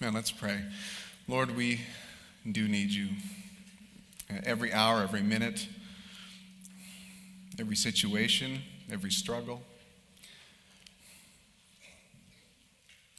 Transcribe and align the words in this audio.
Man, 0.00 0.12
let's 0.12 0.32
pray. 0.32 0.60
Lord, 1.28 1.56
we 1.56 1.80
do 2.50 2.66
need 2.66 2.90
you. 2.90 3.08
Every 4.44 4.72
hour, 4.72 5.02
every 5.02 5.22
minute, 5.22 5.68
every 7.58 7.76
situation, 7.76 8.62
every 8.90 9.12
struggle. 9.12 9.62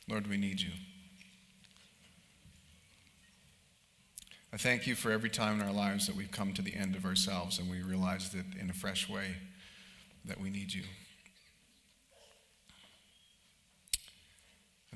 Lord, 0.10 0.28
we 0.28 0.38
need 0.38 0.60
you. 0.60 0.72
I 4.54 4.58
thank 4.58 4.86
you 4.86 4.96
for 4.96 5.12
every 5.12 5.30
time 5.30 5.60
in 5.60 5.68
our 5.68 5.74
lives 5.74 6.08
that 6.08 6.16
we've 6.16 6.32
come 6.32 6.54
to 6.54 6.62
the 6.62 6.76
end 6.76 6.96
of 6.96 7.06
ourselves 7.06 7.58
and 7.58 7.70
we 7.70 7.82
realize 7.82 8.30
that 8.32 8.46
in 8.60 8.70
a 8.70 8.74
fresh 8.74 9.10
way 9.10 9.36
that 10.26 10.40
we 10.40 10.50
need 10.50 10.74
you. 10.74 10.84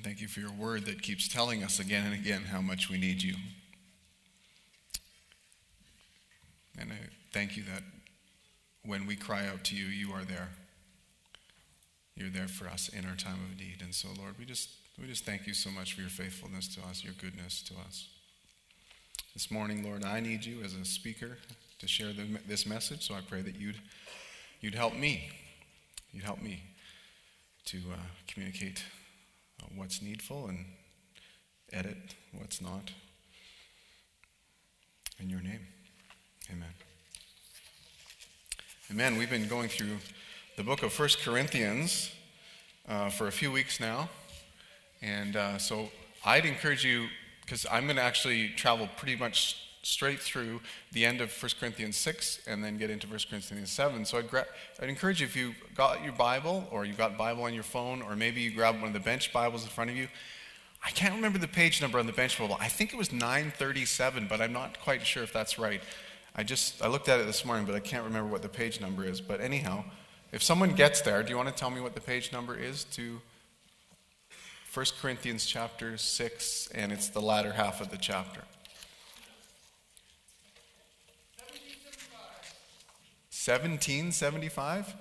Thank 0.04 0.22
you 0.22 0.28
for 0.28 0.40
your 0.40 0.52
word 0.52 0.86
that 0.86 1.02
keeps 1.02 1.28
telling 1.28 1.64
us 1.64 1.80
again 1.80 2.06
and 2.06 2.14
again 2.14 2.44
how 2.44 2.62
much 2.62 2.90
we 2.90 2.98
need 2.98 3.22
you. 3.22 3.36
And 6.78 6.92
I 6.94 6.98
thank 7.34 7.58
you 7.58 7.64
that 7.64 7.84
when 8.86 9.06
we 9.06 9.16
cry 9.16 9.46
out 9.48 9.64
to 9.66 9.76
you, 9.76 9.86
you 9.86 10.14
are 10.14 10.24
there. 10.24 10.50
You're 12.16 12.30
there 12.30 12.48
for 12.48 12.68
us 12.68 12.90
in 12.90 13.06
our 13.06 13.16
time 13.16 13.40
of 13.52 13.60
need. 13.60 13.82
And 13.82 13.94
so, 13.94 14.10
Lord, 14.18 14.36
we 14.40 14.46
just, 14.46 14.70
we 15.00 15.08
just 15.08 15.26
thank 15.26 15.48
you 15.48 15.54
so 15.54 15.70
much 15.70 15.94
for 15.94 16.02
your 16.02 16.10
faithfulness 16.10 16.74
to 16.76 16.82
us, 16.82 17.04
your 17.04 17.14
goodness 17.14 17.62
to 17.64 17.74
us. 17.88 18.08
This 19.34 19.52
morning, 19.52 19.84
Lord, 19.84 20.04
I 20.06 20.20
need 20.20 20.46
you 20.46 20.64
as 20.64 20.74
a 20.74 20.86
speaker 20.86 21.38
to 21.80 21.88
share 21.88 22.14
the, 22.14 22.26
this 22.48 22.66
message, 22.66 23.08
so 23.08 23.16
I 23.16 23.22
pray 23.28 23.42
that 23.42 23.56
you'd, 23.56 23.80
you'd 24.62 24.76
help 24.76 24.96
me. 24.96 25.30
You'd 26.12 26.24
help 26.24 26.42
me 26.42 26.64
to 27.66 27.78
uh, 27.94 27.98
communicate 28.28 28.84
what's 29.76 30.02
needful 30.02 30.48
and 30.48 30.66
edit 31.72 32.16
what's 32.38 32.62
not. 32.62 32.92
In 35.20 35.30
your 35.30 35.42
name, 35.42 35.68
amen. 36.52 36.74
Amen. 38.92 39.18
We've 39.18 39.30
been 39.30 39.48
going 39.48 39.70
through 39.70 39.98
the 40.58 40.64
book 40.64 40.82
of 40.82 40.92
First 40.92 41.20
Corinthians 41.20 42.12
uh, 42.88 43.10
for 43.10 43.28
a 43.28 43.32
few 43.32 43.52
weeks 43.52 43.80
now. 43.80 44.10
And 45.02 45.36
uh, 45.36 45.58
so 45.58 45.90
I'd 46.26 46.46
encourage 46.46 46.84
you, 46.84 47.08
because 47.42 47.66
I'm 47.72 47.86
going 47.86 47.98
to 47.98 48.02
actually 48.02 48.50
travel 48.50 48.90
pretty 48.98 49.16
much 49.16 49.69
straight 49.82 50.20
through 50.20 50.60
the 50.92 51.06
end 51.06 51.22
of 51.22 51.32
1 51.32 51.52
Corinthians 51.60 51.98
6 51.98 52.42
and 52.48 52.64
then 52.64 52.78
get 52.78 52.90
into 52.90 53.08
1 53.08 53.20
Corinthians 53.30 53.72
7. 53.72 54.06
So 54.06 54.18
I'd, 54.18 54.30
gra- 54.30 54.48
I'd 54.82 54.90
encourage 54.90 55.22
you, 55.22 55.28
if 55.28 55.36
you 55.36 55.54
got 55.76 56.04
your 56.04 56.14
Bible 56.14 56.68
or 56.72 56.86
you 56.86 56.94
got 56.94 57.18
Bible 57.18 57.44
on 57.44 57.54
your 57.54 57.64
phone, 57.64 58.02
or 58.02 58.16
maybe 58.16 58.42
you 58.42 58.52
grabbed 58.52 58.80
one 58.80 58.88
of 58.88 58.94
the 58.94 59.00
bench 59.00 59.32
Bibles 59.32 59.64
in 59.64 59.70
front 59.70 59.90
of 59.90 59.96
you. 59.96 60.08
I 60.84 60.92
can't 60.92 61.14
remember 61.14 61.40
the 61.40 61.48
page 61.48 61.82
number 61.82 62.00
on 62.00 62.06
the 62.06 62.14
bench 62.14 62.38
Bible. 62.38 62.58
I 62.60 62.68
think 62.68 62.94
it 62.94 62.98
was 62.98 63.12
937, 63.12 64.28
but 64.30 64.42
I'm 64.42 64.54
not 64.54 64.80
quite 64.80 65.06
sure 65.06 65.24
if 65.24 65.34
that's 65.34 65.60
right. 65.60 65.82
I 66.36 66.44
just 66.44 66.82
I 66.82 66.88
looked 66.88 67.10
at 67.10 67.20
it 67.20 67.26
this 67.26 67.44
morning, 67.44 67.66
but 67.66 67.76
I 67.76 67.80
can't 67.80 68.06
remember 68.06 68.30
what 68.30 68.42
the 68.42 68.50
page 68.50 68.80
number 68.80 69.04
is. 69.04 69.20
But 69.20 69.42
anyhow, 69.42 69.84
if 70.32 70.42
someone 70.42 70.74
gets 70.74 71.02
there, 71.02 71.22
do 71.24 71.30
you 71.32 71.38
want 71.38 71.50
to 71.50 71.56
tell 71.56 71.70
me 71.70 71.82
what 71.82 71.96
the 71.96 72.02
page 72.02 72.32
number 72.32 72.56
is 72.56 72.86
to 72.86 73.20
1 74.74 74.86
Corinthians 75.02 75.46
chapter 75.46 75.98
6 75.98 76.70
and 76.74 76.92
it's 76.92 77.10
the 77.10 77.22
latter 77.22 77.54
half 77.54 77.82
of 77.82 77.90
the 77.90 77.98
chapter? 77.98 78.42
1775? 83.50 84.96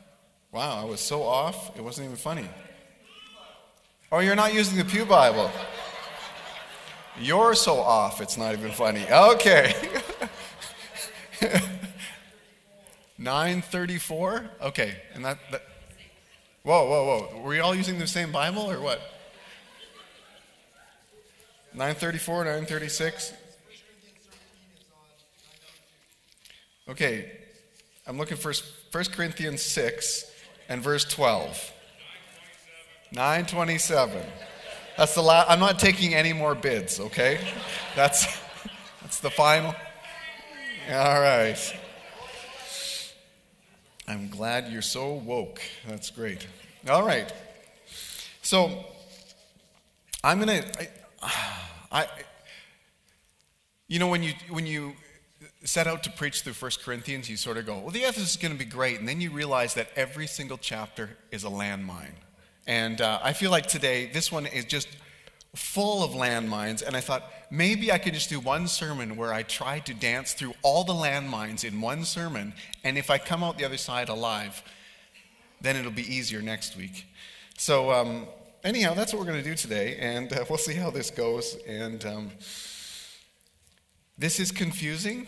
Wow, 0.53 0.81
I 0.81 0.85
was 0.85 1.01
so 1.01 1.23
off, 1.23 1.77
it 1.77 1.85
wasn't 1.85 2.07
even 2.07 2.17
funny. 2.17 2.49
Oh, 4.11 4.21
you're 4.21 4.35
not 4.35 4.55
using 4.55 4.79
the 4.79 4.87
Pew 4.87 5.05
Bible. 5.05 5.51
You're 7.21 7.55
so 7.55 7.75
off, 7.75 8.23
it's 8.23 8.39
not 8.39 8.55
even 8.55 8.71
funny. 8.71 9.05
Okay. 9.11 9.75
934? 13.19 14.51
Okay, 14.63 14.97
and 15.13 15.23
that, 15.27 15.39
that. 15.51 15.63
Whoa, 16.63 16.89
whoa, 16.89 17.05
whoa. 17.05 17.43
Were 17.43 17.55
you 17.55 17.63
all 17.63 17.75
using 17.75 17.99
the 17.99 18.07
same 18.07 18.33
Bible 18.33 18.71
or 18.71 18.81
what? 18.81 19.01
934, 21.75 22.45
936? 22.45 23.35
Okay, 26.89 27.38
I'm 28.09 28.17
looking 28.17 28.39
for 28.39 28.55
1 28.91 29.05
Corinthians 29.13 29.61
6 29.61 30.33
and 30.71 30.83
verse 30.83 31.05
12. 31.05 31.73
927. 33.13 34.23
That's 34.97 35.15
the 35.15 35.21
last. 35.21 35.51
I'm 35.51 35.61
not 35.61 35.79
taking 35.79 36.15
any 36.15 36.33
more 36.33 36.55
bids, 36.55 37.01
okay? 37.01 37.39
That's, 37.95 38.41
that's 39.03 39.21
the 39.21 39.29
final. 39.29 39.75
All 40.91 41.21
right. 41.21 41.59
I'm 44.07 44.31
glad 44.31 44.73
you're 44.73 44.81
so 44.81 45.13
woke. 45.13 45.61
That's 45.87 46.09
great. 46.09 46.47
All 46.89 47.05
right. 47.05 47.31
So, 48.41 48.87
I'm 50.25 50.41
going 50.41 50.63
to. 50.63 50.89
I, 51.93 52.07
you 53.87 53.99
know, 53.99 54.09
when 54.09 54.23
you, 54.23 54.33
when 54.49 54.65
you 54.65 54.95
set 55.65 55.87
out 55.87 56.03
to 56.05 56.11
preach 56.11 56.43
through 56.43 56.53
1 56.53 56.71
Corinthians, 56.85 57.29
you 57.29 57.37
sort 57.37 57.57
of 57.57 57.67
go, 57.67 57.79
well, 57.79 57.91
the 57.91 58.01
Ephesus 58.01 58.31
is 58.31 58.37
going 58.37 58.53
to 58.53 58.59
be 58.59 58.65
great. 58.65 59.01
And 59.01 59.09
then 59.09 59.21
you 59.21 59.31
realize 59.31 59.75
that 59.75 59.89
every 59.97 60.27
single 60.27 60.59
chapter 60.59 61.11
is 61.31 61.45
a 61.45 61.49
landmine. 61.49 62.15
And 62.67 63.01
uh, 63.01 63.19
I 63.23 63.33
feel 63.33 63.51
like 63.51 63.67
today, 63.67 64.11
this 64.13 64.31
one 64.31 64.47
is 64.47 64.65
just 64.65 64.89
full 65.57 66.05
of 66.05 66.13
landmines. 66.13 66.87
And 66.87 66.97
I 66.97 67.01
thought, 67.01 67.25
maybe 67.51 67.91
I 67.91 67.99
could 67.99 68.15
just 68.15 68.29
do 68.29 68.39
one 68.39 68.69
sermon 68.69 69.17
where 69.17 69.33
I 69.33 69.43
try 69.43 69.81
to 69.81 69.95
dance 69.95 70.33
through 70.33 70.55
all 70.63 70.85
the 70.85 70.93
landmines 70.93 71.65
in 71.65 71.81
one 71.81 72.05
sermon. 72.05 72.53
And 72.85 72.97
if 72.97 73.11
I 73.11 73.19
come 73.19 73.43
out 73.43 73.59
the 73.59 73.65
other 73.65 73.79
side 73.79 74.09
alive, 74.09 74.63
then 75.61 75.77
it'll 75.77 75.91
be 75.91 76.15
easier 76.15 76.41
next 76.41 76.77
week. 76.77 77.07
So, 77.57 77.91
um, 77.91 78.29
anyhow, 78.63 78.95
that's 78.95 79.13
what 79.13 79.19
we're 79.19 79.27
going 79.27 79.43
to 79.43 79.49
do 79.49 79.57
today. 79.57 79.97
And 79.99 80.33
uh, 80.33 80.45
we'll 80.49 80.59
see 80.59 80.75
how 80.75 80.91
this 80.91 81.11
goes. 81.11 81.57
And 81.67 82.05
um, 82.07 82.31
this 84.17 84.39
is 84.39 84.53
confusing. 84.53 85.27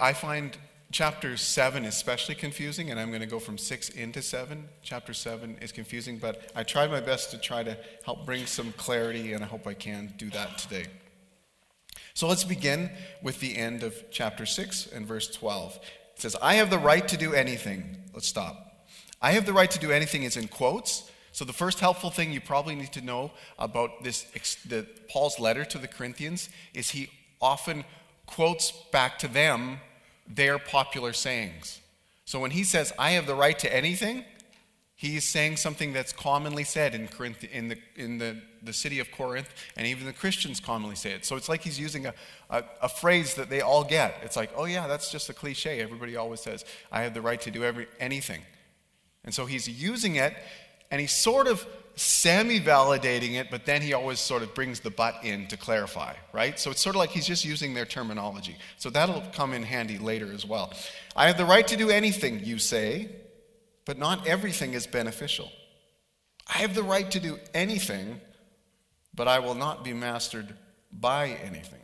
I 0.00 0.12
find 0.12 0.56
chapter 0.90 1.36
7 1.36 1.84
especially 1.84 2.34
confusing, 2.34 2.90
and 2.90 2.98
I'm 2.98 3.08
going 3.08 3.20
to 3.20 3.26
go 3.26 3.38
from 3.38 3.58
6 3.58 3.90
into 3.90 4.22
7. 4.22 4.68
Chapter 4.82 5.14
7 5.14 5.58
is 5.60 5.70
confusing, 5.70 6.18
but 6.18 6.50
I 6.56 6.64
tried 6.64 6.90
my 6.90 7.00
best 7.00 7.30
to 7.30 7.38
try 7.38 7.62
to 7.62 7.76
help 8.04 8.26
bring 8.26 8.46
some 8.46 8.72
clarity, 8.72 9.34
and 9.34 9.44
I 9.44 9.46
hope 9.46 9.66
I 9.66 9.74
can 9.74 10.12
do 10.16 10.30
that 10.30 10.58
today. 10.58 10.86
So 12.14 12.26
let's 12.26 12.42
begin 12.42 12.90
with 13.22 13.38
the 13.38 13.56
end 13.56 13.84
of 13.84 13.94
chapter 14.10 14.46
6 14.46 14.88
and 14.88 15.06
verse 15.06 15.28
12. 15.28 15.78
It 16.16 16.20
says, 16.22 16.34
I 16.42 16.54
have 16.54 16.70
the 16.70 16.78
right 16.78 17.06
to 17.06 17.16
do 17.16 17.32
anything. 17.32 17.98
Let's 18.12 18.26
stop. 18.26 18.88
I 19.22 19.32
have 19.32 19.46
the 19.46 19.52
right 19.52 19.70
to 19.70 19.78
do 19.78 19.92
anything 19.92 20.24
is 20.24 20.36
in 20.36 20.48
quotes. 20.48 21.08
So 21.30 21.44
the 21.44 21.52
first 21.52 21.78
helpful 21.78 22.10
thing 22.10 22.32
you 22.32 22.40
probably 22.40 22.74
need 22.74 22.92
to 22.94 23.00
know 23.00 23.30
about 23.60 24.02
this 24.02 24.22
the, 24.66 24.84
Paul's 25.08 25.38
letter 25.38 25.64
to 25.66 25.78
the 25.78 25.86
Corinthians 25.86 26.48
is 26.74 26.90
he 26.90 27.10
often 27.40 27.84
quotes 28.28 28.70
back 28.92 29.18
to 29.18 29.28
them 29.28 29.78
their 30.26 30.58
popular 30.58 31.12
sayings. 31.12 31.80
So 32.24 32.38
when 32.38 32.50
he 32.50 32.62
says, 32.62 32.92
I 32.98 33.12
have 33.12 33.26
the 33.26 33.34
right 33.34 33.58
to 33.60 33.74
anything, 33.74 34.24
he's 34.94 35.24
saying 35.24 35.56
something 35.56 35.92
that's 35.92 36.12
commonly 36.12 36.64
said 36.64 36.94
in, 36.94 37.08
Corinth, 37.08 37.42
in, 37.44 37.68
the, 37.68 37.78
in 37.96 38.18
the, 38.18 38.36
the 38.62 38.72
city 38.72 39.00
of 39.00 39.10
Corinth, 39.10 39.48
and 39.76 39.86
even 39.86 40.06
the 40.06 40.12
Christians 40.12 40.60
commonly 40.60 40.96
say 40.96 41.12
it. 41.12 41.24
So 41.24 41.36
it's 41.36 41.48
like 41.48 41.62
he's 41.62 41.80
using 41.80 42.06
a, 42.06 42.14
a, 42.50 42.64
a 42.82 42.88
phrase 42.88 43.34
that 43.34 43.48
they 43.48 43.62
all 43.62 43.82
get. 43.82 44.20
It's 44.22 44.36
like, 44.36 44.50
oh, 44.56 44.66
yeah, 44.66 44.86
that's 44.86 45.10
just 45.10 45.30
a 45.30 45.32
cliche. 45.32 45.80
Everybody 45.80 46.16
always 46.16 46.40
says, 46.40 46.64
I 46.92 47.02
have 47.02 47.14
the 47.14 47.22
right 47.22 47.40
to 47.40 47.50
do 47.50 47.64
every, 47.64 47.86
anything. 47.98 48.42
And 49.24 49.34
so 49.34 49.46
he's 49.46 49.68
using 49.68 50.16
it, 50.16 50.34
and 50.90 51.00
he's 51.00 51.12
sort 51.12 51.46
of 51.46 51.66
semi 51.98 52.60
validating 52.60 53.34
it, 53.34 53.50
but 53.50 53.66
then 53.66 53.82
he 53.82 53.92
always 53.92 54.20
sort 54.20 54.42
of 54.42 54.54
brings 54.54 54.80
the 54.80 54.90
but 54.90 55.24
in 55.24 55.46
to 55.48 55.56
clarify, 55.56 56.14
right? 56.32 56.58
So 56.58 56.70
it's 56.70 56.80
sort 56.80 56.94
of 56.94 57.00
like 57.00 57.10
he's 57.10 57.26
just 57.26 57.44
using 57.44 57.74
their 57.74 57.84
terminology. 57.84 58.56
So 58.76 58.90
that'll 58.90 59.22
come 59.32 59.52
in 59.52 59.62
handy 59.62 59.98
later 59.98 60.32
as 60.32 60.46
well. 60.46 60.72
I 61.16 61.26
have 61.26 61.36
the 61.36 61.44
right 61.44 61.66
to 61.68 61.76
do 61.76 61.90
anything, 61.90 62.44
you 62.44 62.58
say, 62.58 63.10
but 63.84 63.98
not 63.98 64.26
everything 64.26 64.74
is 64.74 64.86
beneficial. 64.86 65.50
I 66.46 66.58
have 66.58 66.74
the 66.74 66.82
right 66.82 67.10
to 67.10 67.20
do 67.20 67.38
anything, 67.52 68.20
but 69.14 69.28
I 69.28 69.40
will 69.40 69.54
not 69.54 69.84
be 69.84 69.92
mastered 69.92 70.54
by 70.92 71.38
anything. 71.44 71.80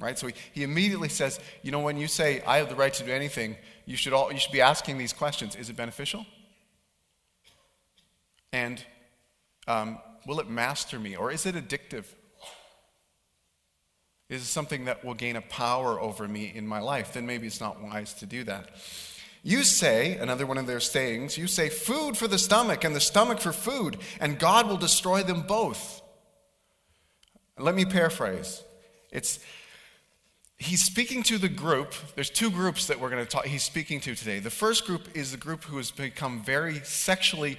Right? 0.00 0.16
So 0.16 0.28
he, 0.28 0.34
he 0.52 0.62
immediately 0.62 1.08
says, 1.08 1.40
you 1.62 1.72
know, 1.72 1.80
when 1.80 1.96
you 1.96 2.06
say, 2.06 2.40
I 2.46 2.58
have 2.58 2.68
the 2.68 2.76
right 2.76 2.94
to 2.94 3.04
do 3.04 3.10
anything, 3.10 3.56
you 3.84 3.96
should, 3.96 4.12
all, 4.12 4.32
you 4.32 4.38
should 4.38 4.52
be 4.52 4.60
asking 4.60 4.98
these 4.98 5.12
questions 5.12 5.56
Is 5.56 5.70
it 5.70 5.76
beneficial? 5.76 6.24
And 8.52 8.84
um, 9.66 9.98
will 10.26 10.40
it 10.40 10.48
master 10.48 10.98
me? 10.98 11.16
Or 11.16 11.30
is 11.30 11.46
it 11.46 11.54
addictive? 11.54 12.04
Is 14.28 14.42
it 14.42 14.46
something 14.46 14.84
that 14.84 15.04
will 15.04 15.14
gain 15.14 15.36
a 15.36 15.40
power 15.40 15.98
over 15.98 16.28
me 16.28 16.52
in 16.54 16.66
my 16.66 16.80
life? 16.80 17.14
Then 17.14 17.26
maybe 17.26 17.46
it's 17.46 17.60
not 17.60 17.82
wise 17.82 18.14
to 18.14 18.26
do 18.26 18.44
that. 18.44 18.70
You 19.42 19.62
say, 19.62 20.16
another 20.18 20.44
one 20.46 20.58
of 20.58 20.66
their 20.66 20.80
sayings, 20.80 21.38
you 21.38 21.46
say, 21.46 21.70
food 21.70 22.16
for 22.16 22.28
the 22.28 22.38
stomach 22.38 22.84
and 22.84 22.94
the 22.94 23.00
stomach 23.00 23.40
for 23.40 23.52
food, 23.52 23.98
and 24.20 24.38
God 24.38 24.68
will 24.68 24.76
destroy 24.76 25.22
them 25.22 25.42
both. 25.42 26.02
let 27.58 27.74
me 27.74 27.84
paraphrase. 27.84 28.62
It's 29.10 29.38
he's 30.58 30.84
speaking 30.84 31.22
to 31.24 31.38
the 31.38 31.48
group. 31.48 31.94
There's 32.14 32.30
two 32.30 32.50
groups 32.50 32.88
that 32.88 33.00
we're 33.00 33.10
going 33.10 33.24
to 33.24 33.30
talk. 33.30 33.46
He's 33.46 33.62
speaking 33.62 34.00
to 34.00 34.14
today. 34.14 34.40
The 34.40 34.50
first 34.50 34.84
group 34.86 35.16
is 35.16 35.30
the 35.30 35.38
group 35.38 35.64
who 35.64 35.78
has 35.78 35.90
become 35.90 36.42
very 36.44 36.80
sexually 36.80 37.58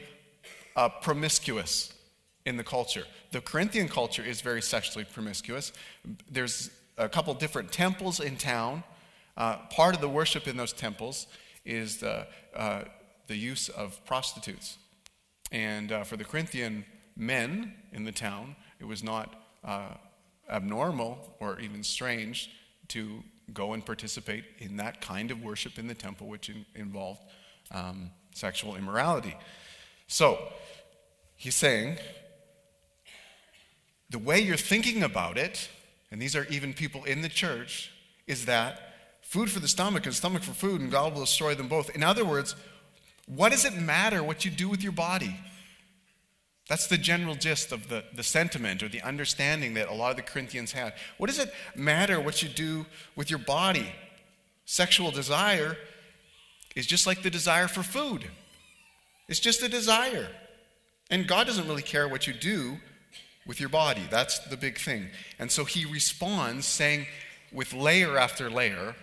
uh, 0.79 0.87
promiscuous 0.87 1.93
in 2.45 2.55
the 2.55 2.63
culture. 2.63 3.03
The 3.31 3.41
Corinthian 3.41 3.89
culture 3.89 4.23
is 4.23 4.39
very 4.39 4.61
sexually 4.61 5.03
promiscuous. 5.03 5.73
There's 6.31 6.71
a 6.97 7.09
couple 7.09 7.33
different 7.33 7.73
temples 7.73 8.21
in 8.21 8.37
town. 8.37 8.83
Uh, 9.35 9.57
part 9.69 9.93
of 9.93 9.99
the 9.99 10.07
worship 10.07 10.47
in 10.47 10.55
those 10.55 10.71
temples 10.71 11.27
is 11.65 11.97
the, 11.97 12.27
uh, 12.55 12.83
the 13.27 13.35
use 13.35 13.67
of 13.67 13.99
prostitutes. 14.05 14.77
And 15.51 15.91
uh, 15.91 16.05
for 16.05 16.15
the 16.15 16.23
Corinthian 16.23 16.85
men 17.17 17.73
in 17.91 18.05
the 18.05 18.13
town, 18.13 18.55
it 18.79 18.85
was 18.85 19.03
not 19.03 19.35
uh, 19.65 19.95
abnormal 20.49 21.35
or 21.41 21.59
even 21.59 21.83
strange 21.83 22.51
to 22.87 23.21
go 23.53 23.73
and 23.73 23.85
participate 23.85 24.45
in 24.59 24.77
that 24.77 25.01
kind 25.01 25.29
of 25.29 25.43
worship 25.43 25.77
in 25.77 25.87
the 25.87 25.93
temple, 25.93 26.27
which 26.27 26.47
in, 26.47 26.65
involved 26.73 27.23
um, 27.71 28.11
sexual 28.33 28.77
immorality. 28.77 29.35
So, 30.09 30.39
he's 31.35 31.55
saying, 31.55 31.97
the 34.09 34.17
way 34.17 34.39
you're 34.39 34.57
thinking 34.57 35.03
about 35.03 35.37
it, 35.37 35.69
and 36.11 36.19
these 36.19 36.35
are 36.35 36.45
even 36.49 36.73
people 36.73 37.03
in 37.03 37.21
the 37.21 37.29
church, 37.29 37.91
is 38.25 38.45
that 38.45 38.81
food 39.21 39.51
for 39.51 39.59
the 39.59 39.67
stomach 39.67 40.07
and 40.07 40.15
stomach 40.15 40.41
for 40.41 40.53
food, 40.53 40.81
and 40.81 40.89
God 40.89 41.13
will 41.13 41.21
destroy 41.21 41.53
them 41.53 41.67
both. 41.67 41.91
In 41.91 42.01
other 42.01 42.25
words, 42.25 42.55
what 43.27 43.51
does 43.51 43.65
it 43.65 43.75
matter 43.75 44.23
what 44.23 44.43
you 44.43 44.49
do 44.49 44.67
with 44.67 44.81
your 44.81 44.91
body? 44.91 45.35
That's 46.67 46.87
the 46.87 46.97
general 46.97 47.35
gist 47.35 47.71
of 47.71 47.87
the, 47.87 48.03
the 48.15 48.23
sentiment 48.23 48.81
or 48.81 48.89
the 48.89 49.03
understanding 49.03 49.75
that 49.75 49.89
a 49.89 49.93
lot 49.93 50.09
of 50.09 50.17
the 50.17 50.23
Corinthians 50.23 50.71
had. 50.71 50.93
What 51.19 51.27
does 51.27 51.37
it 51.37 51.53
matter 51.75 52.19
what 52.19 52.41
you 52.41 52.49
do 52.49 52.87
with 53.15 53.29
your 53.29 53.39
body? 53.39 53.91
Sexual 54.65 55.11
desire 55.11 55.77
is 56.75 56.87
just 56.87 57.05
like 57.05 57.21
the 57.21 57.29
desire 57.29 57.67
for 57.67 57.83
food, 57.83 58.25
it's 59.29 59.39
just 59.39 59.63
a 59.63 59.69
desire. 59.69 60.27
And 61.09 61.27
God 61.27 61.47
doesn't 61.47 61.67
really 61.67 61.81
care 61.81 62.07
what 62.07 62.27
you 62.27 62.33
do 62.33 62.77
with 63.47 63.59
your 63.59 63.69
body. 63.69 64.03
That's 64.11 64.39
the 64.39 64.57
big 64.57 64.77
thing. 64.77 65.07
And 65.39 65.49
so 65.51 65.63
he 65.63 65.85
responds 65.85 66.65
saying, 66.67 67.07
with 67.53 67.73
layer 67.73 68.17
after 68.17 68.49
layer, 68.49 68.95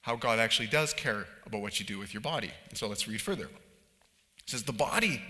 how 0.00 0.16
God 0.16 0.38
actually 0.38 0.68
does 0.68 0.94
care 0.94 1.26
about 1.44 1.60
what 1.60 1.78
you 1.78 1.84
do 1.84 1.98
with 1.98 2.14
your 2.14 2.22
body. 2.22 2.50
And 2.70 2.78
so 2.78 2.88
let's 2.88 3.06
read 3.06 3.20
further. 3.20 3.44
It 3.44 3.50
says, 4.46 4.62
The 4.62 4.72
body 4.72 5.20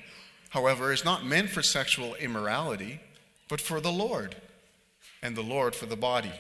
however, 0.51 0.93
is 0.93 1.05
not 1.05 1.25
meant 1.25 1.51
for 1.51 1.63
sexual 1.63 2.15
immorality, 2.15 3.01
but 3.49 3.61
for 3.61 3.81
the 3.81 3.93
Lord, 3.93 4.37
and 5.23 5.37
the 5.37 5.43
Lord 5.43 5.75
for 5.75 5.87
the 5.87 5.97
body. 5.97 6.33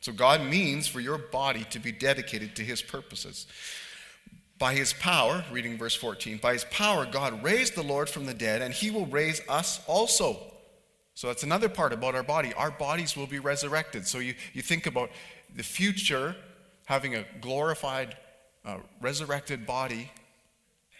So 0.00 0.12
God 0.12 0.42
means 0.42 0.86
for 0.86 1.00
your 1.00 1.18
body 1.18 1.64
to 1.70 1.78
be 1.78 1.92
dedicated 1.92 2.56
to 2.56 2.62
his 2.62 2.82
purposes. 2.82 3.46
By 4.64 4.72
his 4.72 4.94
power, 4.94 5.44
reading 5.52 5.76
verse 5.76 5.94
14, 5.94 6.38
by 6.38 6.54
his 6.54 6.64
power, 6.70 7.04
God 7.04 7.44
raised 7.44 7.74
the 7.74 7.82
Lord 7.82 8.08
from 8.08 8.24
the 8.24 8.32
dead, 8.32 8.62
and 8.62 8.72
he 8.72 8.90
will 8.90 9.04
raise 9.04 9.42
us 9.46 9.78
also. 9.86 10.38
So 11.12 11.26
that's 11.26 11.42
another 11.42 11.68
part 11.68 11.92
about 11.92 12.14
our 12.14 12.22
body. 12.22 12.54
Our 12.54 12.70
bodies 12.70 13.14
will 13.14 13.26
be 13.26 13.38
resurrected. 13.38 14.06
So 14.06 14.20
you, 14.20 14.32
you 14.54 14.62
think 14.62 14.86
about 14.86 15.10
the 15.54 15.62
future 15.62 16.34
having 16.86 17.14
a 17.14 17.26
glorified, 17.42 18.16
uh, 18.64 18.78
resurrected 19.02 19.66
body 19.66 20.10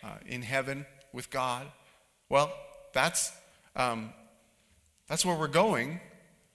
uh, 0.03 0.17
in 0.27 0.43
heaven 0.43 0.85
with 1.15 1.31
God. 1.31 1.67
Well, 2.29 2.53
that's, 2.93 3.33
um, 3.77 4.13
that's 5.09 5.25
where 5.25 5.39
we're 5.39 5.49
going. 5.49 6.01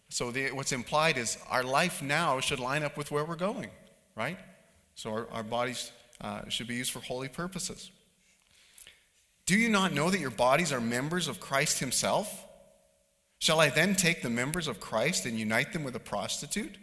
So 0.09 0.29
the, 0.29 0.51
what's 0.51 0.73
implied 0.73 1.17
is 1.17 1.39
our 1.49 1.63
life 1.63 2.03
now 2.03 2.39
should 2.39 2.59
line 2.59 2.83
up 2.83 2.97
with 2.97 3.09
where 3.09 3.25
we're 3.25 3.35
going, 3.35 3.71
right? 4.15 4.37
So 4.93 5.09
our, 5.09 5.27
our 5.31 5.43
bodies 5.43 5.91
uh, 6.21 6.47
should 6.49 6.67
be 6.67 6.75
used 6.75 6.91
for 6.91 6.99
holy 6.99 7.27
purposes. 7.27 7.91
Do 9.45 9.57
you 9.57 9.69
not 9.69 9.93
know 9.93 10.09
that 10.09 10.19
your 10.19 10.29
bodies 10.29 10.71
are 10.71 10.81
members 10.81 11.27
of 11.27 11.39
Christ 11.39 11.79
Himself? 11.79 12.45
Shall 13.39 13.59
I 13.59 13.69
then 13.69 13.95
take 13.95 14.21
the 14.21 14.29
members 14.29 14.67
of 14.67 14.79
Christ 14.79 15.25
and 15.25 15.39
unite 15.39 15.73
them 15.73 15.83
with 15.83 15.95
a 15.95 15.99
prostitute? 15.99 16.77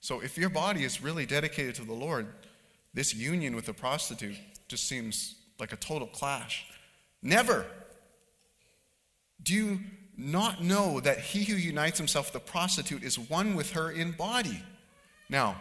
So 0.00 0.20
if 0.20 0.36
your 0.36 0.48
body 0.48 0.84
is 0.84 1.02
really 1.02 1.26
dedicated 1.26 1.76
to 1.76 1.84
the 1.84 1.92
Lord, 1.92 2.26
this 2.94 3.14
union 3.14 3.54
with 3.54 3.68
a 3.68 3.72
prostitute 3.72 4.36
just 4.68 4.88
seems 4.88 5.36
like 5.60 5.72
a 5.72 5.76
total 5.76 6.08
clash. 6.08 6.66
Never. 7.22 7.66
Do 9.42 9.54
you 9.54 9.80
not 10.16 10.62
know 10.62 10.98
that 11.00 11.20
he 11.20 11.44
who 11.44 11.54
unites 11.54 11.98
himself 11.98 12.32
with 12.32 12.42
a 12.42 12.44
prostitute 12.44 13.02
is 13.02 13.18
one 13.18 13.54
with 13.54 13.72
her 13.72 13.90
in 13.90 14.12
body? 14.12 14.62
Now, 15.28 15.60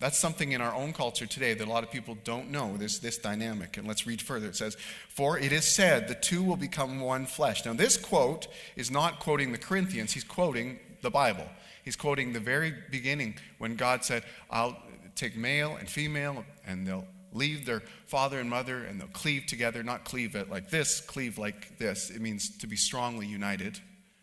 that's 0.00 0.18
something 0.18 0.52
in 0.52 0.60
our 0.60 0.74
own 0.74 0.92
culture 0.92 1.26
today 1.26 1.54
that 1.54 1.66
a 1.66 1.70
lot 1.70 1.82
of 1.82 1.90
people 1.90 2.16
don't 2.22 2.50
know, 2.50 2.76
this, 2.76 2.98
this 3.00 3.18
dynamic. 3.18 3.76
And 3.76 3.88
let's 3.88 4.06
read 4.06 4.22
further. 4.22 4.46
It 4.46 4.56
says, 4.56 4.76
For 5.08 5.38
it 5.38 5.50
is 5.50 5.64
said, 5.64 6.06
the 6.06 6.14
two 6.14 6.42
will 6.42 6.56
become 6.56 7.00
one 7.00 7.26
flesh. 7.26 7.64
Now, 7.66 7.72
this 7.72 7.96
quote 7.96 8.46
is 8.76 8.90
not 8.90 9.18
quoting 9.18 9.50
the 9.50 9.58
Corinthians, 9.58 10.12
he's 10.12 10.24
quoting 10.24 10.78
the 11.02 11.10
Bible. 11.10 11.46
He's 11.84 11.96
quoting 11.96 12.32
the 12.32 12.40
very 12.40 12.74
beginning 12.90 13.36
when 13.58 13.74
God 13.74 14.04
said, 14.04 14.22
I'll 14.50 14.76
take 15.16 15.36
male 15.36 15.76
and 15.76 15.88
female, 15.88 16.44
and 16.66 16.86
they'll 16.86 17.06
leave 17.32 17.66
their 17.66 17.82
father 18.06 18.40
and 18.40 18.48
mother 18.48 18.84
and 18.84 19.00
they'll 19.00 19.08
cleave 19.08 19.46
together, 19.46 19.82
not 19.82 20.04
cleave 20.04 20.34
it 20.34 20.50
like 20.50 20.70
this, 20.70 21.00
cleave 21.00 21.38
like 21.38 21.78
this. 21.78 22.10
It 22.10 22.20
means 22.20 22.56
to 22.58 22.66
be 22.66 22.76
strongly 22.76 23.26
united, 23.26 23.80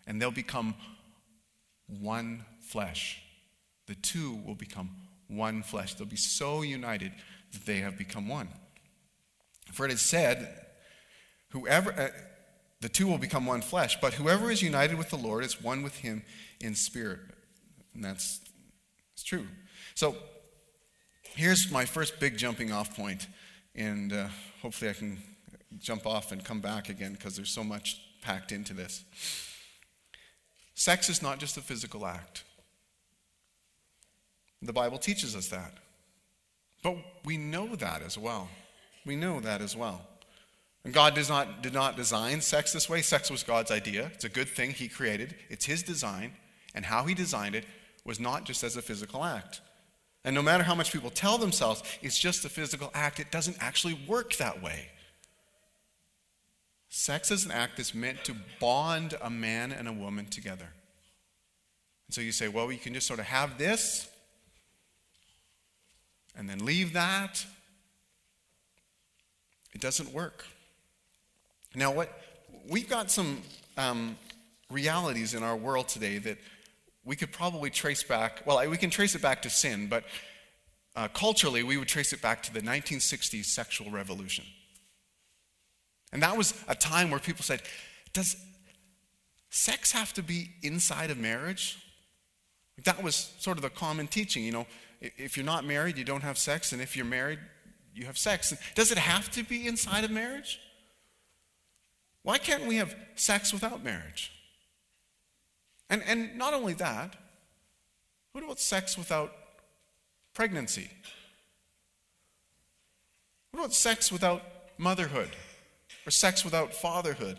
and 0.08 0.22
they'll 0.22 0.32
become 0.32 0.76
one 1.88 2.46
flesh. 2.62 3.22
The 3.88 3.96
two 3.96 4.40
will 4.46 4.56
become 4.56 4.90
one 5.28 5.64
flesh. 5.64 5.94
They'll 5.96 6.08
be 6.08 6.16
so 6.16 6.62
united 6.62 7.12
that 7.52 7.66
they 7.66 7.78
have 7.80 7.98
become 7.98 8.28
one. 8.28 8.50
For 9.72 9.86
it 9.86 9.92
is 9.92 10.02
said, 10.02 10.66
whoever. 11.50 11.92
Uh, 11.94 12.10
the 12.82 12.90
two 12.90 13.08
will 13.08 13.18
become 13.18 13.46
one 13.48 13.62
flesh, 13.62 13.98
but 14.00 14.14
whoever 14.14 14.52
is 14.52 14.62
united 14.62 14.98
with 14.98 15.10
the 15.10 15.16
Lord 15.16 15.44
is 15.44 15.60
one 15.60 15.82
with 15.82 15.96
him 15.96 16.24
in 16.62 16.76
spirit. 16.76 17.20
And 17.96 18.04
that's 18.04 18.42
it's 19.14 19.24
true. 19.24 19.48
So 19.96 20.16
here's 21.24 21.72
my 21.72 21.86
first 21.86 22.20
big 22.20 22.38
jumping 22.38 22.72
off 22.72 22.96
point, 22.96 23.28
and 23.74 24.12
uh, 24.12 24.28
hopefully 24.62 24.92
I 24.92 24.94
can 24.94 25.18
jump 25.80 26.06
off 26.06 26.32
and 26.32 26.44
come 26.44 26.60
back 26.60 26.90
again 26.90 27.14
because 27.14 27.36
there's 27.36 27.50
so 27.50 27.64
much 27.64 28.00
packed 28.22 28.52
into 28.52 28.74
this. 28.74 29.04
Sex 30.74 31.10
is 31.10 31.22
not 31.22 31.40
just 31.40 31.58
a 31.58 31.62
physical 31.62 32.06
act. 32.06 32.44
The 34.66 34.74
Bible 34.74 34.98
teaches 34.98 35.36
us 35.36 35.48
that. 35.50 35.74
But 36.84 36.98
we 37.24 37.38
know 37.38 37.76
that 37.76 38.02
as 38.02 38.18
well. 38.18 38.50
We 39.06 39.16
know 39.16 39.40
that 39.40 39.62
as 39.62 39.76
well. 39.76 40.02
And 40.84 40.94
God 40.94 41.16
does 41.16 41.30
not, 41.30 41.64
did 41.64 41.74
not 41.74 41.96
design 41.96 42.42
sex 42.42 42.72
this 42.72 42.88
way. 42.88 43.02
Sex 43.02 43.32
was 43.32 43.42
God's 43.44 43.72
idea. 43.72 44.12
It's 44.14 44.24
a 44.24 44.30
good 44.30 44.48
thing 44.48 44.72
He 44.72 44.88
created, 44.88 45.36
it's 45.50 45.66
His 45.66 45.84
design. 45.84 46.34
And 46.76 46.86
how 46.86 47.06
He 47.06 47.14
designed 47.14 47.56
it 47.56 47.66
was 48.04 48.20
not 48.20 48.46
just 48.46 48.64
as 48.64 48.78
a 48.78 48.82
physical 48.82 49.24
act. 49.24 49.62
And 50.24 50.36
no 50.36 50.42
matter 50.42 50.64
how 50.64 50.76
much 50.76 50.92
people 50.92 51.10
tell 51.10 51.38
themselves 51.38 51.84
it's 52.02 52.20
just 52.20 52.46
a 52.46 52.50
physical 52.50 52.92
act, 52.94 53.20
it 53.20 53.32
doesn't 53.32 53.58
actually 53.60 54.00
work 54.08 54.36
that 54.36 54.62
way. 54.62 54.90
Sex 56.90 57.32
is 57.32 57.46
an 57.46 57.52
act 57.52 57.78
that's 57.78 57.94
meant 57.94 58.24
to 58.26 58.36
bond 58.60 59.16
a 59.22 59.30
man 59.30 59.72
and 59.72 59.88
a 59.88 59.94
woman 59.94 60.26
together. 60.26 60.68
And 62.08 62.14
so 62.14 62.22
you 62.22 62.32
say, 62.32 62.48
well, 62.48 62.72
you 62.72 62.78
can 62.78 62.94
just 62.94 63.08
sort 63.08 63.20
of 63.20 63.26
have 63.26 63.58
this 63.58 64.10
and 66.38 66.50
then 66.50 66.64
leave 66.66 66.94
that. 66.94 67.46
It 69.74 69.82
doesn't 69.82 70.14
work. 70.14 70.46
Now, 71.76 71.92
what 71.92 72.10
we've 72.70 72.90
got 72.90 73.12
some 73.12 73.42
um, 73.78 74.18
realities 74.72 75.34
in 75.34 75.44
our 75.44 75.56
world 75.56 75.88
today 75.88 76.18
that 76.20 76.38
we 77.04 77.16
could 77.16 77.32
probably 77.32 77.70
trace 77.70 78.04
back, 78.04 78.42
well, 78.46 78.68
we 78.70 78.78
can 78.78 78.90
trace 78.90 79.16
it 79.16 79.22
back 79.22 79.42
to 79.44 79.50
sin, 79.50 79.88
but 79.88 80.04
uh, 80.96 81.08
culturally, 81.10 81.62
we 81.62 81.78
would 81.78 81.88
trace 81.88 82.14
it 82.14 82.22
back 82.22 82.42
to 82.44 82.54
the 82.54 82.62
1960s 82.62 83.46
sexual 83.46 83.92
revolution. 83.92 84.46
And 86.14 86.24
that 86.24 86.38
was 86.38 86.54
a 86.70 86.76
time 86.76 87.12
where 87.12 87.20
people 87.20 87.44
said, 87.44 87.62
Does 88.14 88.38
sex 89.50 89.92
have 89.92 90.14
to 90.14 90.24
be 90.24 90.52
inside 90.64 91.12
of 91.12 91.18
marriage? 91.18 91.78
That 92.86 93.04
was 93.04 93.34
sort 93.40 93.58
of 93.58 93.64
the 93.64 93.70
common 93.70 94.08
teaching. 94.08 94.44
You 94.44 94.54
know, 94.54 94.68
if 95.18 95.38
you're 95.38 95.46
not 95.46 95.66
married, 95.66 95.98
you 95.98 96.04
don't 96.04 96.24
have 96.24 96.38
sex, 96.38 96.72
and 96.72 96.82
if 96.82 96.96
you're 96.96 97.06
married, 97.06 97.40
you 97.94 98.06
have 98.06 98.18
sex. 98.18 98.54
Does 98.76 98.92
it 98.92 98.98
have 98.98 99.30
to 99.32 99.44
be 99.44 99.68
inside 99.68 100.04
of 100.04 100.12
marriage? 100.12 100.60
Why 102.24 102.38
can't 102.38 102.66
we 102.66 102.78
have 102.78 102.96
sex 103.16 103.54
without 103.54 103.84
marriage? 103.84 104.32
And, 105.90 106.02
and 106.08 106.38
not 106.38 106.54
only 106.54 106.74
that, 106.74 107.16
what 108.32 108.44
about 108.44 108.60
sex 108.60 108.98
without 108.98 109.32
pregnancy? 110.34 110.90
What 113.52 113.60
about 113.62 113.74
sex 113.74 114.12
without 114.12 114.42
motherhood 114.78 115.30
or 116.06 116.12
sex 116.12 116.44
without 116.44 116.74
fatherhood? 116.74 117.38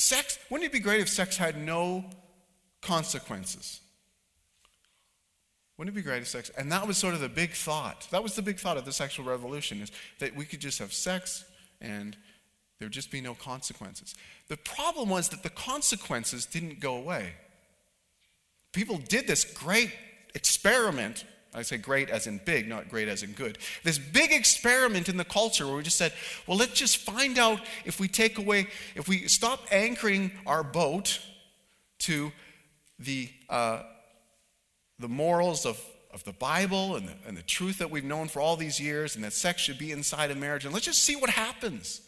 sex, 0.00 0.38
wouldn't 0.48 0.68
it 0.68 0.72
be 0.72 0.80
great 0.80 1.00
if 1.00 1.08
sex 1.08 1.36
had 1.36 1.56
no 1.56 2.04
consequences? 2.80 3.80
Wouldn't 5.80 5.96
it 5.96 5.98
be 5.98 6.04
great 6.04 6.20
if 6.20 6.28
sex, 6.28 6.50
and 6.58 6.70
that 6.72 6.86
was 6.86 6.98
sort 6.98 7.14
of 7.14 7.20
the 7.20 7.28
big 7.30 7.52
thought. 7.52 8.06
That 8.10 8.22
was 8.22 8.34
the 8.34 8.42
big 8.42 8.58
thought 8.58 8.76
of 8.76 8.84
the 8.84 8.92
sexual 8.92 9.24
revolution 9.24 9.80
is 9.80 9.90
that 10.18 10.36
we 10.36 10.44
could 10.44 10.60
just 10.60 10.78
have 10.78 10.92
sex 10.92 11.46
and 11.80 12.18
there'd 12.78 12.92
just 12.92 13.10
be 13.10 13.22
no 13.22 13.32
consequences. 13.32 14.14
The 14.48 14.58
problem 14.58 15.08
was 15.08 15.30
that 15.30 15.42
the 15.42 15.48
consequences 15.48 16.44
didn't 16.44 16.80
go 16.80 16.96
away. 16.96 17.32
People 18.74 18.98
did 18.98 19.26
this 19.26 19.42
great 19.42 19.90
experiment. 20.34 21.24
I 21.54 21.62
say 21.62 21.78
great 21.78 22.10
as 22.10 22.26
in 22.26 22.42
big, 22.44 22.68
not 22.68 22.90
great 22.90 23.08
as 23.08 23.22
in 23.22 23.32
good. 23.32 23.56
This 23.82 23.98
big 23.98 24.32
experiment 24.32 25.08
in 25.08 25.16
the 25.16 25.24
culture 25.24 25.66
where 25.66 25.76
we 25.76 25.82
just 25.82 25.96
said, 25.96 26.12
well, 26.46 26.58
let's 26.58 26.74
just 26.74 26.98
find 26.98 27.38
out 27.38 27.58
if 27.86 27.98
we 27.98 28.06
take 28.06 28.36
away, 28.36 28.66
if 28.94 29.08
we 29.08 29.26
stop 29.28 29.60
anchoring 29.70 30.30
our 30.44 30.62
boat 30.62 31.20
to 32.00 32.32
the 32.98 33.30
uh, 33.48 33.84
the 35.00 35.08
morals 35.08 35.66
of, 35.66 35.80
of 36.12 36.22
the 36.24 36.32
Bible 36.32 36.96
and 36.96 37.08
the, 37.08 37.14
and 37.26 37.36
the 37.36 37.42
truth 37.42 37.78
that 37.78 37.90
we've 37.90 38.04
known 38.04 38.28
for 38.28 38.40
all 38.40 38.56
these 38.56 38.78
years, 38.78 39.16
and 39.16 39.24
that 39.24 39.32
sex 39.32 39.62
should 39.62 39.78
be 39.78 39.90
inside 39.90 40.30
of 40.30 40.36
marriage. 40.36 40.64
And 40.64 40.72
let's 40.74 40.86
just 40.86 41.02
see 41.02 41.16
what 41.16 41.30
happens 41.30 42.02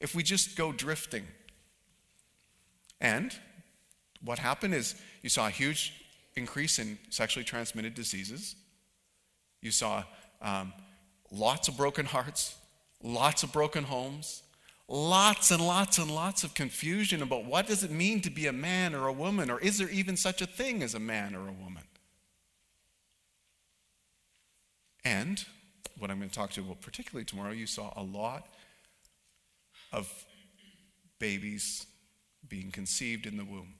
if 0.00 0.14
we 0.14 0.22
just 0.22 0.56
go 0.56 0.72
drifting. 0.72 1.24
And 3.00 3.36
what 4.24 4.38
happened 4.38 4.74
is 4.74 4.94
you 5.22 5.28
saw 5.28 5.46
a 5.46 5.50
huge 5.50 5.92
increase 6.36 6.78
in 6.78 6.98
sexually 7.10 7.44
transmitted 7.44 7.94
diseases. 7.94 8.54
You 9.60 9.70
saw 9.70 10.04
um, 10.40 10.72
lots 11.30 11.68
of 11.68 11.76
broken 11.76 12.06
hearts, 12.06 12.56
lots 13.02 13.42
of 13.42 13.52
broken 13.52 13.84
homes, 13.84 14.42
lots 14.88 15.50
and 15.50 15.64
lots 15.64 15.98
and 15.98 16.10
lots 16.10 16.44
of 16.44 16.54
confusion 16.54 17.22
about 17.22 17.44
what 17.44 17.66
does 17.66 17.84
it 17.84 17.90
mean 17.90 18.20
to 18.22 18.30
be 18.30 18.46
a 18.46 18.52
man 18.52 18.94
or 18.94 19.06
a 19.06 19.12
woman, 19.12 19.50
or 19.50 19.60
is 19.60 19.78
there 19.78 19.90
even 19.90 20.16
such 20.16 20.40
a 20.40 20.46
thing 20.46 20.82
as 20.82 20.94
a 20.94 21.00
man 21.00 21.34
or 21.34 21.48
a 21.48 21.52
woman? 21.52 21.82
And 25.04 25.44
what 25.98 26.10
I'm 26.10 26.18
going 26.18 26.30
to 26.30 26.34
talk 26.34 26.50
to 26.52 26.60
you 26.60 26.66
about 26.66 26.80
particularly 26.80 27.24
tomorrow, 27.24 27.52
you 27.52 27.66
saw 27.66 27.92
a 27.96 28.02
lot 28.02 28.46
of 29.92 30.12
babies 31.18 31.86
being 32.48 32.70
conceived 32.70 33.26
in 33.26 33.36
the 33.36 33.44
womb. 33.44 33.74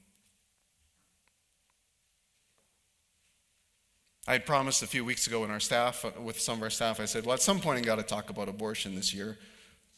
I 4.27 4.33
had 4.33 4.45
promised 4.45 4.83
a 4.83 4.87
few 4.87 5.05
weeks 5.05 5.27
ago 5.27 5.45
in 5.45 5.51
our 5.51 5.61
staff, 5.61 6.05
uh, 6.05 6.11
with 6.21 6.39
some 6.39 6.59
of 6.59 6.63
our 6.63 6.71
staff, 6.71 7.01
I 7.01 7.07
said, 7.07 7.25
well, 7.25 7.33
at 7.33 7.41
some 7.41 7.61
point 7.61 7.79
I 7.79 7.83
got 7.83 7.97
to 7.97 8.03
talk 8.03 8.29
about 8.29 8.49
abortion 8.49 8.95
this 8.95 9.15
year. 9.15 9.39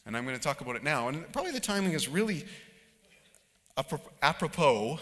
And 0.05 0.15
I'm 0.15 0.25
going 0.25 0.37
to 0.37 0.41
talk 0.41 0.61
about 0.61 0.75
it 0.77 0.83
now. 0.83 1.09
And 1.09 1.31
probably 1.33 1.51
the 1.51 1.59
timing 1.59 1.91
is 1.93 2.07
really 2.07 2.45
apropos 4.21 4.99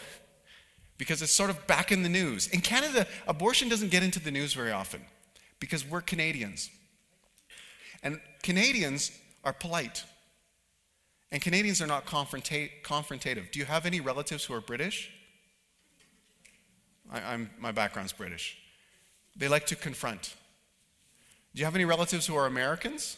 because 0.97 1.21
it's 1.21 1.31
sort 1.31 1.49
of 1.49 1.65
back 1.67 1.91
in 1.91 2.01
the 2.01 2.09
news. 2.09 2.47
In 2.47 2.59
Canada, 2.59 3.05
abortion 3.27 3.69
doesn't 3.69 3.91
get 3.91 4.03
into 4.03 4.19
the 4.19 4.31
news 4.31 4.53
very 4.53 4.71
often 4.71 5.01
because 5.59 5.85
we're 5.85 6.01
Canadians. 6.01 6.69
And 8.03 8.19
Canadians 8.43 9.11
are 9.43 9.53
polite. 9.53 10.03
And 11.31 11.41
Canadians 11.41 11.81
are 11.81 11.87
not 11.87 12.05
confronta- 12.05 12.71
confrontative. 12.83 13.51
Do 13.51 13.59
you 13.59 13.65
have 13.65 13.85
any 13.85 13.99
relatives 13.99 14.45
who 14.45 14.53
are 14.53 14.61
British? 14.61 15.11
I, 17.11 17.33
am 17.33 17.49
my 17.59 17.71
background's 17.71 18.13
British. 18.13 18.57
They 19.35 19.47
like 19.47 19.65
to 19.67 19.75
confront. 19.75 20.35
Do 21.53 21.59
you 21.59 21.65
have 21.65 21.75
any 21.75 21.85
relatives 21.85 22.25
who 22.27 22.35
are 22.35 22.45
Americans? 22.45 23.17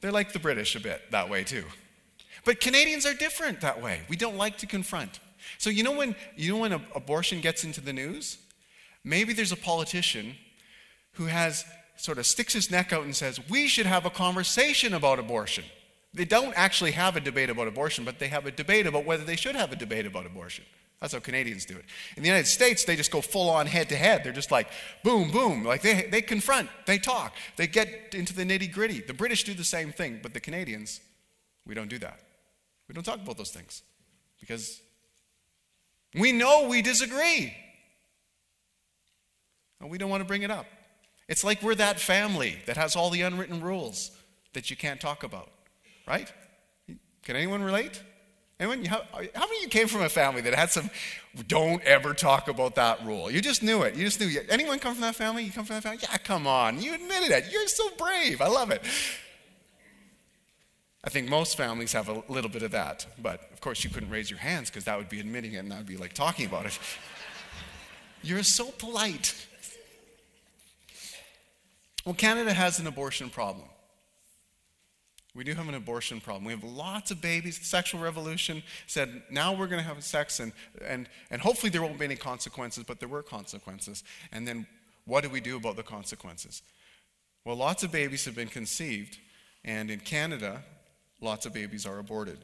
They're 0.00 0.12
like 0.12 0.32
the 0.32 0.38
British 0.38 0.76
a 0.76 0.80
bit 0.80 1.10
that 1.10 1.28
way 1.28 1.44
too. 1.44 1.64
But 2.44 2.60
Canadians 2.60 3.06
are 3.06 3.14
different 3.14 3.60
that 3.62 3.82
way. 3.82 4.02
We 4.08 4.16
don't 4.16 4.36
like 4.36 4.58
to 4.58 4.66
confront. 4.66 5.20
So 5.58 5.70
you 5.70 5.82
know 5.82 5.92
when 5.92 6.14
you 6.36 6.52
know 6.52 6.58
when 6.58 6.72
abortion 6.72 7.40
gets 7.40 7.64
into 7.64 7.80
the 7.80 7.92
news? 7.92 8.38
Maybe 9.06 9.32
there's 9.32 9.52
a 9.52 9.56
politician 9.56 10.34
who 11.12 11.26
has 11.26 11.64
sort 11.96 12.18
of 12.18 12.26
sticks 12.26 12.52
his 12.52 12.72
neck 12.72 12.92
out 12.92 13.04
and 13.04 13.14
says, 13.14 13.38
We 13.48 13.68
should 13.68 13.86
have 13.86 14.04
a 14.04 14.10
conversation 14.10 14.92
about 14.92 15.20
abortion. 15.20 15.64
They 16.12 16.24
don't 16.24 16.52
actually 16.58 16.90
have 16.90 17.14
a 17.14 17.20
debate 17.20 17.48
about 17.48 17.68
abortion, 17.68 18.04
but 18.04 18.18
they 18.18 18.26
have 18.26 18.46
a 18.46 18.50
debate 18.50 18.84
about 18.84 19.04
whether 19.04 19.22
they 19.22 19.36
should 19.36 19.54
have 19.54 19.70
a 19.70 19.76
debate 19.76 20.06
about 20.06 20.26
abortion. 20.26 20.64
That's 21.00 21.12
how 21.12 21.20
Canadians 21.20 21.64
do 21.66 21.76
it. 21.76 21.84
In 22.16 22.24
the 22.24 22.28
United 22.28 22.48
States, 22.48 22.84
they 22.84 22.96
just 22.96 23.12
go 23.12 23.20
full 23.20 23.48
on 23.48 23.66
head 23.66 23.88
to 23.90 23.96
head. 23.96 24.24
They're 24.24 24.32
just 24.32 24.50
like 24.50 24.66
boom, 25.04 25.30
boom. 25.30 25.62
Like 25.62 25.82
they, 25.82 26.08
they 26.10 26.20
confront, 26.20 26.68
they 26.86 26.98
talk, 26.98 27.32
they 27.54 27.68
get 27.68 28.12
into 28.12 28.34
the 28.34 28.44
nitty 28.44 28.72
gritty. 28.72 29.02
The 29.02 29.14
British 29.14 29.44
do 29.44 29.54
the 29.54 29.62
same 29.62 29.92
thing, 29.92 30.18
but 30.20 30.34
the 30.34 30.40
Canadians, 30.40 31.00
we 31.64 31.76
don't 31.76 31.88
do 31.88 31.98
that. 32.00 32.18
We 32.88 32.94
don't 32.94 33.04
talk 33.04 33.20
about 33.20 33.36
those 33.36 33.52
things 33.52 33.84
because 34.40 34.80
we 36.12 36.32
know 36.32 36.66
we 36.68 36.82
disagree. 36.82 37.54
And 39.80 39.90
we 39.90 39.98
don't 39.98 40.10
want 40.10 40.22
to 40.22 40.26
bring 40.26 40.42
it 40.42 40.50
up. 40.50 40.66
It's 41.28 41.44
like 41.44 41.62
we're 41.62 41.74
that 41.74 41.98
family 41.98 42.58
that 42.66 42.76
has 42.76 42.96
all 42.96 43.10
the 43.10 43.22
unwritten 43.22 43.60
rules 43.60 44.10
that 44.52 44.70
you 44.70 44.76
can't 44.76 45.00
talk 45.00 45.22
about, 45.22 45.50
right? 46.06 46.32
Can 47.24 47.36
anyone 47.36 47.62
relate? 47.62 48.00
Anyone? 48.58 48.84
How, 48.84 49.02
how 49.12 49.18
many 49.46 49.56
of 49.56 49.62
you 49.62 49.68
came 49.68 49.86
from 49.86 50.02
a 50.02 50.08
family 50.08 50.40
that 50.42 50.54
had 50.54 50.70
some, 50.70 50.88
don't 51.46 51.82
ever 51.82 52.14
talk 52.14 52.48
about 52.48 52.76
that 52.76 53.04
rule? 53.04 53.30
You 53.30 53.40
just 53.40 53.62
knew 53.62 53.82
it. 53.82 53.94
You 53.96 54.04
just 54.04 54.18
knew. 54.18 54.40
Anyone 54.48 54.78
come 54.78 54.94
from 54.94 55.02
that 55.02 55.14
family? 55.14 55.44
You 55.44 55.52
come 55.52 55.64
from 55.64 55.76
that 55.76 55.82
family? 55.82 55.98
Yeah, 56.00 56.16
come 56.18 56.46
on. 56.46 56.80
You 56.80 56.94
admitted 56.94 57.32
it. 57.32 57.52
You're 57.52 57.66
so 57.66 57.90
brave. 57.98 58.40
I 58.40 58.46
love 58.46 58.70
it. 58.70 58.82
I 61.04 61.10
think 61.10 61.28
most 61.28 61.56
families 61.56 61.92
have 61.92 62.08
a 62.08 62.22
little 62.28 62.50
bit 62.50 62.62
of 62.62 62.70
that. 62.70 63.06
But 63.22 63.48
of 63.52 63.60
course, 63.60 63.84
you 63.84 63.90
couldn't 63.90 64.10
raise 64.10 64.30
your 64.30 64.40
hands 64.40 64.70
because 64.70 64.84
that 64.84 64.96
would 64.96 65.08
be 65.08 65.20
admitting 65.20 65.52
it 65.52 65.58
and 65.58 65.70
that 65.70 65.78
would 65.78 65.86
be 65.86 65.96
like 65.96 66.14
talking 66.14 66.46
about 66.46 66.66
it. 66.66 66.78
You're 68.22 68.42
so 68.42 68.70
polite. 68.70 69.34
Well, 72.06 72.14
Canada 72.14 72.54
has 72.54 72.78
an 72.78 72.86
abortion 72.86 73.30
problem. 73.30 73.66
We 75.34 75.42
do 75.42 75.52
have 75.54 75.68
an 75.68 75.74
abortion 75.74 76.20
problem. 76.20 76.44
We 76.44 76.52
have 76.52 76.62
lots 76.62 77.10
of 77.10 77.20
babies. 77.20 77.58
The 77.58 77.64
sexual 77.64 78.00
revolution 78.00 78.62
said, 78.86 79.24
now 79.28 79.52
we're 79.52 79.66
going 79.66 79.82
to 79.82 79.88
have 79.88 80.02
sex, 80.04 80.38
and, 80.38 80.52
and, 80.80 81.08
and 81.32 81.42
hopefully 81.42 81.68
there 81.68 81.82
won't 81.82 81.98
be 81.98 82.04
any 82.04 82.14
consequences, 82.14 82.84
but 82.86 83.00
there 83.00 83.08
were 83.08 83.24
consequences. 83.24 84.04
And 84.30 84.46
then 84.46 84.68
what 85.04 85.24
do 85.24 85.30
we 85.30 85.40
do 85.40 85.56
about 85.56 85.74
the 85.74 85.82
consequences? 85.82 86.62
Well, 87.44 87.56
lots 87.56 87.82
of 87.82 87.90
babies 87.90 88.24
have 88.24 88.36
been 88.36 88.48
conceived, 88.48 89.18
and 89.64 89.90
in 89.90 89.98
Canada, 89.98 90.62
lots 91.20 91.44
of 91.44 91.52
babies 91.52 91.86
are 91.86 91.98
aborted. 91.98 92.38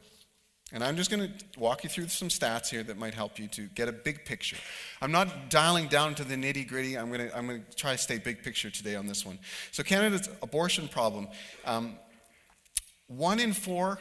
And 0.73 0.83
I'm 0.83 0.97
just 0.97 1.11
going 1.11 1.31
to 1.31 1.59
walk 1.59 1.83
you 1.83 1.89
through 1.89 2.07
some 2.07 2.29
stats 2.29 2.67
here 2.67 2.81
that 2.81 2.97
might 2.97 3.13
help 3.13 3.37
you 3.37 3.47
to 3.49 3.67
get 3.67 3.87
a 3.87 3.91
big 3.91 4.25
picture. 4.25 4.57
I'm 5.03 5.11
not 5.11 5.51
dialing 5.51 5.87
down 5.87 6.15
to 6.15 6.23
the 6.23 6.33
nitty 6.33 6.67
gritty. 6.67 6.97
I'm 6.97 7.09
going 7.09 7.29
to, 7.29 7.37
I'm 7.37 7.45
going 7.45 7.63
to 7.63 7.75
try 7.75 7.91
to 7.91 7.97
stay 7.97 8.17
big 8.17 8.41
picture 8.41 8.71
today 8.71 8.95
on 8.95 9.05
this 9.05 9.23
one. 9.23 9.37
So, 9.71 9.83
Canada's 9.83 10.27
abortion 10.41 10.87
problem 10.87 11.27
um, 11.65 11.95
one 13.05 13.39
in 13.39 13.53
four 13.53 13.99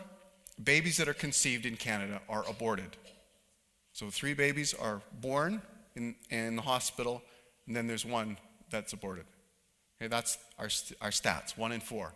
babies 0.62 0.96
that 0.96 1.08
are 1.08 1.14
conceived 1.14 1.66
in 1.66 1.76
Canada 1.76 2.22
are 2.26 2.48
aborted. 2.48 2.96
So, 3.92 4.08
three 4.08 4.32
babies 4.32 4.72
are 4.72 5.02
born 5.20 5.60
in, 5.94 6.14
in 6.30 6.56
the 6.56 6.62
hospital, 6.62 7.22
and 7.66 7.76
then 7.76 7.86
there's 7.86 8.06
one 8.06 8.38
that's 8.70 8.94
aborted. 8.94 9.26
Okay, 10.00 10.08
that's 10.08 10.38
our, 10.58 10.70
our 11.02 11.10
stats, 11.10 11.58
one 11.58 11.72
in 11.72 11.80
four. 11.80 12.14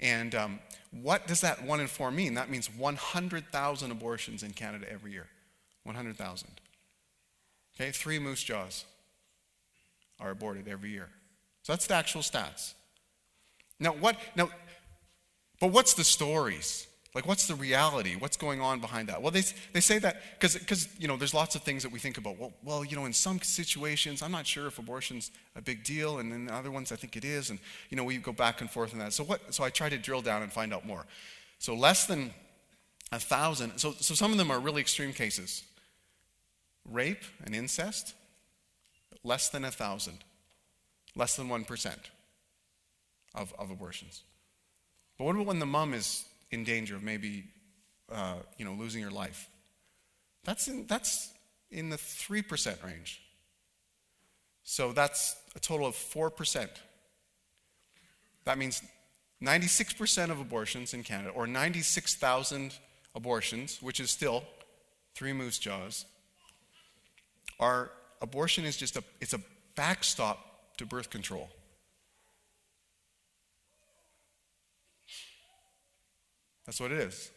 And 0.00 0.34
um, 0.34 0.58
what 0.90 1.26
does 1.26 1.42
that 1.42 1.62
one 1.62 1.80
in 1.80 1.86
four 1.86 2.10
mean? 2.10 2.34
That 2.34 2.50
means 2.50 2.68
100,000 2.74 3.90
abortions 3.90 4.42
in 4.42 4.52
Canada 4.52 4.86
every 4.90 5.12
year. 5.12 5.26
100,000. 5.84 6.48
Okay, 7.74 7.90
three 7.92 8.18
Moose 8.18 8.42
Jaws 8.42 8.84
are 10.18 10.30
aborted 10.30 10.68
every 10.68 10.90
year. 10.90 11.08
So 11.62 11.72
that's 11.72 11.86
the 11.86 11.94
actual 11.94 12.22
stats. 12.22 12.74
Now, 13.78 13.92
what, 13.92 14.16
now, 14.36 14.50
but 15.60 15.68
what's 15.68 15.94
the 15.94 16.04
stories? 16.04 16.86
Like, 17.12 17.26
what's 17.26 17.48
the 17.48 17.56
reality? 17.56 18.14
What's 18.16 18.36
going 18.36 18.60
on 18.60 18.78
behind 18.78 19.08
that? 19.08 19.20
Well, 19.20 19.32
they, 19.32 19.42
they 19.72 19.80
say 19.80 19.98
that 19.98 20.22
because, 20.38 20.88
you 20.98 21.08
know, 21.08 21.16
there's 21.16 21.34
lots 21.34 21.56
of 21.56 21.62
things 21.62 21.82
that 21.82 21.90
we 21.90 21.98
think 21.98 22.18
about. 22.18 22.38
Well, 22.38 22.52
well, 22.62 22.84
you 22.84 22.94
know, 22.94 23.04
in 23.04 23.12
some 23.12 23.40
situations, 23.40 24.22
I'm 24.22 24.30
not 24.30 24.46
sure 24.46 24.68
if 24.68 24.78
abortion's 24.78 25.32
a 25.56 25.60
big 25.60 25.82
deal, 25.82 26.20
and 26.20 26.32
in 26.32 26.48
other 26.48 26.70
ones, 26.70 26.92
I 26.92 26.96
think 26.96 27.16
it 27.16 27.24
is. 27.24 27.50
And, 27.50 27.58
you 27.88 27.96
know, 27.96 28.04
we 28.04 28.18
go 28.18 28.32
back 28.32 28.60
and 28.60 28.70
forth 28.70 28.92
on 28.92 29.00
that. 29.00 29.12
So, 29.12 29.24
what, 29.24 29.52
so 29.52 29.64
I 29.64 29.70
try 29.70 29.88
to 29.88 29.98
drill 29.98 30.22
down 30.22 30.42
and 30.42 30.52
find 30.52 30.72
out 30.72 30.86
more. 30.86 31.04
So, 31.58 31.74
less 31.74 32.06
than 32.06 32.32
a 33.10 33.18
thousand. 33.18 33.78
So, 33.78 33.92
so 33.98 34.14
some 34.14 34.30
of 34.30 34.38
them 34.38 34.50
are 34.50 34.60
really 34.60 34.80
extreme 34.80 35.12
cases 35.12 35.64
rape 36.88 37.22
and 37.44 37.54
incest, 37.54 38.14
less 39.22 39.48
than 39.48 39.64
a 39.64 39.70
thousand, 39.70 40.18
less 41.14 41.36
than 41.36 41.48
1% 41.48 41.94
of, 43.34 43.54
of 43.58 43.70
abortions. 43.70 44.22
But 45.18 45.24
what 45.24 45.34
about 45.34 45.46
when 45.46 45.58
the 45.58 45.66
mom 45.66 45.92
is 45.92 46.24
in 46.50 46.64
danger 46.64 46.96
of 46.96 47.02
maybe, 47.02 47.44
uh, 48.10 48.36
you 48.58 48.64
know, 48.64 48.72
losing 48.72 49.00
your 49.00 49.10
life. 49.10 49.48
That's 50.44 50.68
in, 50.68 50.86
that's 50.86 51.32
in 51.70 51.90
the 51.90 51.96
3% 51.96 52.84
range. 52.84 53.22
So 54.62 54.92
that's 54.92 55.36
a 55.54 55.60
total 55.60 55.86
of 55.86 55.94
4%. 55.94 56.68
That 58.44 58.58
means 58.58 58.82
96% 59.42 60.30
of 60.30 60.40
abortions 60.40 60.94
in 60.94 61.02
Canada, 61.02 61.30
or 61.30 61.46
96,000 61.46 62.74
abortions, 63.14 63.78
which 63.80 64.00
is 64.00 64.10
still 64.10 64.44
three 65.14 65.32
Moose 65.32 65.58
Jaws, 65.58 66.04
are 67.58 67.90
abortion 68.22 68.64
is 68.64 68.76
just 68.76 68.96
a 68.96 69.04
it's 69.20 69.34
a 69.34 69.40
backstop 69.74 70.76
to 70.76 70.86
birth 70.86 71.10
control. 71.10 71.48
That's 76.70 76.80
what 76.80 76.92
it 76.92 76.98
is. 76.98 77.32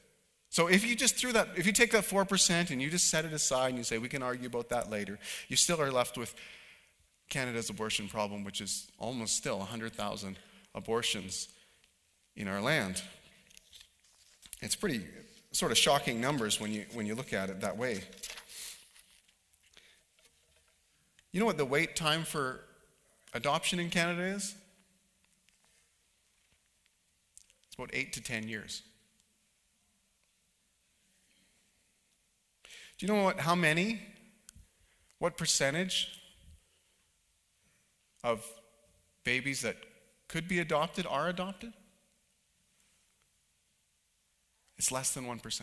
So 0.52 0.68
if 0.68 0.88
you 0.88 0.96
just 0.96 1.16
threw 1.16 1.32
that, 1.32 1.48
if 1.58 1.66
you 1.66 1.72
take 1.72 1.90
that 1.94 2.04
4% 2.04 2.70
and 2.70 2.80
you 2.80 2.92
just 2.92 3.10
set 3.10 3.26
it 3.26 3.34
aside 3.34 3.70
and 3.70 3.80
you 3.80 3.84
say, 3.84 3.98
we 3.98 4.08
can 4.08 4.22
argue 4.22 4.46
about 4.46 4.70
that 4.70 4.92
later, 4.92 5.18
you 5.48 5.56
still 5.56 5.82
are 5.82 5.92
left 5.92 6.20
with 6.20 6.36
Canada's 7.30 7.72
abortion 7.72 8.08
problem, 8.08 8.44
which 8.44 8.62
is 8.62 8.92
almost 9.00 9.36
still 9.36 9.58
100,000 9.58 10.38
abortions 10.76 11.48
in 12.36 12.48
our 12.48 12.62
land. 12.62 13.02
It's 14.62 14.76
pretty 14.76 15.04
sort 15.52 15.72
of 15.72 15.80
shocking 15.80 16.22
numbers 16.22 16.60
when 16.62 16.72
you, 16.72 16.86
when 16.94 17.08
you 17.08 17.16
look 17.16 17.34
at 17.34 17.50
it 17.50 17.62
that 17.62 17.76
way. 17.76 18.04
You 21.32 21.40
know 21.40 21.48
what 21.48 21.58
the 21.58 21.66
wait 21.66 21.96
time 21.96 22.24
for 22.24 22.60
adoption 23.34 23.80
in 23.80 23.90
Canada 23.90 24.22
is? 24.22 24.54
It's 27.66 27.76
about 27.76 27.90
eight 27.94 28.14
to 28.14 28.22
10 28.22 28.48
years. 28.48 28.84
You 33.04 33.10
know 33.10 33.22
what, 33.22 33.42
how 33.42 33.54
many, 33.54 34.00
what 35.20 35.36
percentage 35.36 36.22
of 38.24 38.50
babies 39.26 39.60
that 39.64 39.76
could 40.30 40.48
be 40.48 40.60
adopted 40.60 41.06
are 41.08 41.28
adopted? 41.28 41.74
It's 44.78 44.90
less 44.90 45.14
than 45.14 45.26
1%. 45.26 45.62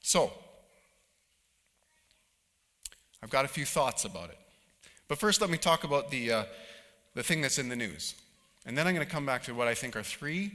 So, 0.00 0.32
I've 3.22 3.28
got 3.28 3.44
a 3.44 3.48
few 3.48 3.66
thoughts 3.66 4.06
about 4.06 4.30
it. 4.30 4.38
But 5.06 5.18
first, 5.18 5.42
let 5.42 5.50
me 5.50 5.58
talk 5.58 5.84
about 5.84 6.10
the, 6.10 6.32
uh, 6.32 6.44
the 7.12 7.22
thing 7.22 7.42
that's 7.42 7.58
in 7.58 7.68
the 7.68 7.76
news. 7.76 8.14
And 8.64 8.78
then 8.78 8.86
I'm 8.86 8.94
going 8.94 9.06
to 9.06 9.12
come 9.12 9.26
back 9.26 9.42
to 9.42 9.54
what 9.54 9.68
I 9.68 9.74
think 9.74 9.96
are 9.96 10.02
three 10.02 10.52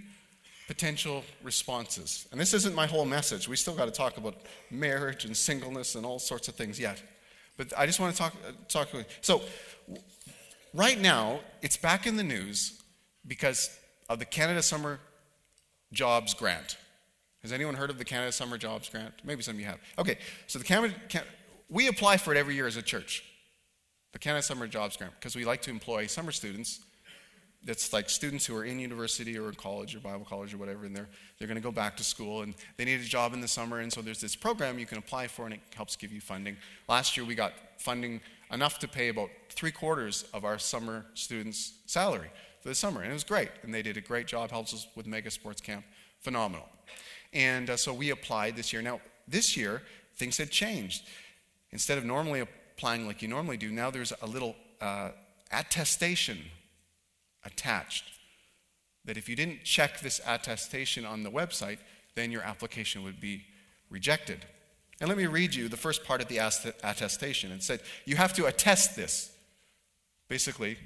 potential 0.71 1.21
responses. 1.43 2.29
And 2.31 2.39
this 2.39 2.53
isn't 2.53 2.73
my 2.73 2.85
whole 2.85 3.03
message. 3.03 3.49
We 3.49 3.57
still 3.57 3.75
got 3.75 3.87
to 3.87 3.91
talk 3.91 4.15
about 4.15 4.35
marriage 4.69 5.25
and 5.25 5.35
singleness 5.35 5.95
and 5.95 6.05
all 6.05 6.17
sorts 6.17 6.47
of 6.47 6.55
things 6.55 6.79
yet. 6.79 7.03
But 7.57 7.73
I 7.77 7.85
just 7.85 7.99
want 7.99 8.15
to 8.15 8.17
talk. 8.17 8.33
Uh, 8.47 8.53
talk 8.69 8.87
so, 9.19 9.41
right 10.73 10.97
now, 10.97 11.41
it's 11.61 11.75
back 11.75 12.07
in 12.07 12.15
the 12.15 12.23
news 12.23 12.81
because 13.27 13.77
of 14.07 14.19
the 14.19 14.23
Canada 14.23 14.61
Summer 14.61 15.01
Jobs 15.91 16.33
Grant. 16.33 16.77
Has 17.41 17.51
anyone 17.51 17.75
heard 17.75 17.89
of 17.89 17.97
the 17.97 18.05
Canada 18.05 18.31
Summer 18.31 18.57
Jobs 18.57 18.87
Grant? 18.87 19.13
Maybe 19.25 19.43
some 19.43 19.55
of 19.55 19.59
you 19.59 19.65
have. 19.65 19.79
Okay, 19.99 20.19
so 20.47 20.57
the 20.57 20.63
Canada, 20.63 20.93
we 21.67 21.89
apply 21.89 22.15
for 22.15 22.33
it 22.33 22.37
every 22.37 22.55
year 22.55 22.67
as 22.67 22.77
a 22.77 22.81
church, 22.81 23.25
the 24.13 24.19
Canada 24.19 24.41
Summer 24.41 24.67
Jobs 24.67 24.95
Grant, 24.95 25.11
because 25.19 25.35
we 25.35 25.43
like 25.43 25.61
to 25.63 25.69
employ 25.69 26.07
summer 26.07 26.31
students 26.31 26.79
that's 27.63 27.93
like 27.93 28.09
students 28.09 28.45
who 28.45 28.55
are 28.55 28.63
in 28.63 28.79
university 28.79 29.37
or 29.37 29.49
in 29.49 29.55
college 29.55 29.95
or 29.95 29.99
Bible 29.99 30.25
college 30.25 30.53
or 30.53 30.57
whatever, 30.57 30.85
and 30.85 30.95
they're, 30.95 31.07
they're 31.37 31.47
going 31.47 31.57
to 31.57 31.61
go 31.61 31.71
back 31.71 31.95
to 31.97 32.03
school 32.03 32.41
and 32.41 32.55
they 32.77 32.85
need 32.85 32.99
a 32.99 33.03
job 33.03 33.33
in 33.33 33.41
the 33.41 33.47
summer. 33.47 33.79
And 33.79 33.93
so 33.93 34.01
there's 34.01 34.21
this 34.21 34.35
program 34.35 34.79
you 34.79 34.87
can 34.87 34.97
apply 34.97 35.27
for 35.27 35.45
and 35.45 35.53
it 35.53 35.59
helps 35.75 35.95
give 35.95 36.11
you 36.11 36.21
funding. 36.21 36.57
Last 36.89 37.15
year 37.15 37.25
we 37.25 37.35
got 37.35 37.53
funding 37.77 38.19
enough 38.51 38.79
to 38.79 38.87
pay 38.87 39.09
about 39.09 39.29
three 39.49 39.71
quarters 39.71 40.25
of 40.33 40.43
our 40.43 40.57
summer 40.57 41.05
students' 41.13 41.73
salary 41.85 42.31
for 42.61 42.69
the 42.69 42.75
summer. 42.75 43.01
And 43.01 43.11
it 43.11 43.13
was 43.13 43.23
great. 43.23 43.49
And 43.63 43.73
they 43.73 43.83
did 43.83 43.95
a 43.97 44.01
great 44.01 44.27
job, 44.27 44.49
helps 44.49 44.73
us 44.73 44.87
with 44.95 45.05
Mega 45.05 45.29
Sports 45.29 45.61
Camp. 45.61 45.85
Phenomenal. 46.19 46.67
And 47.33 47.69
uh, 47.69 47.77
so 47.77 47.93
we 47.93 48.09
applied 48.09 48.55
this 48.55 48.74
year. 48.74 48.81
Now, 48.81 49.01
this 49.27 49.55
year, 49.55 49.83
things 50.15 50.37
had 50.37 50.50
changed. 50.50 51.07
Instead 51.71 51.97
of 51.97 52.05
normally 52.05 52.41
applying 52.41 53.07
like 53.07 53.21
you 53.21 53.27
normally 53.27 53.57
do, 53.57 53.71
now 53.71 53.89
there's 53.89 54.11
a 54.21 54.27
little 54.27 54.55
uh, 54.81 55.09
attestation 55.51 56.39
attached. 57.45 58.05
That 59.05 59.17
if 59.17 59.27
you 59.27 59.35
didn't 59.35 59.63
check 59.63 59.99
this 59.99 60.21
attestation 60.27 61.05
on 61.05 61.23
the 61.23 61.31
website, 61.31 61.79
then 62.15 62.31
your 62.31 62.43
application 62.43 63.03
would 63.03 63.19
be 63.19 63.45
rejected. 63.89 64.45
And 64.99 65.07
let 65.07 65.17
me 65.17 65.25
read 65.25 65.55
you 65.55 65.67
the 65.67 65.77
first 65.77 66.03
part 66.03 66.21
of 66.21 66.27
the 66.27 66.37
attestation. 66.37 67.51
It 67.51 67.63
said, 67.63 67.81
You 68.05 68.15
have 68.17 68.33
to 68.33 68.45
attest 68.45 68.95
this. 68.95 69.31
Basically, 70.27 70.77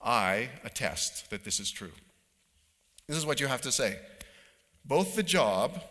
I 0.00 0.48
attest 0.64 1.30
that 1.30 1.44
this 1.44 1.60
is 1.60 1.70
true. 1.70 1.92
This 3.08 3.16
is 3.16 3.26
what 3.26 3.40
you 3.40 3.46
have 3.48 3.62
to 3.62 3.72
say. 3.72 3.98
Both 4.84 5.16
the 5.16 5.22
job, 5.22 5.82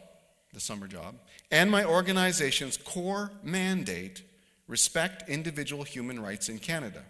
the 0.54 0.60
summer 0.60 0.88
job, 0.88 1.16
and 1.52 1.70
my 1.70 1.84
organization's 1.84 2.78
core 2.78 3.32
mandate 3.44 4.24
respect 4.68 5.30
individual 5.30 5.84
human 5.84 6.22
rights 6.22 6.48
in 6.50 6.58
Canada, 6.60 7.04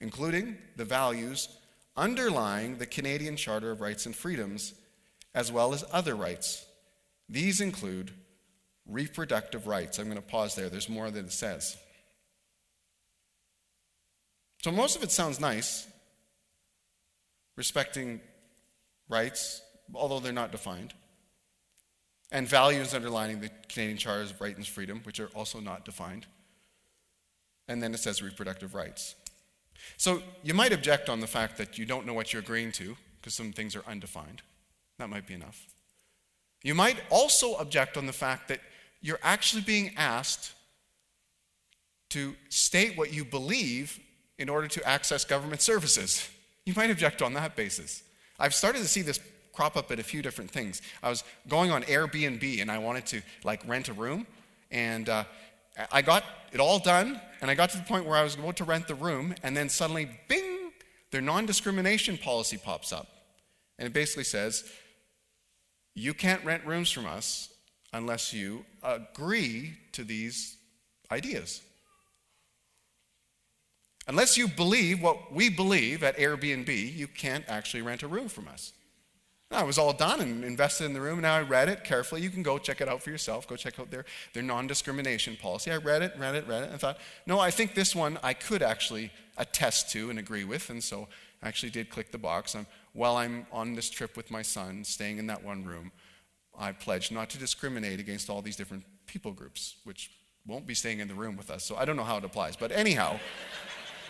including 0.00 0.56
the 0.76 0.84
values 0.84 1.48
underlying 1.96 2.78
the 2.78 2.86
Canadian 2.86 3.36
Charter 3.36 3.70
of 3.70 3.80
Rights 3.80 4.06
and 4.06 4.14
Freedoms, 4.14 4.74
as 5.34 5.50
well 5.50 5.72
as 5.72 5.84
other 5.92 6.14
rights. 6.14 6.64
These 7.28 7.60
include 7.60 8.12
reproductive 8.86 9.66
rights. 9.66 9.98
I'm 9.98 10.06
going 10.06 10.16
to 10.16 10.22
pause 10.22 10.54
there, 10.54 10.68
there's 10.68 10.88
more 10.88 11.10
that 11.10 11.24
it 11.24 11.32
says. 11.32 11.76
So, 14.62 14.72
most 14.72 14.96
of 14.96 15.02
it 15.02 15.10
sounds 15.10 15.40
nice, 15.40 15.86
respecting 17.56 18.20
rights, 19.08 19.60
although 19.94 20.20
they're 20.20 20.32
not 20.32 20.52
defined, 20.52 20.94
and 22.32 22.48
values 22.48 22.94
underlining 22.94 23.40
the 23.40 23.50
Canadian 23.68 23.98
Charter 23.98 24.22
of 24.22 24.40
Rights 24.40 24.56
and 24.56 24.66
Freedom, 24.66 25.00
which 25.04 25.20
are 25.20 25.28
also 25.34 25.60
not 25.60 25.84
defined. 25.84 26.26
And 27.68 27.82
then 27.82 27.94
it 27.94 27.98
says 27.98 28.22
reproductive 28.22 28.74
rights. 28.74 29.14
So 29.96 30.22
you 30.42 30.54
might 30.54 30.72
object 30.72 31.08
on 31.08 31.20
the 31.20 31.26
fact 31.26 31.56
that 31.58 31.78
you 31.78 31.86
don't 31.86 32.06
know 32.06 32.14
what 32.14 32.32
you're 32.32 32.42
agreeing 32.42 32.72
to, 32.72 32.96
because 33.20 33.34
some 33.34 33.52
things 33.52 33.74
are 33.76 33.84
undefined. 33.86 34.42
That 34.98 35.08
might 35.08 35.26
be 35.26 35.34
enough. 35.34 35.66
You 36.62 36.74
might 36.74 36.96
also 37.10 37.54
object 37.56 37.96
on 37.96 38.06
the 38.06 38.12
fact 38.12 38.48
that 38.48 38.60
you're 39.00 39.20
actually 39.22 39.62
being 39.62 39.92
asked 39.96 40.52
to 42.10 42.34
state 42.48 42.96
what 42.96 43.12
you 43.12 43.24
believe 43.24 43.98
in 44.38 44.48
order 44.48 44.68
to 44.68 44.88
access 44.88 45.24
government 45.24 45.60
services. 45.60 46.28
You 46.64 46.72
might 46.76 46.90
object 46.90 47.22
on 47.22 47.34
that 47.34 47.56
basis. 47.56 48.02
I've 48.38 48.54
started 48.54 48.78
to 48.78 48.88
see 48.88 49.02
this 49.02 49.20
crop 49.52 49.76
up 49.76 49.90
at 49.92 49.98
a 49.98 50.02
few 50.02 50.22
different 50.22 50.50
things. 50.50 50.82
I 51.02 51.10
was 51.10 51.22
going 51.48 51.70
on 51.70 51.82
Airbnb 51.84 52.60
and 52.60 52.70
I 52.70 52.78
wanted 52.78 53.06
to 53.06 53.22
like 53.44 53.66
rent 53.68 53.88
a 53.88 53.92
room, 53.92 54.26
and 54.70 55.08
uh, 55.08 55.24
I 55.90 56.02
got 56.02 56.24
it 56.52 56.60
all 56.60 56.78
done, 56.78 57.20
and 57.40 57.50
I 57.50 57.54
got 57.54 57.70
to 57.70 57.76
the 57.76 57.82
point 57.82 58.06
where 58.06 58.16
I 58.16 58.22
was 58.22 58.36
about 58.36 58.56
to 58.56 58.64
rent 58.64 58.86
the 58.86 58.94
room, 58.94 59.34
and 59.42 59.56
then 59.56 59.68
suddenly, 59.68 60.08
bing, 60.28 60.72
their 61.10 61.20
non 61.20 61.46
discrimination 61.46 62.16
policy 62.18 62.56
pops 62.56 62.92
up. 62.92 63.08
And 63.78 63.86
it 63.86 63.92
basically 63.92 64.24
says, 64.24 64.70
You 65.94 66.14
can't 66.14 66.44
rent 66.44 66.64
rooms 66.64 66.90
from 66.90 67.06
us 67.06 67.52
unless 67.92 68.32
you 68.32 68.64
agree 68.82 69.74
to 69.92 70.04
these 70.04 70.56
ideas. 71.10 71.60
Unless 74.06 74.36
you 74.36 74.48
believe 74.48 75.02
what 75.02 75.32
we 75.32 75.48
believe 75.48 76.02
at 76.02 76.18
Airbnb, 76.18 76.94
you 76.94 77.08
can't 77.08 77.44
actually 77.48 77.82
rent 77.82 78.02
a 78.02 78.08
room 78.08 78.28
from 78.28 78.48
us. 78.48 78.72
I 79.54 79.62
was 79.62 79.78
all 79.78 79.92
done 79.92 80.20
and 80.20 80.44
invested 80.44 80.84
in 80.84 80.92
the 80.92 81.00
room. 81.00 81.20
Now 81.20 81.36
I 81.36 81.42
read 81.42 81.68
it 81.68 81.84
carefully. 81.84 82.20
You 82.20 82.30
can 82.30 82.42
go 82.42 82.58
check 82.58 82.80
it 82.80 82.88
out 82.88 83.02
for 83.02 83.10
yourself. 83.10 83.46
Go 83.46 83.56
check 83.56 83.78
out 83.78 83.90
their, 83.90 84.04
their 84.32 84.42
non 84.42 84.66
discrimination 84.66 85.36
policy. 85.36 85.70
I 85.70 85.76
read 85.76 86.02
it, 86.02 86.14
read 86.18 86.34
it, 86.34 86.46
read 86.46 86.64
it, 86.64 86.70
and 86.70 86.80
thought, 86.80 86.98
no, 87.26 87.38
I 87.38 87.50
think 87.50 87.74
this 87.74 87.94
one 87.94 88.18
I 88.22 88.34
could 88.34 88.62
actually 88.62 89.10
attest 89.36 89.90
to 89.92 90.10
and 90.10 90.18
agree 90.18 90.44
with. 90.44 90.70
And 90.70 90.82
so 90.82 91.08
I 91.42 91.48
actually 91.48 91.70
did 91.70 91.90
click 91.90 92.10
the 92.10 92.18
box. 92.18 92.54
I'm, 92.54 92.66
while 92.92 93.16
I'm 93.16 93.46
on 93.52 93.74
this 93.74 93.90
trip 93.90 94.16
with 94.16 94.30
my 94.30 94.42
son, 94.42 94.84
staying 94.84 95.18
in 95.18 95.26
that 95.28 95.42
one 95.42 95.64
room, 95.64 95.92
I 96.58 96.72
pledge 96.72 97.10
not 97.10 97.30
to 97.30 97.38
discriminate 97.38 98.00
against 98.00 98.30
all 98.30 98.42
these 98.42 98.56
different 98.56 98.84
people 99.06 99.32
groups, 99.32 99.76
which 99.84 100.10
won't 100.46 100.66
be 100.66 100.74
staying 100.74 101.00
in 101.00 101.08
the 101.08 101.14
room 101.14 101.36
with 101.36 101.50
us. 101.50 101.64
So 101.64 101.76
I 101.76 101.84
don't 101.84 101.96
know 101.96 102.04
how 102.04 102.18
it 102.18 102.24
applies. 102.24 102.56
But 102.56 102.70
anyhow, 102.72 103.18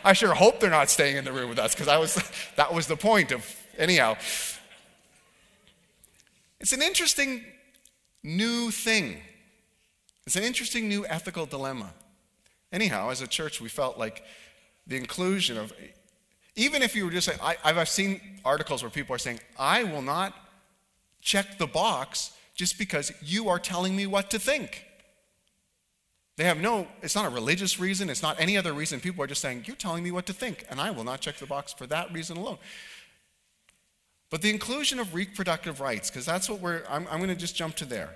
I 0.05 0.13
sure 0.13 0.35
hope 0.35 0.61
they're 0.61 0.71
not 0.71 0.91
staying 0.91 1.17
in 1.17 1.25
the 1.25 1.33
room 1.33 1.49
with 1.49 1.59
us 1.59 1.75
because 1.75 1.87
was, 1.87 2.23
that 2.57 2.73
was 2.73 2.87
the 2.87 2.97
point 2.97 3.33
of, 3.33 3.45
anyhow. 3.79 4.17
It's 6.64 6.72
an 6.72 6.81
interesting 6.81 7.44
new 8.22 8.70
thing. 8.70 9.18
It's 10.27 10.35
an 10.35 10.44
interesting 10.44 10.88
new 10.88 11.05
ethical 11.05 11.44
dilemma. 11.44 11.90
Anyhow, 12.72 13.11
as 13.11 13.20
a 13.20 13.27
church, 13.27 13.61
we 13.61 13.68
felt 13.68 13.98
like 13.98 14.22
the 14.87 14.96
inclusion 14.96 15.59
of, 15.59 15.74
even 16.57 16.81
if 16.81 16.96
you 16.96 17.05
were 17.05 17.11
just 17.11 17.27
saying, 17.27 17.38
I, 17.42 17.59
I've 17.62 17.87
seen 17.87 18.18
articles 18.46 18.83
where 18.83 18.88
people 18.88 19.14
are 19.14 19.18
saying, 19.18 19.40
I 19.59 19.85
will 19.85 20.00
not 20.00 20.35
check 21.20 21.59
the 21.59 21.66
box 21.66 22.33
just 22.55 22.79
because 22.79 23.12
you 23.20 23.50
are 23.50 23.59
telling 23.59 23.94
me 23.94 24.07
what 24.07 24.31
to 24.31 24.38
think. 24.38 24.87
They 26.38 26.44
have 26.44 26.57
no, 26.57 26.88
it's 27.03 27.14
not 27.14 27.27
a 27.27 27.29
religious 27.29 27.79
reason, 27.79 28.09
it's 28.09 28.22
not 28.22 28.40
any 28.40 28.57
other 28.57 28.72
reason. 28.72 29.00
People 29.00 29.22
are 29.22 29.27
just 29.27 29.42
saying, 29.42 29.64
You're 29.66 29.77
telling 29.77 30.03
me 30.03 30.12
what 30.12 30.24
to 30.27 30.33
think, 30.33 30.64
and 30.70 30.81
I 30.81 30.92
will 30.92 31.05
not 31.05 31.20
check 31.20 31.37
the 31.37 31.46
box 31.46 31.74
for 31.74 31.87
that 31.88 32.11
reason 32.11 32.38
alone. 32.38 32.57
But 34.31 34.43
the 34.43 34.51
inclusion 34.51 34.99
of 34.99 35.15
reproductive 35.15 35.81
rights, 35.81 36.11
because 36.11 36.27
that's 36.27 36.49
what 36.49 36.61
we're, 36.61 36.83
I'm, 36.89 37.07
I'm 37.11 37.19
going 37.19 37.29
to 37.29 37.37
just 37.37 37.55
jump 37.55 37.77
to 37.77 37.85
there. 37.85 38.11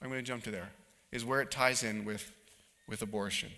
I'm 0.00 0.08
going 0.08 0.20
to 0.20 0.26
jump 0.26 0.44
to 0.44 0.50
there, 0.50 0.70
is 1.10 1.24
where 1.24 1.40
it 1.40 1.50
ties 1.50 1.82
in 1.82 2.04
with, 2.04 2.30
with 2.88 3.02
abortion. 3.02 3.50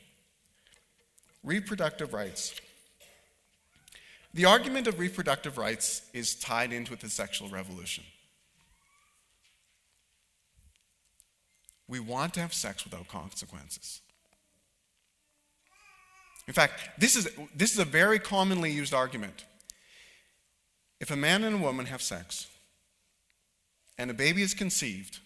Reproductive 1.42 2.12
rights. 2.12 2.54
The 4.32 4.44
argument 4.44 4.86
of 4.86 4.98
reproductive 4.98 5.58
rights 5.58 6.02
is 6.12 6.34
tied 6.34 6.72
into 6.72 6.94
the 6.94 7.08
sexual 7.08 7.48
revolution. 7.48 8.04
We 11.88 12.00
want 12.00 12.34
to 12.34 12.40
have 12.40 12.52
sex 12.52 12.84
without 12.84 13.08
consequences. 13.08 14.00
In 16.46 16.52
fact, 16.52 17.00
this 17.00 17.16
is, 17.16 17.28
this 17.54 17.72
is 17.72 17.78
a 17.78 17.84
very 17.84 18.18
commonly 18.18 18.70
used 18.70 18.94
argument. 18.94 19.44
If 21.00 21.10
a 21.10 21.16
man 21.16 21.44
and 21.44 21.56
a 21.56 21.58
woman 21.58 21.86
have 21.86 22.02
sex 22.02 22.46
and 23.98 24.10
a 24.10 24.14
baby 24.14 24.42
is 24.42 24.54
conceived, 24.54 25.20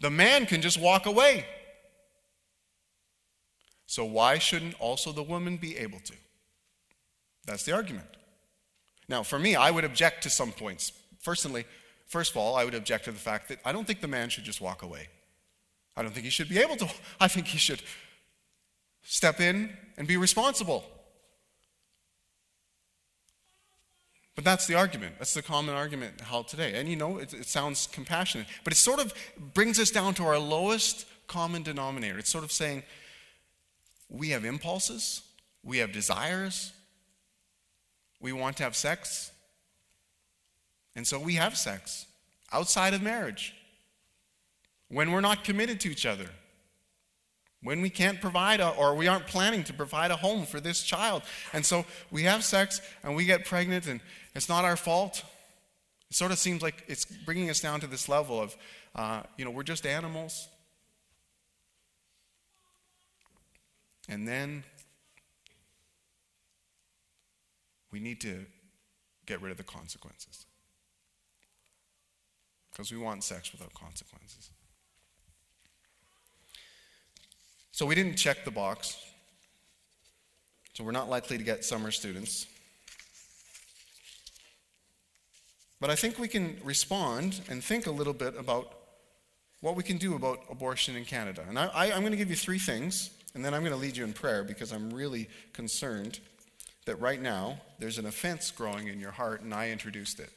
the 0.00 0.10
man 0.10 0.46
can 0.46 0.60
just 0.60 0.80
walk 0.80 1.06
away. 1.06 1.46
So, 3.86 4.04
why 4.04 4.38
shouldn't 4.38 4.78
also 4.80 5.12
the 5.12 5.22
woman 5.22 5.56
be 5.56 5.76
able 5.78 6.00
to? 6.00 6.12
That's 7.46 7.64
the 7.64 7.72
argument. 7.72 8.06
Now, 9.08 9.22
for 9.22 9.38
me, 9.38 9.56
I 9.56 9.70
would 9.70 9.84
object 9.84 10.22
to 10.24 10.30
some 10.30 10.52
points. 10.52 10.92
Firstly, 11.20 11.64
first 12.06 12.32
of 12.32 12.36
all, 12.36 12.54
I 12.54 12.64
would 12.64 12.74
object 12.74 13.06
to 13.06 13.12
the 13.12 13.18
fact 13.18 13.48
that 13.48 13.58
I 13.64 13.72
don't 13.72 13.86
think 13.86 14.00
the 14.02 14.08
man 14.08 14.28
should 14.28 14.44
just 14.44 14.60
walk 14.60 14.82
away. 14.82 15.08
I 15.96 16.02
don't 16.02 16.12
think 16.12 16.24
he 16.24 16.30
should 16.30 16.48
be 16.48 16.58
able 16.58 16.76
to. 16.76 16.88
I 17.20 17.28
think 17.28 17.46
he 17.46 17.58
should 17.58 17.82
step 19.02 19.40
in 19.40 19.74
and 19.96 20.06
be 20.06 20.16
responsible. 20.16 20.84
But 24.38 24.44
that's 24.44 24.68
the 24.68 24.76
argument. 24.76 25.16
That's 25.18 25.34
the 25.34 25.42
common 25.42 25.74
argument 25.74 26.20
held 26.20 26.46
today. 26.46 26.78
And 26.78 26.88
you 26.88 26.94
know, 26.94 27.18
it, 27.18 27.34
it, 27.34 27.46
sounds 27.46 27.88
compassionate, 27.90 28.46
but 28.62 28.72
it 28.72 28.76
sort 28.76 29.00
of 29.00 29.12
brings 29.52 29.80
us 29.80 29.90
down 29.90 30.14
to 30.14 30.22
our 30.22 30.38
lowest 30.38 31.06
common 31.26 31.64
denominator. 31.64 32.20
It's 32.20 32.30
sort 32.30 32.44
of 32.44 32.52
saying 32.52 32.84
we 34.08 34.28
have 34.28 34.44
impulses, 34.44 35.22
we 35.64 35.78
have 35.78 35.90
desires, 35.90 36.72
we 38.20 38.30
want 38.32 38.56
to 38.58 38.62
have 38.62 38.76
sex, 38.76 39.32
and 40.94 41.04
so 41.04 41.18
we 41.18 41.34
have 41.34 41.58
sex 41.58 42.06
outside 42.52 42.94
of 42.94 43.02
marriage 43.02 43.56
when 44.86 45.10
we're 45.10 45.20
not 45.20 45.42
committed 45.42 45.80
to 45.80 45.90
each 45.90 46.06
other 46.06 46.30
when 47.62 47.80
we 47.82 47.90
can't 47.90 48.20
provide 48.20 48.60
a, 48.60 48.70
or 48.70 48.94
we 48.94 49.08
aren't 49.08 49.26
planning 49.26 49.64
to 49.64 49.72
provide 49.72 50.10
a 50.10 50.16
home 50.16 50.46
for 50.46 50.60
this 50.60 50.82
child. 50.82 51.22
And 51.52 51.64
so 51.66 51.84
we 52.10 52.22
have 52.24 52.44
sex 52.44 52.80
and 53.02 53.16
we 53.16 53.24
get 53.24 53.44
pregnant 53.44 53.86
and 53.86 54.00
it's 54.34 54.48
not 54.48 54.64
our 54.64 54.76
fault. 54.76 55.24
It 56.10 56.16
sort 56.16 56.30
of 56.30 56.38
seems 56.38 56.62
like 56.62 56.84
it's 56.86 57.04
bringing 57.04 57.50
us 57.50 57.60
down 57.60 57.80
to 57.80 57.86
this 57.86 58.08
level 58.08 58.40
of, 58.40 58.56
uh, 58.94 59.22
you 59.36 59.44
know, 59.44 59.50
we're 59.50 59.64
just 59.64 59.86
animals. 59.86 60.48
And 64.08 64.26
then 64.26 64.64
we 67.90 68.00
need 68.00 68.20
to 68.22 68.46
get 69.26 69.42
rid 69.42 69.50
of 69.50 69.58
the 69.58 69.64
consequences. 69.64 70.46
Because 72.70 72.92
we 72.92 72.98
want 72.98 73.24
sex 73.24 73.52
without 73.52 73.74
consequences. 73.74 74.50
So 77.78 77.86
we 77.86 77.94
didn't 77.94 78.16
check 78.16 78.44
the 78.44 78.50
box. 78.50 78.96
So 80.74 80.82
we're 80.82 80.90
not 80.90 81.08
likely 81.08 81.38
to 81.38 81.44
get 81.44 81.64
summer 81.64 81.92
students. 81.92 82.44
But 85.80 85.88
I 85.88 85.94
think 85.94 86.18
we 86.18 86.26
can 86.26 86.58
respond 86.64 87.40
and 87.48 87.62
think 87.62 87.86
a 87.86 87.92
little 87.92 88.14
bit 88.14 88.34
about 88.36 88.72
what 89.60 89.76
we 89.76 89.84
can 89.84 89.96
do 89.96 90.16
about 90.16 90.40
abortion 90.50 90.96
in 90.96 91.04
Canada. 91.04 91.44
And 91.48 91.56
I, 91.56 91.86
am 91.92 92.00
going 92.00 92.10
to 92.10 92.16
give 92.16 92.30
you 92.30 92.34
three 92.34 92.58
things, 92.58 93.10
and 93.34 93.44
then 93.44 93.54
I'm 93.54 93.60
going 93.60 93.70
to 93.72 93.78
lead 93.78 93.96
you 93.96 94.02
in 94.02 94.12
prayer 94.12 94.42
because 94.42 94.72
I'm 94.72 94.90
really 94.92 95.28
concerned 95.52 96.18
that 96.86 96.96
right 96.96 97.22
now 97.22 97.60
there's 97.78 97.98
an 97.98 98.06
offense 98.06 98.50
growing 98.50 98.88
in 98.88 98.98
your 98.98 99.12
heart, 99.12 99.42
and 99.42 99.54
I 99.54 99.70
introduced 99.70 100.18
it. 100.18 100.32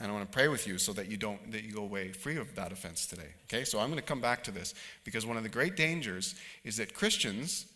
And 0.00 0.10
I 0.10 0.14
want 0.14 0.30
to 0.30 0.34
pray 0.34 0.48
with 0.48 0.66
you 0.66 0.76
so 0.76 0.92
that 0.92 1.10
you 1.10 1.16
don't 1.16 1.50
that 1.52 1.64
you 1.64 1.72
go 1.72 1.82
away 1.82 2.12
free 2.12 2.36
of 2.36 2.54
that 2.54 2.70
offense 2.70 3.06
today. 3.06 3.34
Okay? 3.44 3.64
So 3.64 3.78
I'm 3.78 3.88
going 3.88 3.96
to 3.96 4.06
come 4.06 4.20
back 4.20 4.44
to 4.44 4.50
this 4.50 4.74
because 5.04 5.24
one 5.24 5.36
of 5.36 5.42
the 5.42 5.48
great 5.48 5.76
dangers 5.76 6.34
is 6.64 6.76
that 6.76 6.94
Christians, 6.94 7.66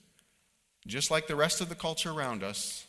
just 0.87 1.11
like 1.11 1.27
the 1.27 1.37
rest 1.37 1.61
of 1.61 1.69
the 1.69 1.75
culture 1.75 2.11
around 2.11 2.43
us, 2.43 2.87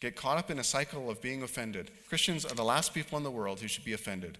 get 0.00 0.16
caught 0.16 0.36
up 0.36 0.50
in 0.50 0.58
a 0.58 0.64
cycle 0.64 1.10
of 1.10 1.22
being 1.22 1.42
offended. 1.42 1.90
Christians 2.08 2.44
are 2.44 2.54
the 2.54 2.64
last 2.64 2.92
people 2.92 3.16
in 3.16 3.24
the 3.24 3.30
world 3.30 3.60
who 3.60 3.68
should 3.68 3.84
be 3.84 3.94
offended. 3.94 4.38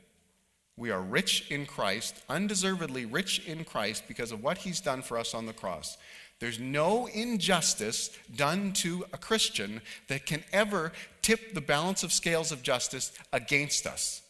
We 0.76 0.90
are 0.92 1.00
rich 1.00 1.50
in 1.50 1.66
Christ, 1.66 2.22
undeservedly 2.28 3.04
rich 3.04 3.44
in 3.46 3.64
Christ 3.64 4.04
because 4.06 4.30
of 4.30 4.44
what 4.44 4.58
he's 4.58 4.80
done 4.80 5.02
for 5.02 5.18
us 5.18 5.34
on 5.34 5.46
the 5.46 5.52
cross. 5.52 5.98
There's 6.40 6.60
no 6.60 7.06
injustice 7.06 8.10
done 8.34 8.72
to 8.74 9.04
a 9.12 9.18
Christian 9.18 9.80
that 10.06 10.24
can 10.24 10.44
ever 10.52 10.92
tip 11.20 11.52
the 11.52 11.60
balance 11.60 12.04
of 12.04 12.12
scales 12.12 12.52
of 12.52 12.62
justice 12.62 13.12
against 13.32 13.86
us. 13.86 14.22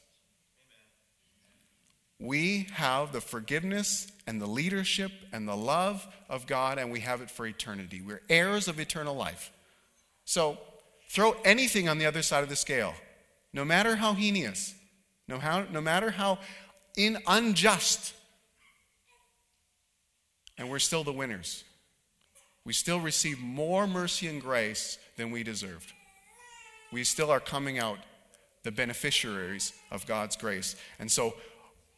We 2.18 2.66
have 2.72 3.12
the 3.12 3.20
forgiveness 3.20 4.10
and 4.26 4.40
the 4.40 4.46
leadership 4.46 5.12
and 5.32 5.46
the 5.46 5.56
love 5.56 6.06
of 6.28 6.46
God, 6.46 6.78
and 6.78 6.90
we 6.90 7.00
have 7.00 7.20
it 7.20 7.30
for 7.30 7.46
eternity. 7.46 8.00
We're 8.00 8.22
heirs 8.28 8.68
of 8.68 8.80
eternal 8.80 9.14
life. 9.14 9.52
So 10.24 10.58
throw 11.10 11.36
anything 11.44 11.88
on 11.88 11.98
the 11.98 12.06
other 12.06 12.22
side 12.22 12.42
of 12.42 12.48
the 12.48 12.56
scale, 12.56 12.94
no 13.52 13.64
matter 13.64 13.96
how 13.96 14.14
heinous, 14.14 14.74
no, 15.28 15.38
how, 15.38 15.64
no 15.70 15.80
matter 15.80 16.10
how 16.10 16.38
in 16.96 17.18
unjust, 17.26 18.14
and 20.56 20.68
we're 20.70 20.80
still 20.80 21.04
the 21.04 21.12
winners 21.12 21.64
we 22.68 22.74
still 22.74 23.00
receive 23.00 23.40
more 23.40 23.86
mercy 23.86 24.26
and 24.26 24.42
grace 24.42 24.98
than 25.16 25.30
we 25.30 25.42
deserved. 25.42 25.90
We 26.92 27.02
still 27.02 27.30
are 27.30 27.40
coming 27.40 27.78
out 27.78 27.96
the 28.62 28.70
beneficiaries 28.70 29.72
of 29.90 30.06
God's 30.06 30.36
grace. 30.36 30.76
And 30.98 31.10
so, 31.10 31.32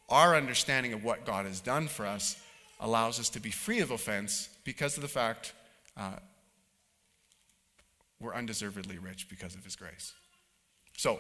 our 0.09 0.37
understanding 0.37 0.93
of 0.93 1.03
what 1.03 1.27
God 1.27 1.45
has 1.45 1.59
done 1.59 1.89
for 1.89 2.07
us 2.07 2.41
allows 2.79 3.19
us 3.19 3.31
to 3.31 3.41
be 3.41 3.51
free 3.51 3.81
of 3.81 3.91
offense 3.91 4.49
because 4.63 4.95
of 4.95 5.03
the 5.03 5.09
fact 5.09 5.55
uh, 5.97 6.21
we're 8.21 8.37
undeservedly 8.37 8.99
rich 8.99 9.29
because 9.29 9.57
of 9.57 9.65
His 9.65 9.75
grace. 9.75 10.13
So, 10.97 11.19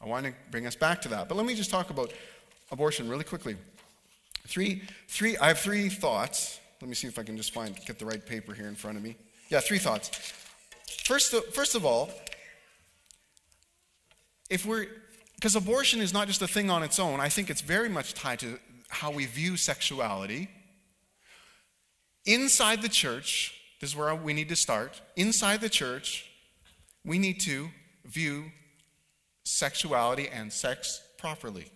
I 0.00 0.06
want 0.06 0.24
to 0.24 0.32
bring 0.50 0.66
us 0.66 0.76
back 0.76 1.02
to 1.02 1.08
that. 1.10 1.28
But 1.28 1.36
let 1.36 1.44
me 1.44 1.54
just 1.54 1.70
talk 1.70 1.90
about 1.90 2.10
abortion 2.72 3.06
really 3.06 3.24
quickly. 3.24 3.58
Three, 4.46 4.80
three, 5.08 5.36
I 5.36 5.48
have 5.48 5.58
three 5.58 5.90
thoughts 5.90 6.58
let 6.80 6.88
me 6.88 6.94
see 6.94 7.06
if 7.06 7.18
I 7.18 7.22
can 7.22 7.36
just 7.36 7.52
find, 7.52 7.78
get 7.84 7.98
the 7.98 8.06
right 8.06 8.24
paper 8.24 8.54
here 8.54 8.68
in 8.68 8.74
front 8.74 8.96
of 8.96 9.02
me. 9.02 9.16
Yeah, 9.50 9.60
three 9.60 9.78
thoughts. 9.78 10.10
First, 11.04 11.34
uh, 11.34 11.40
first 11.52 11.74
of 11.74 11.84
all, 11.84 12.10
if 14.48 14.64
we're, 14.64 14.86
because 15.34 15.56
abortion 15.56 16.00
is 16.00 16.12
not 16.12 16.26
just 16.26 16.40
a 16.40 16.48
thing 16.48 16.70
on 16.70 16.82
its 16.82 16.98
own, 16.98 17.20
I 17.20 17.28
think 17.28 17.50
it's 17.50 17.60
very 17.60 17.88
much 17.88 18.14
tied 18.14 18.38
to 18.40 18.58
how 18.88 19.10
we 19.10 19.26
view 19.26 19.56
sexuality. 19.56 20.48
Inside 22.24 22.82
the 22.82 22.88
church, 22.88 23.54
this 23.80 23.90
is 23.90 23.96
where 23.96 24.14
we 24.14 24.32
need 24.32 24.48
to 24.48 24.56
start. 24.56 25.00
Inside 25.16 25.60
the 25.60 25.68
church, 25.68 26.30
we 27.04 27.18
need 27.18 27.40
to 27.40 27.68
view 28.04 28.52
sexuality 29.44 30.28
and 30.28 30.52
sex 30.52 31.02
properly. 31.18 31.70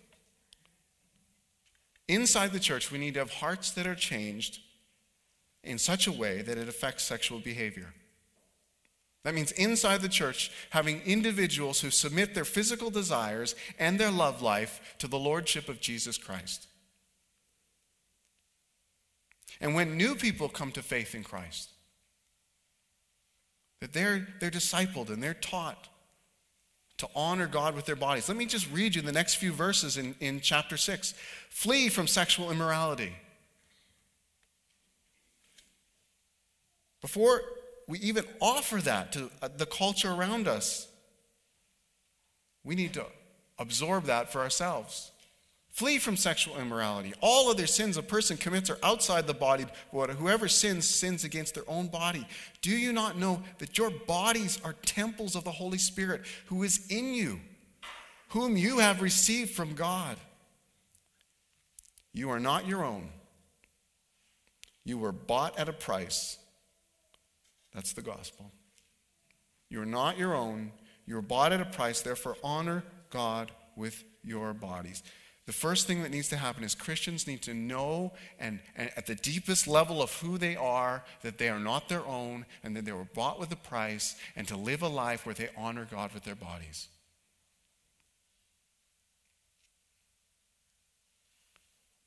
Inside 2.07 2.53
the 2.53 2.59
church, 2.59 2.91
we 2.91 2.97
need 2.97 3.15
to 3.15 3.19
have 3.19 3.33
hearts 3.33 3.71
that 3.71 3.87
are 3.87 3.95
changed 3.95 4.59
in 5.65 5.77
such 5.77 6.07
a 6.07 6.11
way 6.11 6.41
that 6.41 6.57
it 6.57 6.69
affects 6.69 7.03
sexual 7.03 7.39
behavior. 7.39 7.93
That 9.23 9.33
means 9.33 9.51
inside 9.53 10.01
the 10.01 10.09
church, 10.09 10.51
having 10.69 11.01
individuals 11.01 11.81
who 11.81 11.89
submit 11.89 12.35
their 12.35 12.45
physical 12.45 12.91
desires 12.91 13.55
and 13.79 13.99
their 13.99 14.11
love 14.11 14.43
life 14.43 14.95
to 14.99 15.07
the 15.07 15.17
lordship 15.17 15.67
of 15.67 15.81
Jesus 15.81 16.17
Christ. 16.17 16.67
And 19.59 19.73
when 19.73 19.97
new 19.97 20.13
people 20.13 20.47
come 20.47 20.71
to 20.73 20.83
faith 20.83 21.15
in 21.15 21.23
Christ, 21.23 21.71
that 23.81 23.93
they're, 23.93 24.27
they're 24.39 24.51
discipled 24.51 25.09
and 25.09 25.23
they're 25.23 25.33
taught 25.33 25.89
to 26.97 27.09
honor 27.15 27.47
God 27.47 27.75
with 27.75 27.85
their 27.85 27.95
bodies. 27.95 28.29
Let 28.29 28.37
me 28.37 28.45
just 28.45 28.71
read 28.71 28.95
you 28.95 29.01
the 29.01 29.11
next 29.11 29.35
few 29.35 29.51
verses 29.51 29.97
in, 29.97 30.15
in 30.19 30.39
chapter 30.39 30.77
6. 30.77 31.13
Flee 31.49 31.89
from 31.89 32.07
sexual 32.07 32.51
immorality. 32.51 33.13
Before 37.05 37.43
we 37.87 37.99
even 37.99 38.25
offer 38.41 38.77
that 38.77 39.11
to 39.11 39.29
uh, 39.39 39.49
the 39.55 39.67
culture 39.67 40.11
around 40.11 40.47
us, 40.47 40.87
we 42.63 42.73
need 42.73 42.95
to 42.95 43.05
absorb 43.59 44.05
that 44.05 44.31
for 44.31 44.41
ourselves. 44.41 45.11
Flee 45.69 45.99
from 45.99 46.17
sexual 46.17 46.57
immorality. 46.57 47.13
All 47.21 47.47
other 47.47 47.67
sins 47.67 47.97
a 47.97 48.01
person 48.01 48.37
commits 48.37 48.71
are 48.71 48.79
outside 48.81 49.27
the 49.27 49.35
body, 49.35 49.67
but 49.93 50.09
whoever 50.09 50.47
sins, 50.47 50.87
sins 50.87 51.23
against 51.23 51.53
their 51.53 51.69
own 51.69 51.89
body. 51.89 52.25
Do 52.63 52.71
you 52.71 52.91
not 52.91 53.19
know 53.19 53.43
that 53.59 53.77
your 53.77 53.91
bodies 53.91 54.59
are 54.63 54.73
temples 54.73 55.35
of 55.35 55.43
the 55.43 55.51
Holy 55.51 55.77
Spirit 55.77 56.21
who 56.47 56.63
is 56.63 56.87
in 56.89 57.13
you, 57.13 57.39
whom 58.29 58.57
you 58.57 58.79
have 58.79 59.03
received 59.03 59.51
from 59.51 59.75
God? 59.75 60.17
You 62.13 62.31
are 62.31 62.39
not 62.39 62.67
your 62.67 62.83
own. 62.83 63.09
You 64.83 64.97
were 64.97 65.11
bought 65.11 65.59
at 65.59 65.69
a 65.69 65.73
price. 65.73 66.39
That's 67.75 67.91
the 67.91 68.01
gospel. 68.01 68.51
You 69.69 69.81
are 69.81 69.85
not 69.85 70.17
your 70.17 70.33
own. 70.33 70.71
You 71.05 71.15
were 71.15 71.21
bought 71.21 71.51
at 71.51 71.59
a 71.59 71.65
price. 71.65 72.01
Therefore, 72.01 72.37
honor 72.41 72.83
God 73.09 73.51
with 73.75 74.03
your 74.23 74.53
bodies. 74.53 75.03
The 75.45 75.53
first 75.53 75.85
thing 75.85 76.01
that 76.01 76.09
needs 76.09 76.29
to 76.29 76.37
happen 76.37 76.63
is 76.63 76.73
Christians 76.73 77.27
need 77.27 77.43
to 77.43 77.53
know 77.53 78.13
and, 78.39 78.59
and, 78.75 78.89
at 78.97 79.05
the 79.05 79.13
deepest 79.13 79.67
level 79.67 80.01
of 80.01 80.11
who 80.19 80.39
they 80.39 80.55
are 80.55 81.03
that 81.21 81.37
they 81.37 81.49
are 81.49 81.59
not 81.59 81.87
their 81.87 82.03
own 82.05 82.47
and 82.63 82.75
that 82.75 82.85
they 82.85 82.91
were 82.91 83.07
bought 83.13 83.39
with 83.39 83.51
a 83.51 83.57
price 83.57 84.15
and 84.35 84.47
to 84.47 84.57
live 84.57 84.81
a 84.81 84.87
life 84.87 85.25
where 85.25 85.35
they 85.35 85.49
honor 85.55 85.87
God 85.89 86.13
with 86.13 86.23
their 86.23 86.35
bodies. 86.35 86.87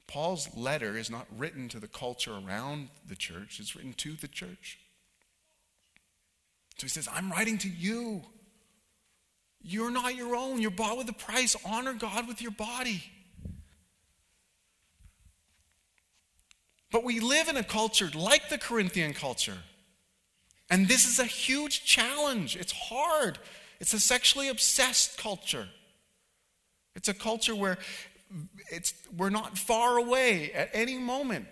Paul's 0.09 0.48
letter 0.57 0.96
is 0.96 1.11
not 1.11 1.26
written 1.37 1.68
to 1.68 1.78
the 1.78 1.87
culture 1.87 2.33
around 2.33 2.88
the 3.07 3.14
church, 3.14 3.61
it's 3.61 3.76
written 3.76 3.92
to 3.92 4.14
the 4.14 4.26
church. 4.26 4.78
So 6.79 6.87
he 6.87 6.88
says, 6.88 7.09
I'm 7.12 7.31
writing 7.31 7.59
to 7.59 7.69
you. 7.69 8.23
You're 9.61 9.91
not 9.91 10.14
your 10.14 10.37
own. 10.37 10.62
You're 10.62 10.71
bought 10.71 10.97
with 10.97 11.09
a 11.09 11.12
price. 11.12 11.57
Honor 11.67 11.93
God 11.93 12.29
with 12.29 12.41
your 12.41 12.53
body. 12.53 13.03
But 16.91 17.05
we 17.05 17.21
live 17.21 17.49
in 17.49 17.57
a 17.57 17.64
culture 17.64 18.11
like 18.14 18.49
the 18.49 18.59
Corinthian 18.59 19.12
culture. 19.12 19.59
And 20.71 20.87
this 20.87 21.07
is 21.07 21.19
a 21.19 21.25
huge 21.25 21.85
challenge. 21.85 22.57
It's 22.57 22.73
hard. 22.73 23.38
It's 23.81 23.93
a 23.93 24.01
sexually 24.01 24.49
obsessed 24.49 25.19
culture. 25.19 25.69
It's 26.95 27.09
a 27.09 27.14
culture 27.14 27.57
where 27.57 27.79
it's, 28.71 28.95
we're 29.17 29.31
not 29.31 29.59
far 29.59 29.99
away 29.99 30.53
at 30.53 30.71
any 30.73 30.97
moment 30.97 31.47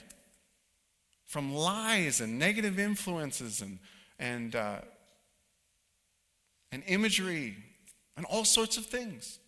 from 1.27 1.53
lies 1.53 2.21
and 2.21 2.39
negative 2.39 2.79
influences 2.79 3.61
and, 3.61 3.79
and, 4.19 4.55
uh, 4.55 4.79
and 6.73 6.83
imagery 6.87 7.57
and 8.17 8.27
all 8.27 8.45
sorts 8.45 8.77
of 8.77 8.87
things. 8.87 9.39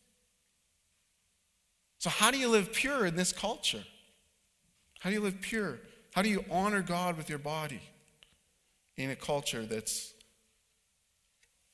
So, 1.98 2.10
how 2.10 2.30
do 2.30 2.38
you 2.38 2.48
live 2.48 2.72
pure 2.72 3.06
in 3.06 3.16
this 3.16 3.32
culture? 3.32 3.84
How 5.00 5.10
do 5.10 5.14
you 5.14 5.22
live 5.22 5.40
pure? 5.40 5.78
How 6.12 6.22
do 6.22 6.28
you 6.28 6.44
honor 6.50 6.82
God 6.82 7.16
with 7.16 7.28
your 7.28 7.38
body 7.38 7.80
in 8.96 9.10
a 9.10 9.16
culture 9.16 9.64
that's 9.64 10.14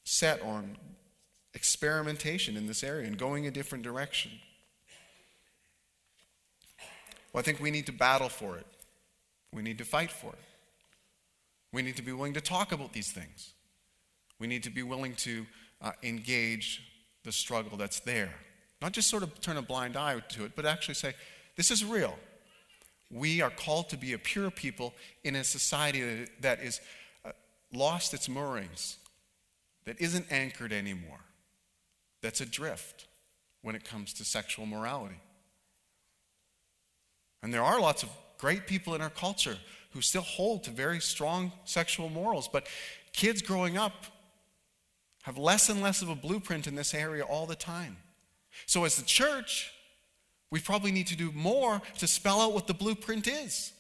set 0.04 0.42
on 0.42 0.76
experimentation 1.54 2.57
in 2.57 2.66
this 2.66 2.83
area 2.83 3.07
and 3.07 3.18
going 3.18 3.46
a 3.46 3.50
different 3.50 3.85
direction? 3.85 4.33
Well, 7.33 7.40
I 7.40 7.42
think 7.42 7.61
we 7.61 7.70
need 7.70 7.87
to 7.87 7.92
battle 7.92 8.28
for 8.28 8.57
it. 8.57 8.66
We 9.52 9.62
need 9.62 9.78
to 9.78 9.85
fight 9.85 10.11
for 10.11 10.28
it. 10.28 10.38
We 11.72 11.83
need 11.83 11.96
to 11.96 12.02
be 12.02 12.12
willing 12.12 12.35
to 12.35 12.40
talk 12.40 12.72
about 12.72 12.92
these 12.92 13.11
things. 13.11 13.52
We 14.38 14.47
need 14.47 14.62
to 14.64 14.70
be 14.70 14.83
willing 14.83 15.14
to 15.16 15.47
uh, 15.81 15.92
engage 16.03 16.83
the 17.23 17.33
struggle 17.33 17.77
that's 17.77 18.01
there. 18.01 18.35
Not 18.83 18.92
just 18.92 19.09
sort 19.09 19.23
of 19.23 19.40
turn 19.40 19.57
a 19.57 19.62
blind 19.62 19.97
eye 19.97 20.20
to 20.31 20.44
it, 20.44 20.53
but 20.55 20.66
actually 20.66 20.94
say, 20.94 21.14
this 21.57 21.70
is 21.70 21.85
real 21.85 22.16
we 23.14 23.40
are 23.40 23.51
called 23.51 23.88
to 23.90 23.97
be 23.97 24.12
a 24.12 24.18
pure 24.18 24.51
people 24.51 24.92
in 25.23 25.37
a 25.37 25.44
society 25.44 26.27
that 26.40 26.61
is 26.61 26.81
uh, 27.25 27.31
lost 27.73 28.12
its 28.12 28.29
moorings, 28.29 28.97
that 29.85 30.01
isn't 30.01 30.27
anchored 30.31 30.73
anymore, 30.73 31.20
that's 32.23 32.40
adrift 32.40 33.07
when 33.62 33.75
it 33.75 33.85
comes 33.85 34.12
to 34.14 34.25
sexual 34.25 34.66
morality. 34.66 35.20
And 37.42 37.53
there 37.53 37.62
are 37.62 37.81
lots 37.81 38.03
of 38.03 38.09
great 38.38 38.66
people 38.66 38.94
in 38.94 39.01
our 39.01 39.11
culture 39.11 39.59
who 39.92 40.01
still 40.01 40.23
hold 40.23 40.64
to 40.64 40.70
very 40.70 41.01
strong 41.01 41.53
sexual 41.64 42.09
morals, 42.09 42.49
but 42.49 42.66
kids 43.12 43.42
growing 43.42 43.79
up 43.79 44.07
have 45.24 45.38
less 45.38 45.68
and 45.68 45.82
less 45.82 46.02
of 46.02 46.08
a 46.08 46.14
blueprint 46.14 46.66
in 46.66 46.74
this 46.74 46.94
area 46.94 47.24
all 47.24 47.46
the 47.46 47.56
time. 47.56 47.96
So, 48.66 48.84
as 48.84 48.96
the 48.96 49.04
church, 49.04 49.72
we 50.50 50.60
probably 50.60 50.92
need 50.92 51.06
to 51.08 51.16
do 51.16 51.32
more 51.32 51.82
to 51.98 52.06
spell 52.06 52.40
out 52.40 52.52
what 52.52 52.66
the 52.66 52.74
blueprint 52.74 53.26
is. 53.26 53.72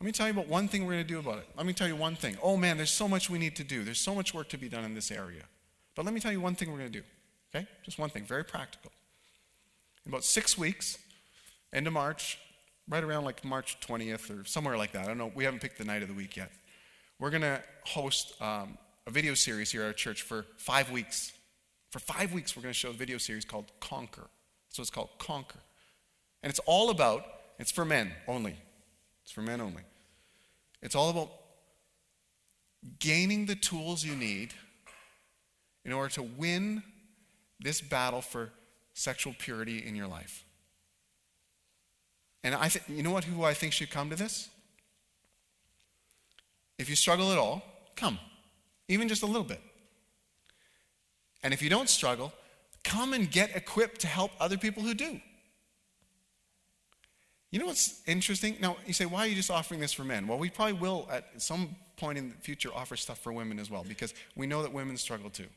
Let 0.00 0.06
me 0.06 0.12
tell 0.12 0.26
you 0.26 0.32
about 0.32 0.48
one 0.48 0.68
thing 0.68 0.86
we're 0.86 0.92
going 0.92 1.06
to 1.06 1.08
do 1.08 1.18
about 1.18 1.38
it. 1.38 1.48
Let 1.56 1.66
me 1.66 1.72
tell 1.72 1.88
you 1.88 1.96
one 1.96 2.14
thing. 2.14 2.36
Oh 2.42 2.56
man, 2.56 2.76
there's 2.76 2.90
so 2.90 3.08
much 3.08 3.28
we 3.28 3.38
need 3.38 3.56
to 3.56 3.64
do. 3.64 3.82
There's 3.82 4.00
so 4.00 4.14
much 4.14 4.32
work 4.32 4.48
to 4.50 4.58
be 4.58 4.68
done 4.68 4.84
in 4.84 4.94
this 4.94 5.10
area. 5.10 5.42
But 5.94 6.04
let 6.04 6.14
me 6.14 6.20
tell 6.20 6.32
you 6.32 6.40
one 6.40 6.54
thing 6.54 6.70
we're 6.70 6.78
going 6.78 6.92
to 6.92 6.98
do. 7.00 7.04
Okay? 7.54 7.66
Just 7.82 7.98
one 7.98 8.10
thing, 8.10 8.24
very 8.24 8.44
practical. 8.44 8.92
In 10.04 10.12
about 10.12 10.24
six 10.24 10.56
weeks, 10.56 10.98
end 11.72 11.86
of 11.86 11.92
March, 11.92 12.38
right 12.88 13.02
around 13.02 13.24
like 13.24 13.44
March 13.44 13.78
20th 13.80 14.30
or 14.30 14.44
somewhere 14.44 14.76
like 14.76 14.92
that. 14.92 15.04
I 15.04 15.08
don't 15.08 15.18
know. 15.18 15.32
We 15.34 15.44
haven't 15.44 15.60
picked 15.60 15.78
the 15.78 15.84
night 15.84 16.02
of 16.02 16.08
the 16.08 16.14
week 16.14 16.36
yet. 16.36 16.50
We're 17.18 17.30
going 17.30 17.42
to 17.42 17.62
host 17.84 18.40
um, 18.40 18.78
a 19.10 19.12
video 19.12 19.34
series 19.34 19.72
here 19.72 19.82
at 19.82 19.86
our 19.88 19.92
church 19.92 20.22
for 20.22 20.46
five 20.56 20.88
weeks. 20.92 21.32
For 21.90 21.98
five 21.98 22.32
weeks, 22.32 22.56
we're 22.56 22.62
going 22.62 22.72
to 22.72 22.78
show 22.78 22.90
a 22.90 22.92
video 22.92 23.18
series 23.18 23.44
called 23.44 23.64
Conquer. 23.80 24.28
So 24.68 24.82
it's 24.82 24.90
called 24.90 25.10
Conquer. 25.18 25.58
And 26.44 26.50
it's 26.50 26.60
all 26.60 26.90
about, 26.90 27.24
it's 27.58 27.72
for 27.72 27.84
men 27.84 28.12
only. 28.28 28.56
It's 29.24 29.32
for 29.32 29.42
men 29.42 29.60
only. 29.60 29.82
It's 30.80 30.94
all 30.94 31.10
about 31.10 31.28
gaining 33.00 33.46
the 33.46 33.56
tools 33.56 34.04
you 34.04 34.14
need 34.14 34.54
in 35.84 35.92
order 35.92 36.14
to 36.14 36.22
win 36.22 36.84
this 37.58 37.80
battle 37.80 38.20
for 38.22 38.52
sexual 38.94 39.34
purity 39.36 39.84
in 39.84 39.96
your 39.96 40.06
life. 40.06 40.44
And 42.44 42.54
I 42.54 42.68
think, 42.68 42.96
you 42.96 43.02
know 43.02 43.10
what, 43.10 43.24
who 43.24 43.42
I 43.42 43.54
think 43.54 43.72
should 43.72 43.90
come 43.90 44.08
to 44.10 44.16
this? 44.16 44.48
If 46.78 46.88
you 46.88 46.94
struggle 46.94 47.32
at 47.32 47.38
all, 47.38 47.62
come, 47.96 48.20
even 48.90 49.08
just 49.08 49.22
a 49.22 49.26
little 49.26 49.44
bit. 49.44 49.60
And 51.42 51.54
if 51.54 51.62
you 51.62 51.70
don't 51.70 51.88
struggle, 51.88 52.32
Come 52.82 53.12
and 53.12 53.30
get 53.30 53.54
equipped 53.54 54.00
to 54.02 54.06
help 54.06 54.30
other 54.40 54.56
people 54.56 54.82
who 54.82 54.94
do. 54.94 55.20
You 57.50 57.58
know 57.58 57.66
what's 57.66 58.00
interesting? 58.06 58.56
Now, 58.60 58.76
you 58.86 58.92
say, 58.92 59.06
why 59.06 59.20
are 59.20 59.26
you 59.26 59.34
just 59.34 59.50
offering 59.50 59.80
this 59.80 59.92
for 59.92 60.04
men? 60.04 60.26
Well, 60.26 60.38
we 60.38 60.50
probably 60.50 60.74
will 60.74 61.08
at 61.10 61.42
some 61.42 61.74
point 61.96 62.16
in 62.16 62.30
the 62.30 62.34
future 62.36 62.70
offer 62.74 62.96
stuff 62.96 63.18
for 63.18 63.32
women 63.32 63.58
as 63.58 63.70
well 63.70 63.84
because 63.86 64.14
we 64.36 64.46
know 64.46 64.62
that 64.62 64.72
women 64.72 64.96
struggle 64.96 65.30
too. 65.30 65.48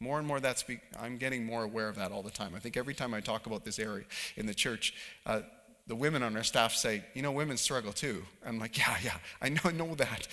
More 0.00 0.18
and 0.18 0.26
more 0.26 0.40
that's, 0.40 0.62
be, 0.62 0.80
I'm 0.98 1.16
getting 1.16 1.44
more 1.44 1.64
aware 1.64 1.88
of 1.88 1.96
that 1.96 2.12
all 2.12 2.22
the 2.22 2.30
time. 2.30 2.54
I 2.54 2.60
think 2.60 2.76
every 2.76 2.94
time 2.94 3.12
I 3.14 3.20
talk 3.20 3.46
about 3.46 3.64
this 3.64 3.78
area 3.78 4.04
in 4.36 4.46
the 4.46 4.54
church, 4.54 4.94
uh, 5.26 5.40
the 5.86 5.96
women 5.96 6.22
on 6.22 6.36
our 6.36 6.42
staff 6.42 6.74
say, 6.74 7.04
you 7.14 7.22
know, 7.22 7.32
women 7.32 7.56
struggle 7.56 7.92
too. 7.92 8.24
I'm 8.46 8.58
like, 8.58 8.78
yeah, 8.78 8.96
yeah, 9.02 9.16
I 9.42 9.50
know, 9.50 9.60
I 9.64 9.72
know 9.72 9.94
that. 9.96 10.28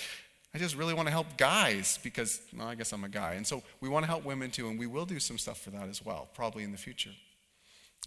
I 0.54 0.58
just 0.58 0.76
really 0.76 0.94
want 0.94 1.08
to 1.08 1.12
help 1.12 1.38
guys 1.38 1.98
because, 2.04 2.42
well, 2.58 2.68
I 2.68 2.76
guess 2.76 2.92
I'm 2.92 3.04
a 3.04 3.10
guy. 3.10 3.34
And 3.34 3.48
so 3.48 3.64
we 3.80 3.88
want 3.88 4.04
to 4.04 4.08
help 4.08 4.26
women 4.26 4.52
too, 4.52 4.68
and 4.68 4.78
we 4.78 4.86
will 4.86 5.06
do 5.06 5.20
some 5.20 5.38
stuff 5.38 5.62
for 5.62 5.70
that 5.70 5.88
as 5.88 6.04
well, 6.04 6.28
probably 6.34 6.64
in 6.64 6.72
the 6.72 6.78
future. 6.78 7.12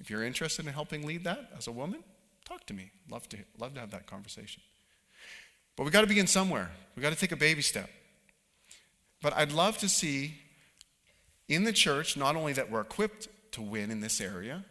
If 0.01 0.11
you're 0.11 0.25
interested 0.25 0.67
in 0.67 0.73
helping 0.73 1.07
lead 1.07 1.25
that 1.25 1.51
as 1.57 1.69
a 1.69 1.73
woman, 1.73 2.05
talk 2.45 2.67
to 2.67 2.75
me. 2.75 2.91
Love 3.11 3.29
to, 3.31 3.39
love 3.59 3.75
to 3.75 3.81
have 3.81 3.93
that 3.93 4.07
conversation. 4.07 4.63
But 5.77 5.85
we 5.85 5.91
got 5.91 6.03
to 6.03 6.07
begin 6.07 6.27
somewhere. 6.27 6.71
We 6.97 7.03
got 7.03 7.13
to 7.13 7.19
take 7.19 7.33
a 7.33 7.37
baby 7.37 7.63
step. 7.63 7.89
But 9.23 9.33
I'd 9.35 9.53
love 9.53 9.79
to 9.79 9.89
see 9.89 10.35
in 11.49 11.65
the 11.65 11.73
church 11.73 12.17
not 12.17 12.37
only 12.37 12.53
that 12.53 12.71
we're 12.71 12.83
equipped 12.83 13.29
to 13.53 13.63
win 13.63 13.91
in 13.91 14.01
this 14.01 14.21
area, 14.21 14.65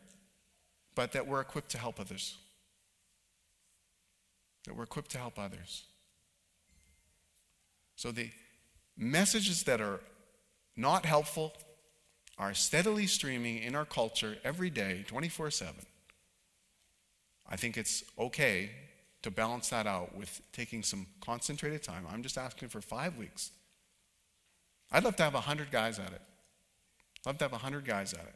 but 0.96 1.12
that 1.14 1.26
we're 1.28 1.42
equipped 1.42 1.72
to 1.72 1.78
help 1.78 2.00
others. 2.00 2.38
That 4.66 4.76
we're 4.76 4.84
equipped 4.84 5.12
to 5.12 5.18
help 5.18 5.40
others. 5.40 5.86
So 7.96 8.12
the 8.12 8.30
messages 8.98 9.64
that 9.64 9.82
are 9.82 10.00
not 10.76 11.06
helpful 11.06 11.54
are 12.38 12.54
steadily 12.54 13.08
streaming 13.08 13.58
in 13.60 13.76
our 13.76 13.86
culture 13.86 14.38
every 14.44 14.70
day, 14.70 15.04
24 15.08 15.52
7. 15.52 15.76
I 17.50 17.56
think 17.56 17.78
it's 17.78 18.04
okay 18.18 18.72
to 19.22 19.32
balance 19.32 19.70
that 19.70 19.88
out 19.88 20.16
with 20.16 20.42
taking 20.52 20.84
some 20.84 21.08
concentrated 21.22 21.84
time. 21.84 22.06
I'm 22.12 22.24
just 22.24 22.38
asking 22.38 22.70
for 22.70 22.82
five 22.82 23.18
weeks. 23.18 23.52
I'd 24.92 25.04
love 25.04 25.16
to 25.18 25.24
have 25.24 25.34
100 25.34 25.72
guys 25.72 26.00
at 26.00 26.12
it. 26.12 26.22
Love 27.26 27.38
to 27.38 27.46
have 27.46 27.52
100 27.52 27.86
guys 27.86 28.14
at 28.14 28.22
it. 28.22 28.36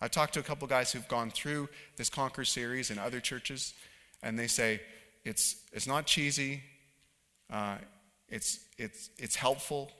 I 0.00 0.08
talked 0.08 0.34
to 0.34 0.40
a 0.40 0.42
couple 0.42 0.66
guys 0.66 0.92
who've 0.92 1.06
gone 1.08 1.30
through 1.30 1.68
this 1.96 2.08
Conquer 2.10 2.44
series 2.44 2.90
in 2.90 2.98
other 2.98 3.20
churches, 3.20 3.74
and 4.22 4.38
they 4.38 4.46
say 4.46 4.80
it's, 5.24 5.56
it's 5.72 5.86
not 5.86 6.06
cheesy, 6.06 6.62
uh, 7.52 7.76
it's, 8.34 8.58
it's, 8.78 9.10
it's 9.16 9.36
helpful. 9.36 9.92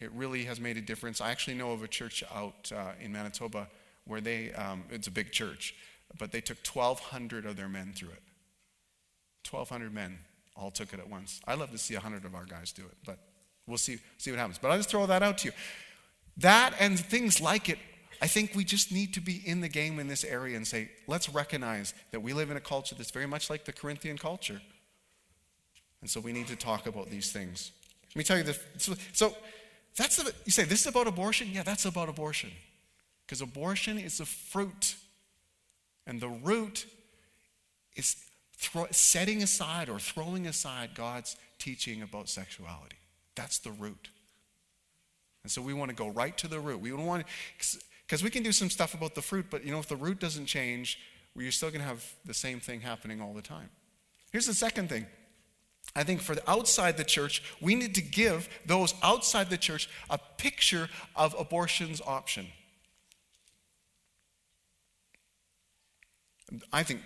It 0.00 0.10
really 0.12 0.44
has 0.46 0.58
made 0.58 0.76
a 0.76 0.80
difference. 0.80 1.20
I 1.20 1.30
actually 1.30 1.54
know 1.54 1.70
of 1.70 1.84
a 1.84 1.88
church 1.88 2.24
out 2.34 2.72
uh, 2.74 2.92
in 3.00 3.12
Manitoba 3.12 3.68
where 4.08 4.20
they, 4.20 4.52
um, 4.54 4.82
it's 4.90 5.06
a 5.06 5.12
big 5.12 5.30
church, 5.30 5.76
but 6.18 6.32
they 6.32 6.40
took 6.40 6.58
1,200 6.66 7.46
of 7.46 7.56
their 7.56 7.68
men 7.68 7.92
through 7.94 8.08
it. 8.08 8.22
1,200 9.48 9.94
men 9.94 10.18
all 10.56 10.72
took 10.72 10.92
it 10.92 10.98
at 10.98 11.08
once. 11.08 11.40
I'd 11.46 11.60
love 11.60 11.70
to 11.70 11.78
see 11.78 11.94
100 11.94 12.24
of 12.24 12.34
our 12.34 12.44
guys 12.44 12.72
do 12.72 12.82
it, 12.82 12.96
but 13.06 13.18
we'll 13.68 13.78
see, 13.78 13.98
see 14.18 14.32
what 14.32 14.40
happens. 14.40 14.58
But 14.58 14.72
I'll 14.72 14.78
just 14.78 14.90
throw 14.90 15.06
that 15.06 15.22
out 15.22 15.38
to 15.38 15.48
you. 15.48 15.52
That 16.38 16.74
and 16.80 16.98
things 16.98 17.40
like 17.40 17.68
it, 17.68 17.78
I 18.20 18.26
think 18.26 18.56
we 18.56 18.64
just 18.64 18.90
need 18.90 19.14
to 19.14 19.20
be 19.20 19.40
in 19.46 19.60
the 19.60 19.68
game 19.68 20.00
in 20.00 20.08
this 20.08 20.24
area 20.24 20.56
and 20.56 20.66
say, 20.66 20.90
let's 21.06 21.28
recognize 21.28 21.94
that 22.10 22.18
we 22.18 22.32
live 22.32 22.50
in 22.50 22.56
a 22.56 22.60
culture 22.60 22.96
that's 22.96 23.12
very 23.12 23.26
much 23.26 23.48
like 23.48 23.64
the 23.64 23.72
Corinthian 23.72 24.18
culture. 24.18 24.60
And 26.02 26.10
so 26.10 26.20
we 26.20 26.32
need 26.32 26.48
to 26.48 26.56
talk 26.56 26.86
about 26.86 27.08
these 27.08 27.32
things. 27.32 27.72
Let 28.10 28.16
me 28.16 28.24
tell 28.24 28.36
you 28.36 28.42
this. 28.42 28.60
So, 28.76 28.94
so 29.12 29.34
that's 29.96 30.16
the, 30.16 30.34
you 30.44 30.52
say, 30.52 30.64
this 30.64 30.80
is 30.82 30.86
about 30.88 31.06
abortion? 31.06 31.48
Yeah, 31.50 31.62
that's 31.62 31.86
about 31.86 32.08
abortion. 32.08 32.50
Because 33.24 33.40
abortion 33.40 33.98
is 33.98 34.20
a 34.20 34.26
fruit. 34.26 34.96
And 36.06 36.20
the 36.20 36.28
root 36.28 36.86
is 37.96 38.16
throw, 38.58 38.86
setting 38.90 39.42
aside 39.42 39.88
or 39.88 39.98
throwing 39.98 40.46
aside 40.46 40.90
God's 40.94 41.36
teaching 41.58 42.02
about 42.02 42.28
sexuality. 42.28 42.96
That's 43.34 43.58
the 43.58 43.70
root. 43.70 44.10
And 45.44 45.50
so 45.50 45.62
we 45.62 45.72
want 45.72 45.90
to 45.90 45.96
go 45.96 46.08
right 46.08 46.36
to 46.38 46.48
the 46.48 46.60
root. 46.60 46.80
We 46.80 46.92
want 46.92 47.24
because 48.06 48.22
we 48.22 48.30
can 48.30 48.42
do 48.42 48.52
some 48.52 48.70
stuff 48.70 48.94
about 48.94 49.14
the 49.14 49.22
fruit, 49.22 49.46
but 49.50 49.64
you 49.64 49.72
know, 49.72 49.78
if 49.78 49.88
the 49.88 49.96
root 49.96 50.20
doesn't 50.20 50.46
change, 50.46 50.98
we're 51.34 51.50
still 51.50 51.70
going 51.70 51.80
to 51.80 51.86
have 51.86 52.04
the 52.24 52.34
same 52.34 52.60
thing 52.60 52.80
happening 52.80 53.20
all 53.20 53.32
the 53.32 53.42
time. 53.42 53.70
Here's 54.32 54.46
the 54.46 54.54
second 54.54 54.88
thing. 54.88 55.06
I 55.94 56.04
think 56.04 56.22
for 56.22 56.34
the 56.34 56.50
outside 56.50 56.96
the 56.96 57.04
church, 57.04 57.42
we 57.60 57.74
need 57.74 57.94
to 57.96 58.02
give 58.02 58.48
those 58.64 58.94
outside 59.02 59.50
the 59.50 59.58
church 59.58 59.90
a 60.08 60.18
picture 60.38 60.88
of 61.14 61.34
abortion's 61.38 62.00
option. 62.00 62.46
I 66.72 66.82
think 66.82 67.00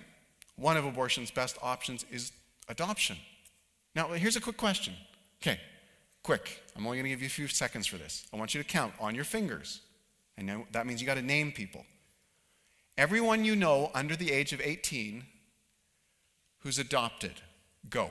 one 0.56 0.76
of 0.76 0.84
abortion's 0.84 1.30
best 1.30 1.56
options 1.62 2.04
is 2.10 2.32
adoption. 2.68 3.16
Now, 3.94 4.08
here's 4.08 4.36
a 4.36 4.40
quick 4.40 4.56
question. 4.56 4.94
Okay, 5.42 5.60
quick. 6.22 6.62
I'm 6.76 6.86
only 6.86 6.98
going 6.98 7.04
to 7.04 7.10
give 7.10 7.22
you 7.22 7.26
a 7.26 7.30
few 7.30 7.48
seconds 7.48 7.86
for 7.86 7.96
this. 7.96 8.26
I 8.32 8.36
want 8.36 8.54
you 8.54 8.62
to 8.62 8.68
count 8.68 8.92
on 9.00 9.14
your 9.14 9.24
fingers. 9.24 9.80
And 10.36 10.64
that 10.72 10.86
means 10.86 11.00
you 11.00 11.06
got 11.06 11.14
to 11.14 11.22
name 11.22 11.50
people. 11.50 11.84
Everyone 12.98 13.44
you 13.44 13.56
know 13.56 13.90
under 13.94 14.16
the 14.16 14.32
age 14.32 14.52
of 14.52 14.60
18 14.60 15.24
who's 16.60 16.78
adopted, 16.78 17.32
go. 17.90 18.10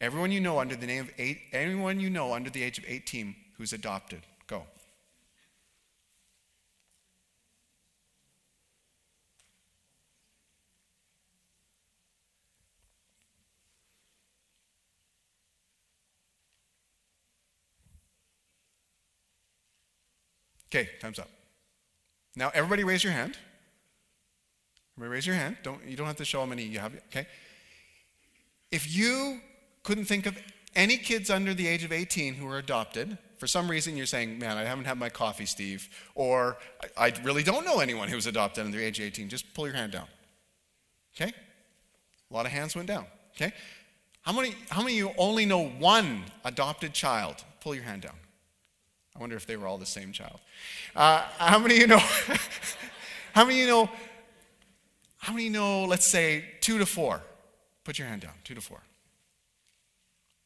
Everyone 0.00 0.32
you 0.32 0.40
know 0.40 0.58
under 0.58 0.76
the 0.76 0.86
name 0.86 1.02
of 1.02 1.10
eight, 1.18 1.40
anyone 1.52 2.00
you 2.00 2.08
know 2.08 2.32
under 2.32 2.48
the 2.48 2.62
age 2.62 2.78
of 2.78 2.84
18 2.88 3.34
who's 3.58 3.74
adopted, 3.74 4.20
go. 4.46 4.62
Okay, 20.72 20.88
time's 21.00 21.18
up. 21.18 21.28
Now, 22.36 22.50
everybody 22.54 22.84
raise 22.84 23.02
your 23.02 23.12
hand. 23.12 23.36
Everybody 24.96 25.14
raise 25.14 25.26
your 25.26 25.36
hand. 25.36 25.58
Don't, 25.62 25.84
you 25.84 25.96
don't 25.96 26.06
have 26.06 26.16
to 26.16 26.24
show 26.24 26.40
how 26.40 26.46
many 26.46 26.62
you 26.62 26.78
have. 26.78 26.94
Okay? 27.08 27.26
If 28.70 28.94
you 28.94 29.40
couldn't 29.82 30.04
think 30.04 30.26
of 30.26 30.36
any 30.74 30.96
kids 30.96 31.30
under 31.30 31.54
the 31.54 31.66
age 31.66 31.84
of 31.84 31.92
18 31.92 32.34
who 32.34 32.46
were 32.46 32.58
adopted, 32.58 33.18
for 33.38 33.46
some 33.46 33.70
reason 33.70 33.96
you're 33.96 34.06
saying, 34.06 34.38
man, 34.38 34.56
I 34.56 34.64
haven't 34.64 34.84
had 34.84 34.98
my 34.98 35.08
coffee, 35.08 35.46
Steve, 35.46 35.88
or 36.14 36.58
I, 36.96 37.12
really 37.24 37.42
don't 37.42 37.64
know 37.64 37.80
anyone 37.80 38.08
who 38.08 38.16
was 38.16 38.26
adopted 38.26 38.64
under 38.64 38.76
the 38.76 38.84
age 38.84 38.98
of 39.00 39.06
18, 39.06 39.28
just 39.28 39.52
pull 39.54 39.66
your 39.66 39.76
hand 39.76 39.92
down. 39.92 40.06
Okay? 41.16 41.32
A 42.30 42.34
lot 42.34 42.46
of 42.46 42.52
hands 42.52 42.76
went 42.76 42.86
down. 42.86 43.06
Okay? 43.34 43.52
How 44.22 44.32
many, 44.32 44.54
how 44.68 44.82
many 44.82 45.00
of 45.00 45.08
you 45.08 45.14
only 45.16 45.46
know 45.46 45.66
one 45.66 46.24
adopted 46.44 46.92
child? 46.92 47.36
Pull 47.60 47.74
your 47.74 47.84
hand 47.84 48.02
down. 48.02 48.14
I 49.16 49.18
wonder 49.18 49.36
if 49.36 49.46
they 49.46 49.56
were 49.56 49.66
all 49.66 49.78
the 49.78 49.86
same 49.86 50.12
child. 50.12 50.40
Uh, 50.94 51.22
how 51.38 51.58
many 51.58 51.74
of 51.74 51.80
you 51.80 51.86
know? 51.86 51.98
how 53.32 53.44
many 53.44 53.60
of 53.62 53.66
you 53.66 53.66
know? 53.66 53.90
How 55.18 55.32
many 55.32 55.48
know? 55.48 55.84
Let's 55.84 56.06
say 56.06 56.44
two 56.60 56.78
to 56.78 56.86
four. 56.86 57.22
Put 57.84 57.98
your 57.98 58.08
hand 58.08 58.22
down. 58.22 58.32
Two 58.44 58.54
to 58.54 58.60
four. 58.60 58.80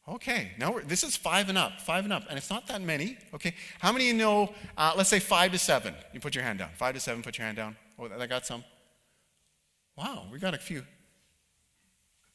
Okay, 0.07 0.51
now 0.59 0.79
this 0.85 1.03
is 1.03 1.17
five 1.17 1.49
and 1.49 1.57
up, 1.57 1.81
five 1.81 2.03
and 2.03 2.13
up, 2.13 2.25
and 2.29 2.37
it's 2.37 2.51
not 2.51 2.67
that 2.67 2.79
many. 2.79 3.17
Okay, 3.33 3.55
how 3.79 3.91
many 3.91 4.05
you 4.05 4.13
know? 4.13 4.53
Uh, 4.77 4.93
let's 4.95 5.09
say 5.09 5.19
five 5.19 5.51
to 5.51 5.57
seven. 5.57 5.95
You 6.13 6.19
put 6.19 6.35
your 6.35 6.43
hand 6.43 6.59
down. 6.59 6.69
Five 6.75 6.93
to 6.93 6.99
seven. 6.99 7.23
Put 7.23 7.39
your 7.39 7.45
hand 7.45 7.57
down. 7.57 7.75
Oh, 7.97 8.07
I 8.19 8.27
got 8.27 8.45
some. 8.45 8.63
Wow, 9.97 10.27
we 10.31 10.37
got 10.37 10.53
a 10.53 10.59
few. 10.59 10.83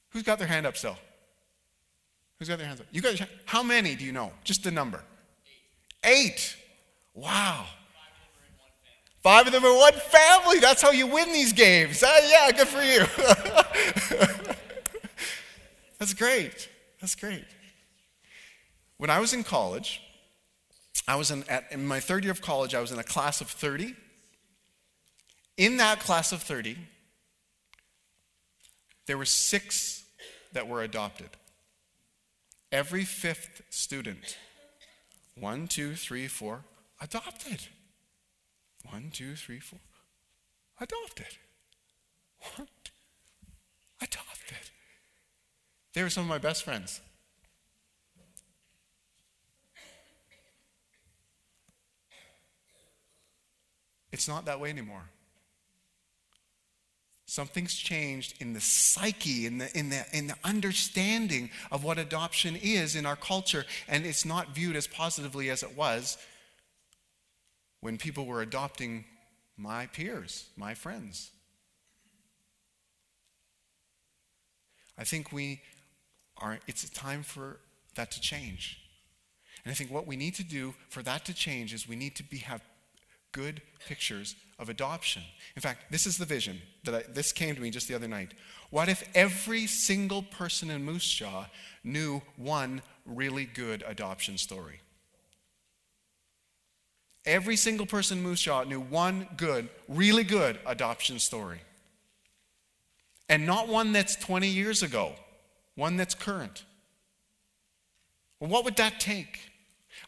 Who's 0.08 0.24
got 0.24 0.38
their 0.38 0.48
hand 0.48 0.66
up 0.66 0.76
still? 0.76 0.96
Who's 2.38 2.48
got 2.48 2.58
their 2.58 2.66
hands 2.66 2.80
up? 2.80 2.86
You 2.90 3.02
got. 3.02 3.20
How 3.44 3.62
many 3.62 3.94
do 3.94 4.04
you 4.04 4.10
know? 4.10 4.32
Just 4.42 4.64
the 4.64 4.72
number. 4.72 5.04
Eight. 6.02 6.56
Wow. 7.14 7.66
Five 9.22 9.46
of 9.46 9.52
them 9.52 9.64
are 9.64 9.76
one 9.76 9.92
family. 9.92 10.58
That's 10.58 10.82
how 10.82 10.90
you 10.90 11.06
win 11.06 11.32
these 11.32 11.52
games. 11.52 12.02
Uh, 12.02 12.20
yeah, 12.26 12.50
good 12.50 12.66
for 12.66 12.82
you. 12.82 13.04
That's 15.98 16.14
great. 16.14 16.68
That's 17.00 17.14
great. 17.14 17.44
When 19.00 19.08
I 19.08 19.18
was 19.18 19.32
in 19.32 19.44
college, 19.44 20.02
I 21.08 21.16
was 21.16 21.30
in, 21.30 21.42
at, 21.48 21.72
in 21.72 21.86
my 21.86 22.00
third 22.00 22.22
year 22.22 22.32
of 22.32 22.42
college, 22.42 22.74
I 22.74 22.82
was 22.82 22.92
in 22.92 22.98
a 22.98 23.02
class 23.02 23.40
of 23.40 23.48
30. 23.48 23.96
In 25.56 25.78
that 25.78 26.00
class 26.00 26.32
of 26.32 26.42
30, 26.42 26.76
there 29.06 29.16
were 29.16 29.24
six 29.24 30.04
that 30.52 30.68
were 30.68 30.82
adopted. 30.82 31.30
Every 32.70 33.06
fifth 33.06 33.62
student 33.70 34.36
one, 35.34 35.66
two, 35.66 35.94
three, 35.94 36.28
four, 36.28 36.64
adopted. 37.00 37.68
One, 38.90 39.08
two, 39.10 39.34
three, 39.34 39.60
four, 39.60 39.78
adopted. 40.78 41.38
What? 42.38 42.68
Adopted. 44.02 44.68
They 45.94 46.02
were 46.02 46.10
some 46.10 46.24
of 46.24 46.28
my 46.28 46.36
best 46.36 46.64
friends. 46.64 47.00
It's 54.12 54.28
not 54.28 54.44
that 54.46 54.60
way 54.60 54.70
anymore. 54.70 55.04
Something's 57.26 57.74
changed 57.74 58.34
in 58.40 58.54
the 58.54 58.60
psyche, 58.60 59.46
in 59.46 59.58
the, 59.58 59.78
in, 59.78 59.90
the, 59.90 60.04
in 60.12 60.26
the 60.26 60.34
understanding 60.42 61.50
of 61.70 61.84
what 61.84 61.96
adoption 61.96 62.56
is 62.60 62.96
in 62.96 63.06
our 63.06 63.14
culture, 63.14 63.64
and 63.86 64.04
it's 64.04 64.24
not 64.24 64.52
viewed 64.52 64.74
as 64.74 64.88
positively 64.88 65.48
as 65.48 65.62
it 65.62 65.76
was 65.76 66.18
when 67.80 67.98
people 67.98 68.26
were 68.26 68.42
adopting 68.42 69.04
my 69.56 69.86
peers, 69.86 70.46
my 70.56 70.74
friends. 70.74 71.30
I 74.98 75.04
think 75.04 75.32
we 75.32 75.60
are, 76.38 76.58
it's 76.66 76.82
a 76.82 76.90
time 76.90 77.22
for 77.22 77.58
that 77.94 78.10
to 78.10 78.20
change. 78.20 78.80
And 79.64 79.70
I 79.70 79.74
think 79.74 79.90
what 79.90 80.06
we 80.06 80.16
need 80.16 80.34
to 80.34 80.44
do 80.44 80.74
for 80.88 81.02
that 81.02 81.24
to 81.26 81.34
change 81.34 81.72
is 81.72 81.88
we 81.88 81.96
need 81.96 82.16
to 82.16 82.22
be, 82.22 82.38
have 82.38 82.62
good 83.32 83.62
pictures 83.86 84.36
of 84.58 84.68
adoption. 84.68 85.22
In 85.56 85.62
fact, 85.62 85.90
this 85.90 86.06
is 86.06 86.18
the 86.18 86.24
vision 86.24 86.60
that 86.84 86.94
I, 86.94 87.02
this 87.08 87.32
came 87.32 87.54
to 87.54 87.60
me 87.60 87.70
just 87.70 87.88
the 87.88 87.94
other 87.94 88.08
night. 88.08 88.34
What 88.70 88.88
if 88.88 89.08
every 89.14 89.66
single 89.66 90.22
person 90.22 90.70
in 90.70 90.84
Moose 90.84 91.08
Jaw 91.08 91.46
knew 91.82 92.22
one 92.36 92.82
really 93.04 93.46
good 93.46 93.82
adoption 93.86 94.38
story? 94.38 94.80
Every 97.26 97.56
single 97.56 97.86
person 97.86 98.18
in 98.18 98.24
Moose 98.24 98.40
Jaw 98.40 98.64
knew 98.64 98.80
one 98.80 99.28
good, 99.36 99.68
really 99.88 100.24
good 100.24 100.58
adoption 100.66 101.18
story. 101.18 101.60
And 103.28 103.46
not 103.46 103.68
one 103.68 103.92
that's 103.92 104.16
20 104.16 104.48
years 104.48 104.82
ago, 104.82 105.12
one 105.74 105.96
that's 105.96 106.14
current. 106.14 106.64
Well, 108.40 108.50
what 108.50 108.64
would 108.64 108.76
that 108.76 109.00
take? 109.00 109.49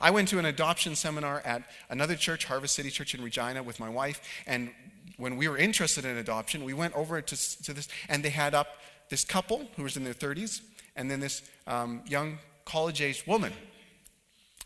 I 0.02 0.10
went 0.10 0.26
to 0.28 0.40
an 0.40 0.46
adoption 0.46 0.96
seminar 0.96 1.40
at 1.44 1.62
another 1.88 2.16
church, 2.16 2.44
Harvest 2.44 2.74
City 2.74 2.90
Church 2.90 3.14
in 3.14 3.22
Regina, 3.22 3.62
with 3.62 3.78
my 3.78 3.88
wife. 3.88 4.20
And 4.48 4.72
when 5.16 5.36
we 5.36 5.46
were 5.46 5.56
interested 5.56 6.04
in 6.04 6.16
adoption, 6.16 6.64
we 6.64 6.74
went 6.74 6.92
over 6.94 7.22
to, 7.22 7.62
to 7.62 7.72
this, 7.72 7.86
and 8.08 8.24
they 8.24 8.30
had 8.30 8.52
up 8.52 8.66
this 9.10 9.24
couple 9.24 9.68
who 9.76 9.84
was 9.84 9.96
in 9.96 10.02
their 10.02 10.12
30s, 10.12 10.62
and 10.96 11.08
then 11.08 11.20
this 11.20 11.42
um, 11.68 12.02
young 12.04 12.40
college 12.64 13.00
aged 13.00 13.28
woman. 13.28 13.52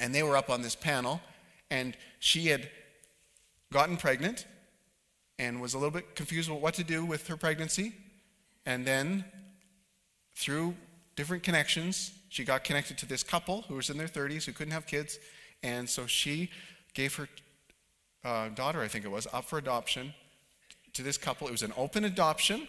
And 0.00 0.14
they 0.14 0.22
were 0.22 0.38
up 0.38 0.48
on 0.48 0.62
this 0.62 0.74
panel, 0.74 1.20
and 1.70 1.94
she 2.18 2.46
had 2.46 2.70
gotten 3.70 3.98
pregnant 3.98 4.46
and 5.38 5.60
was 5.60 5.74
a 5.74 5.78
little 5.78 5.90
bit 5.90 6.14
confused 6.14 6.48
about 6.48 6.62
what 6.62 6.74
to 6.74 6.84
do 6.84 7.04
with 7.04 7.28
her 7.28 7.36
pregnancy. 7.36 7.92
And 8.64 8.86
then, 8.86 9.22
through 10.34 10.74
different 11.14 11.42
connections, 11.42 12.12
she 12.28 12.44
got 12.44 12.64
connected 12.64 12.98
to 12.98 13.06
this 13.06 13.22
couple 13.22 13.62
who 13.62 13.74
was 13.74 13.90
in 13.90 13.98
their 13.98 14.08
30s 14.08 14.44
who 14.44 14.52
couldn't 14.52 14.72
have 14.72 14.86
kids. 14.86 15.18
And 15.62 15.88
so 15.88 16.06
she 16.06 16.50
gave 16.94 17.14
her 17.16 17.28
uh, 18.24 18.48
daughter, 18.50 18.80
I 18.80 18.88
think 18.88 19.04
it 19.04 19.10
was, 19.10 19.26
up 19.32 19.44
for 19.44 19.58
adoption 19.58 20.12
to 20.94 21.02
this 21.02 21.16
couple. 21.16 21.46
It 21.48 21.52
was 21.52 21.62
an 21.62 21.72
open 21.76 22.04
adoption 22.04 22.66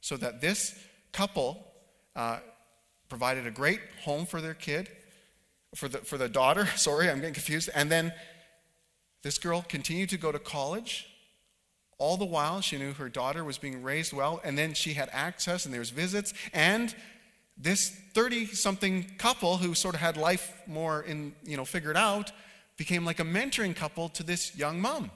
so 0.00 0.16
that 0.16 0.40
this 0.40 0.78
couple 1.12 1.66
uh, 2.14 2.40
provided 3.08 3.46
a 3.46 3.50
great 3.50 3.80
home 4.04 4.26
for 4.26 4.40
their 4.40 4.54
kid, 4.54 4.88
for 5.74 5.88
the, 5.88 5.98
for 5.98 6.18
the 6.18 6.28
daughter. 6.28 6.66
Sorry, 6.76 7.08
I'm 7.08 7.18
getting 7.18 7.34
confused. 7.34 7.70
And 7.74 7.90
then 7.90 8.12
this 9.22 9.38
girl 9.38 9.64
continued 9.66 10.10
to 10.10 10.18
go 10.18 10.32
to 10.32 10.38
college. 10.38 11.08
All 11.98 12.16
the 12.16 12.24
while, 12.24 12.60
she 12.60 12.78
knew 12.78 12.92
her 12.94 13.08
daughter 13.08 13.44
was 13.44 13.58
being 13.58 13.82
raised 13.82 14.12
well, 14.12 14.40
and 14.42 14.58
then 14.58 14.74
she 14.74 14.94
had 14.94 15.08
access, 15.12 15.64
and 15.64 15.72
there 15.72 15.80
was 15.80 15.90
visits. 15.90 16.34
And 16.52 16.94
this 17.56 17.90
30 18.14 18.46
something 18.46 19.06
couple 19.18 19.56
who 19.56 19.74
sort 19.74 19.94
of 19.94 20.00
had 20.00 20.16
life 20.16 20.52
more 20.66 21.02
in, 21.02 21.34
you 21.44 21.56
know, 21.56 21.64
figured 21.64 21.96
out 21.96 22.32
became 22.76 23.04
like 23.04 23.20
a 23.20 23.24
mentoring 23.24 23.76
couple 23.76 24.08
to 24.10 24.22
this 24.22 24.56
young 24.56 24.80
mom. 24.80 25.10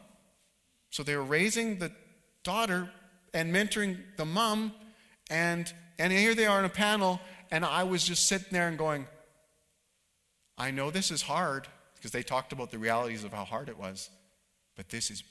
So 0.90 1.02
they 1.02 1.16
were 1.16 1.24
raising 1.24 1.78
the 1.78 1.90
daughter 2.42 2.90
and 3.34 3.54
mentoring 3.54 3.98
the 4.16 4.24
mom, 4.24 4.72
and, 5.30 5.72
and 5.98 6.12
here 6.12 6.34
they 6.34 6.46
are 6.46 6.58
in 6.58 6.64
a 6.64 6.70
panel, 6.70 7.20
and 7.50 7.64
I 7.64 7.82
was 7.82 8.04
just 8.04 8.26
sitting 8.26 8.48
there 8.50 8.68
and 8.68 8.78
going, 8.78 9.06
I 10.56 10.70
know 10.70 10.90
this 10.90 11.10
is 11.10 11.22
hard, 11.22 11.66
because 11.96 12.12
they 12.12 12.22
talked 12.22 12.52
about 12.52 12.70
the 12.70 12.78
realities 12.78 13.24
of 13.24 13.32
how 13.32 13.44
hard 13.44 13.68
it 13.68 13.78
was, 13.78 14.10
but 14.76 14.88
this 14.88 15.10
is 15.10 15.22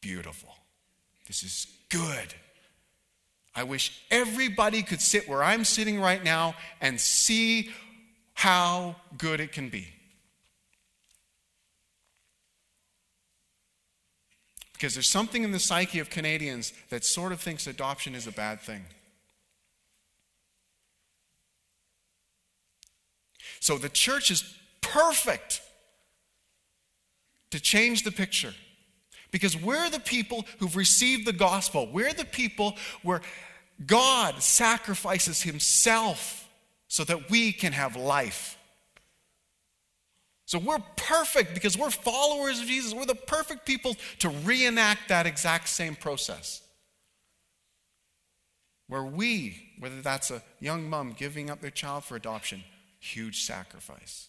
beautiful. 0.00 0.54
This 1.26 1.42
is 1.42 1.66
good. 1.90 2.34
I 3.58 3.64
wish 3.64 4.04
everybody 4.08 4.84
could 4.84 5.00
sit 5.00 5.28
where 5.28 5.42
I'm 5.42 5.64
sitting 5.64 6.00
right 6.00 6.22
now 6.22 6.54
and 6.80 7.00
see 7.00 7.70
how 8.34 8.94
good 9.16 9.40
it 9.40 9.50
can 9.50 9.68
be. 9.68 9.88
Because 14.74 14.94
there's 14.94 15.08
something 15.08 15.42
in 15.42 15.50
the 15.50 15.58
psyche 15.58 15.98
of 15.98 16.08
Canadians 16.08 16.72
that 16.90 17.04
sort 17.04 17.32
of 17.32 17.40
thinks 17.40 17.66
adoption 17.66 18.14
is 18.14 18.28
a 18.28 18.32
bad 18.32 18.60
thing. 18.60 18.84
So 23.58 23.76
the 23.76 23.88
church 23.88 24.30
is 24.30 24.44
perfect 24.82 25.62
to 27.50 27.58
change 27.58 28.04
the 28.04 28.12
picture. 28.12 28.54
Because 29.30 29.60
we're 29.60 29.90
the 29.90 30.00
people 30.00 30.46
who've 30.58 30.76
received 30.76 31.26
the 31.26 31.32
gospel. 31.32 31.88
We're 31.92 32.14
the 32.14 32.24
people 32.24 32.76
where 33.02 33.20
God 33.86 34.42
sacrifices 34.42 35.42
himself 35.42 36.48
so 36.88 37.04
that 37.04 37.30
we 37.30 37.52
can 37.52 37.72
have 37.72 37.96
life. 37.96 38.58
So 40.46 40.58
we're 40.58 40.82
perfect 40.96 41.52
because 41.52 41.76
we're 41.76 41.90
followers 41.90 42.60
of 42.60 42.66
Jesus. 42.66 42.94
We're 42.94 43.04
the 43.04 43.14
perfect 43.14 43.66
people 43.66 43.96
to 44.20 44.30
reenact 44.30 45.08
that 45.10 45.26
exact 45.26 45.68
same 45.68 45.94
process. 45.94 46.62
Where 48.88 49.04
we, 49.04 49.74
whether 49.78 50.00
that's 50.00 50.30
a 50.30 50.42
young 50.58 50.88
mom 50.88 51.12
giving 51.12 51.50
up 51.50 51.60
their 51.60 51.70
child 51.70 52.04
for 52.04 52.16
adoption, 52.16 52.64
huge 52.98 53.42
sacrifice. 53.42 54.28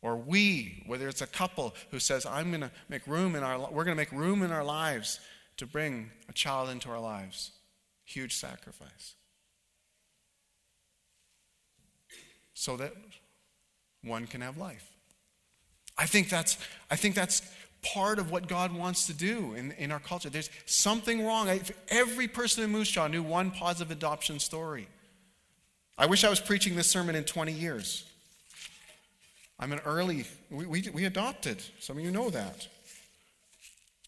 Or 0.00 0.16
we, 0.16 0.84
whether 0.86 1.08
it's 1.08 1.22
a 1.22 1.26
couple 1.26 1.74
who 1.90 1.98
says, 1.98 2.26
I'm 2.26 2.50
going 2.50 2.60
to 2.60 2.70
make 2.88 3.06
room 3.06 3.34
in 3.34 3.42
our, 3.42 3.58
we're 3.58 3.84
going 3.84 3.96
to 3.96 4.00
make 4.00 4.12
room 4.12 4.42
in 4.42 4.52
our 4.52 4.62
lives 4.62 5.18
to 5.56 5.66
bring 5.66 6.10
a 6.28 6.32
child 6.32 6.68
into 6.68 6.90
our 6.90 7.00
lives. 7.00 7.50
Huge 8.04 8.36
sacrifice. 8.36 9.14
So 12.54 12.76
that 12.76 12.92
one 14.02 14.26
can 14.26 14.40
have 14.40 14.56
life. 14.56 14.90
I 15.96 16.06
think 16.06 16.28
that's, 16.28 16.58
I 16.90 16.96
think 16.96 17.14
that's 17.14 17.42
part 17.82 18.18
of 18.18 18.30
what 18.30 18.48
God 18.48 18.72
wants 18.72 19.06
to 19.06 19.12
do 19.12 19.54
in, 19.54 19.72
in 19.72 19.92
our 19.92 20.00
culture. 20.00 20.30
There's 20.30 20.50
something 20.66 21.24
wrong. 21.24 21.48
If 21.48 21.72
every 21.88 22.28
person 22.28 22.64
in 22.64 22.70
Moose 22.70 22.90
Jaw 22.90 23.06
knew 23.06 23.22
one 23.22 23.50
positive 23.50 23.90
adoption 23.90 24.38
story. 24.38 24.88
I 25.96 26.06
wish 26.06 26.24
I 26.24 26.30
was 26.30 26.40
preaching 26.40 26.74
this 26.74 26.90
sermon 26.90 27.14
in 27.14 27.24
20 27.24 27.52
years. 27.52 28.04
I'm 29.60 29.72
an 29.72 29.80
early, 29.84 30.24
we, 30.50 30.66
we, 30.66 30.88
we 30.92 31.04
adopted. 31.04 31.62
Some 31.78 31.98
of 31.98 32.04
you 32.04 32.10
know 32.10 32.30
that. 32.30 32.66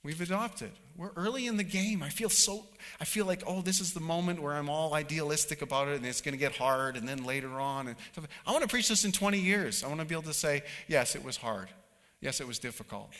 We've 0.07 0.21
adopted. 0.21 0.71
We're 0.97 1.11
early 1.17 1.49
in 1.49 1.57
the 1.57 1.65
game. 1.65 2.01
I 2.01 2.11
feel 2.11 2.29
so, 2.29 2.65
I 3.01 3.05
feel 3.05 3.27
like, 3.27 3.43
oh, 3.45 3.61
this 3.61 3.81
is 3.81 3.93
the 3.93 3.99
moment 3.99 4.41
where 4.41 4.55
I'm 4.55 4.71
all 4.71 4.95
idealistic 4.95 5.63
about 5.63 5.89
it 5.89 5.97
and 5.97 6.07
it's 6.07 6.21
going 6.21 6.33
to 6.33 6.39
get 6.39 6.55
hard 6.55 6.97
and 6.97 7.09
then 7.09 7.25
later 7.25 7.59
on. 7.59 7.89
And 7.89 7.97
stuff. 8.13 8.29
I 8.47 8.53
want 8.53 8.63
to 8.63 8.69
preach 8.69 8.89
this 8.89 9.05
in 9.05 9.11
20 9.11 9.41
years. 9.41 9.83
I 9.83 9.89
want 9.89 9.99
to 9.99 10.07
be 10.07 10.15
able 10.15 10.23
to 10.23 10.33
say, 10.33 10.63
yes, 10.87 11.17
it 11.17 11.25
was 11.25 11.37
hard. 11.37 11.71
Yes, 12.21 12.41
it 12.41 12.47
was 12.47 12.61
difficult. 12.61 13.11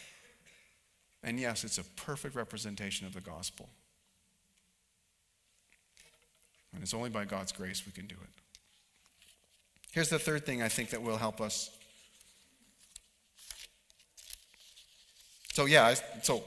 And 1.25 1.41
yes, 1.41 1.65
it's 1.65 1.79
a 1.79 1.83
perfect 1.83 2.37
representation 2.37 3.05
of 3.05 3.15
the 3.15 3.21
gospel. 3.21 3.69
And 6.73 6.85
it's 6.85 6.95
only 6.95 7.11
by 7.11 7.25
God's 7.25 7.51
grace 7.51 7.85
we 7.85 7.91
can 7.91 8.07
do 8.07 8.15
it. 8.15 8.31
Here's 9.91 10.09
the 10.09 10.21
third 10.21 10.47
thing 10.47 10.63
I 10.63 10.69
think 10.69 10.91
that 10.91 11.03
will 11.03 11.17
help 11.17 11.41
us. 11.41 11.69
So, 15.53 15.65
yeah, 15.65 15.93
so 16.23 16.45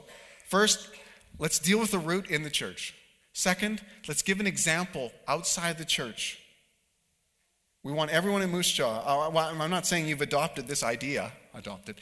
First, 0.49 0.89
let's 1.37 1.59
deal 1.59 1.79
with 1.79 1.91
the 1.91 1.99
root 1.99 2.27
in 2.31 2.41
the 2.41 2.49
church. 2.49 2.95
Second, 3.33 3.83
let's 4.07 4.23
give 4.23 4.39
an 4.39 4.47
example 4.47 5.11
outside 5.27 5.77
the 5.77 5.85
church. 5.85 6.39
We 7.83 7.91
want 7.91 8.09
everyone 8.09 8.41
in 8.41 8.49
Moose 8.49 8.71
Jaw. 8.71 9.03
Uh, 9.05 9.37
I'm 9.37 9.69
not 9.69 9.85
saying 9.85 10.07
you've 10.07 10.21
adopted 10.21 10.67
this 10.67 10.81
idea, 10.81 11.31
adopted. 11.53 11.97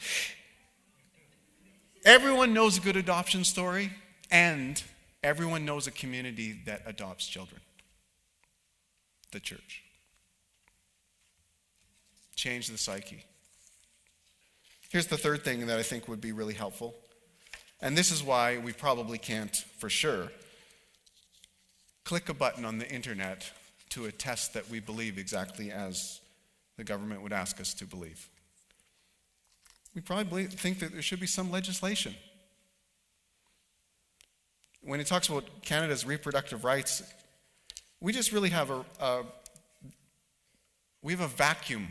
Everyone 2.06 2.54
knows 2.54 2.78
a 2.78 2.80
good 2.80 2.96
adoption 2.96 3.44
story, 3.44 3.92
and 4.30 4.82
everyone 5.22 5.66
knows 5.66 5.86
a 5.86 5.90
community 5.90 6.58
that 6.64 6.80
adopts 6.86 7.28
children 7.28 7.60
the 9.30 9.40
church. 9.40 9.82
Change 12.34 12.68
the 12.68 12.78
psyche. 12.78 13.24
Here's 14.88 15.06
the 15.06 15.18
third 15.18 15.44
thing 15.44 15.66
that 15.66 15.78
I 15.78 15.82
think 15.82 16.08
would 16.08 16.22
be 16.22 16.32
really 16.32 16.54
helpful 16.54 16.94
and 17.80 17.96
this 17.96 18.10
is 18.10 18.22
why 18.22 18.58
we 18.58 18.72
probably 18.72 19.18
can't, 19.18 19.54
for 19.78 19.88
sure, 19.88 20.28
click 22.04 22.28
a 22.28 22.34
button 22.34 22.64
on 22.64 22.78
the 22.78 22.90
internet 22.90 23.50
to 23.90 24.06
attest 24.06 24.54
that 24.54 24.68
we 24.70 24.80
believe 24.80 25.18
exactly 25.18 25.70
as 25.70 26.20
the 26.76 26.84
government 26.84 27.22
would 27.22 27.32
ask 27.32 27.60
us 27.60 27.74
to 27.74 27.84
believe. 27.84 28.28
We 29.94 30.00
probably 30.00 30.44
think 30.44 30.78
that 30.80 30.92
there 30.92 31.02
should 31.02 31.20
be 31.20 31.26
some 31.26 31.50
legislation. 31.50 32.14
When 34.82 35.00
it 35.00 35.06
talks 35.06 35.28
about 35.28 35.44
Canada's 35.62 36.06
reproductive 36.06 36.64
rights, 36.64 37.02
we 38.00 38.12
just 38.12 38.32
really 38.32 38.50
have 38.50 38.70
a, 38.70 38.84
a 39.00 39.22
we 41.02 41.12
have 41.12 41.20
a 41.20 41.28
vacuum, 41.28 41.88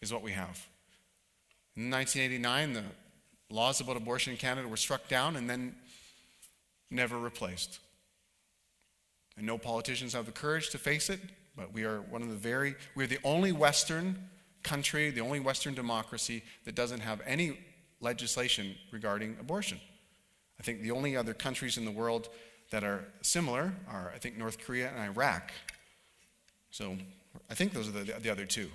is 0.00 0.12
what 0.12 0.22
we 0.22 0.32
have. 0.32 0.66
In 1.76 1.90
1989, 1.90 2.72
the 2.72 2.82
laws 3.50 3.80
about 3.80 3.96
abortion 3.96 4.32
in 4.32 4.38
Canada 4.38 4.68
were 4.68 4.76
struck 4.76 5.08
down 5.08 5.36
and 5.36 5.48
then 5.50 5.74
never 6.90 7.18
replaced. 7.18 7.80
And 9.36 9.46
no 9.46 9.58
politicians 9.58 10.12
have 10.12 10.26
the 10.26 10.32
courage 10.32 10.70
to 10.70 10.78
face 10.78 11.10
it, 11.10 11.20
but 11.56 11.72
we 11.72 11.84
are 11.84 12.00
one 12.02 12.22
of 12.22 12.28
the 12.28 12.34
very, 12.34 12.74
we're 12.94 13.06
the 13.06 13.18
only 13.24 13.52
Western 13.52 14.28
country, 14.62 15.10
the 15.10 15.20
only 15.20 15.40
Western 15.40 15.74
democracy 15.74 16.42
that 16.64 16.74
doesn't 16.74 17.00
have 17.00 17.20
any 17.26 17.58
legislation 18.00 18.74
regarding 18.92 19.36
abortion. 19.40 19.80
I 20.58 20.62
think 20.62 20.82
the 20.82 20.90
only 20.90 21.16
other 21.16 21.34
countries 21.34 21.76
in 21.78 21.84
the 21.84 21.90
world 21.90 22.28
that 22.70 22.84
are 22.84 23.04
similar 23.22 23.72
are, 23.88 24.12
I 24.14 24.18
think, 24.18 24.36
North 24.36 24.58
Korea 24.58 24.90
and 24.90 24.98
Iraq. 24.98 25.52
So 26.70 26.96
I 27.50 27.54
think 27.54 27.72
those 27.72 27.88
are 27.88 27.92
the, 27.92 28.12
the 28.20 28.30
other 28.30 28.44
two. 28.44 28.68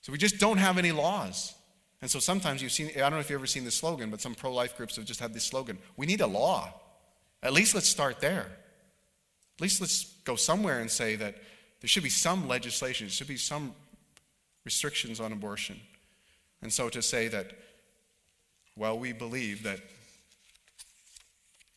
So 0.00 0.12
we 0.12 0.18
just 0.18 0.38
don't 0.38 0.58
have 0.58 0.78
any 0.78 0.92
laws. 0.92 1.54
And 2.00 2.10
so 2.10 2.18
sometimes 2.18 2.62
you've 2.62 2.72
seen, 2.72 2.90
I 2.96 3.00
don't 3.00 3.12
know 3.12 3.18
if 3.18 3.28
you've 3.28 3.40
ever 3.40 3.46
seen 3.46 3.64
this 3.64 3.74
slogan, 3.74 4.10
but 4.10 4.20
some 4.20 4.34
pro 4.34 4.52
life 4.52 4.76
groups 4.76 4.96
have 4.96 5.04
just 5.04 5.20
had 5.20 5.34
this 5.34 5.44
slogan 5.44 5.78
we 5.96 6.06
need 6.06 6.20
a 6.20 6.26
law. 6.26 6.72
At 7.42 7.52
least 7.52 7.74
let's 7.74 7.88
start 7.88 8.20
there. 8.20 8.46
At 9.56 9.60
least 9.60 9.80
let's 9.80 10.04
go 10.24 10.36
somewhere 10.36 10.80
and 10.80 10.90
say 10.90 11.16
that 11.16 11.36
there 11.80 11.88
should 11.88 12.02
be 12.02 12.10
some 12.10 12.48
legislation, 12.48 13.06
there 13.06 13.12
should 13.12 13.28
be 13.28 13.36
some 13.36 13.74
restrictions 14.64 15.20
on 15.20 15.32
abortion. 15.32 15.80
And 16.62 16.72
so 16.72 16.88
to 16.88 17.02
say 17.02 17.28
that, 17.28 17.52
well, 18.76 18.98
we 18.98 19.12
believe 19.12 19.62
that 19.64 19.80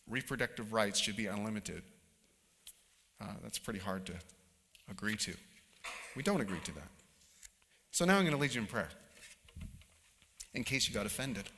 reproductive 0.09 0.73
rights 0.73 0.99
should 0.99 1.15
be 1.15 1.27
unlimited, 1.27 1.83
uh, 3.19 3.25
that's 3.43 3.59
pretty 3.59 3.79
hard 3.79 4.05
to 4.07 4.13
agree 4.89 5.15
to. 5.15 5.33
We 6.15 6.23
don't 6.23 6.41
agree 6.41 6.59
to 6.63 6.71
that. 6.73 6.89
So 7.91 8.05
now 8.05 8.17
I'm 8.17 8.23
going 8.23 8.35
to 8.35 8.41
lead 8.41 8.53
you 8.53 8.61
in 8.61 8.67
prayer 8.67 8.89
in 10.53 10.63
case 10.63 10.87
you 10.87 10.93
got 10.93 11.05
offended. 11.05 11.49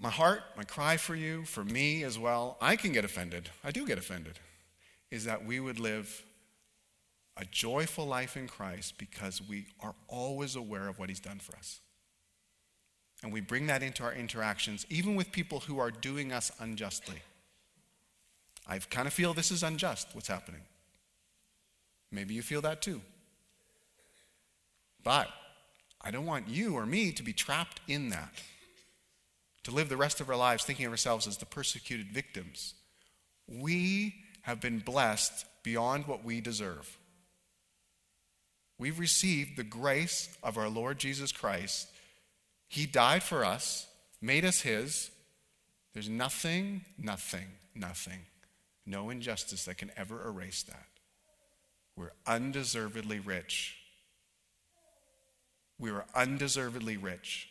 My 0.00 0.10
heart, 0.10 0.42
my 0.56 0.64
cry 0.64 0.96
for 0.96 1.14
you, 1.14 1.44
for 1.44 1.64
me 1.64 2.02
as 2.02 2.18
well, 2.18 2.56
I 2.60 2.74
can 2.74 2.90
get 2.90 3.04
offended. 3.04 3.50
I 3.62 3.70
do 3.70 3.86
get 3.86 3.98
offended. 3.98 4.40
Is 5.12 5.26
that 5.26 5.44
we 5.44 5.60
would 5.60 5.78
live 5.78 6.24
a 7.36 7.44
joyful 7.44 8.04
life 8.04 8.36
in 8.36 8.48
Christ 8.48 8.98
because 8.98 9.40
we 9.48 9.66
are 9.80 9.94
always 10.08 10.56
aware 10.56 10.88
of 10.88 10.98
what 10.98 11.08
He's 11.08 11.20
done 11.20 11.38
for 11.38 11.56
us. 11.56 11.80
And 13.22 13.32
we 13.32 13.40
bring 13.40 13.68
that 13.68 13.82
into 13.84 14.02
our 14.02 14.12
interactions, 14.12 14.84
even 14.90 15.14
with 15.14 15.30
people 15.30 15.60
who 15.60 15.78
are 15.78 15.92
doing 15.92 16.32
us 16.32 16.50
unjustly. 16.58 17.22
I 18.66 18.78
kind 18.78 19.06
of 19.06 19.12
feel 19.12 19.34
this 19.34 19.52
is 19.52 19.62
unjust, 19.62 20.08
what's 20.12 20.28
happening. 20.28 20.62
Maybe 22.12 22.34
you 22.34 22.42
feel 22.42 22.60
that 22.60 22.82
too. 22.82 23.00
But 25.02 25.28
I 26.00 26.10
don't 26.10 26.26
want 26.26 26.48
you 26.48 26.74
or 26.76 26.86
me 26.86 27.10
to 27.12 27.22
be 27.22 27.32
trapped 27.32 27.80
in 27.88 28.10
that, 28.10 28.34
to 29.64 29.70
live 29.70 29.88
the 29.88 29.96
rest 29.96 30.20
of 30.20 30.28
our 30.28 30.36
lives 30.36 30.64
thinking 30.64 30.86
of 30.86 30.92
ourselves 30.92 31.26
as 31.26 31.38
the 31.38 31.46
persecuted 31.46 32.12
victims. 32.12 32.74
We 33.48 34.14
have 34.42 34.60
been 34.60 34.80
blessed 34.80 35.46
beyond 35.62 36.06
what 36.06 36.24
we 36.24 36.40
deserve. 36.40 36.98
We've 38.78 38.98
received 38.98 39.56
the 39.56 39.64
grace 39.64 40.28
of 40.42 40.58
our 40.58 40.68
Lord 40.68 40.98
Jesus 40.98 41.32
Christ. 41.32 41.88
He 42.68 42.86
died 42.86 43.22
for 43.22 43.44
us, 43.44 43.86
made 44.20 44.44
us 44.44 44.60
His. 44.60 45.10
There's 45.94 46.08
nothing, 46.08 46.84
nothing, 46.98 47.46
nothing, 47.74 48.20
no 48.84 49.10
injustice 49.10 49.64
that 49.66 49.78
can 49.78 49.92
ever 49.96 50.26
erase 50.26 50.62
that. 50.64 50.86
We're 51.96 52.12
undeservedly 52.26 53.20
rich. 53.20 53.76
We 55.78 55.90
are 55.90 56.04
undeservedly 56.14 56.96
rich, 56.96 57.48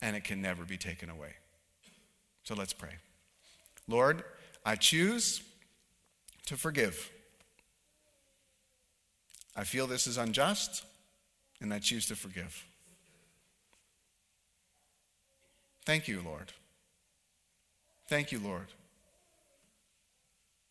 and 0.00 0.16
it 0.16 0.24
can 0.24 0.40
never 0.40 0.64
be 0.64 0.76
taken 0.76 1.10
away. 1.10 1.34
So 2.44 2.54
let's 2.54 2.72
pray. 2.72 2.94
Lord, 3.86 4.24
I 4.64 4.76
choose 4.76 5.42
to 6.46 6.56
forgive. 6.56 7.10
I 9.54 9.64
feel 9.64 9.86
this 9.86 10.06
is 10.06 10.16
unjust, 10.16 10.84
and 11.60 11.74
I 11.74 11.78
choose 11.78 12.06
to 12.06 12.16
forgive. 12.16 12.64
Thank 15.84 16.08
you, 16.08 16.22
Lord. 16.24 16.52
Thank 18.08 18.32
you, 18.32 18.38
Lord. 18.38 18.68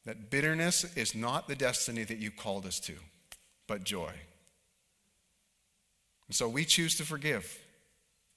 That 0.08 0.30
bitterness 0.30 0.86
is 0.96 1.14
not 1.14 1.50
the 1.50 1.56
destiny 1.56 2.06
that 2.06 2.18
you 2.18 2.32
called 2.32 2.66
us 2.66 2.80
to, 2.80 2.94
but 3.68 3.84
joy. 3.84 4.14
And 6.28 6.36
so 6.36 6.48
we 6.48 6.64
choose 6.64 6.96
to 6.96 7.04
forgive. 7.04 7.60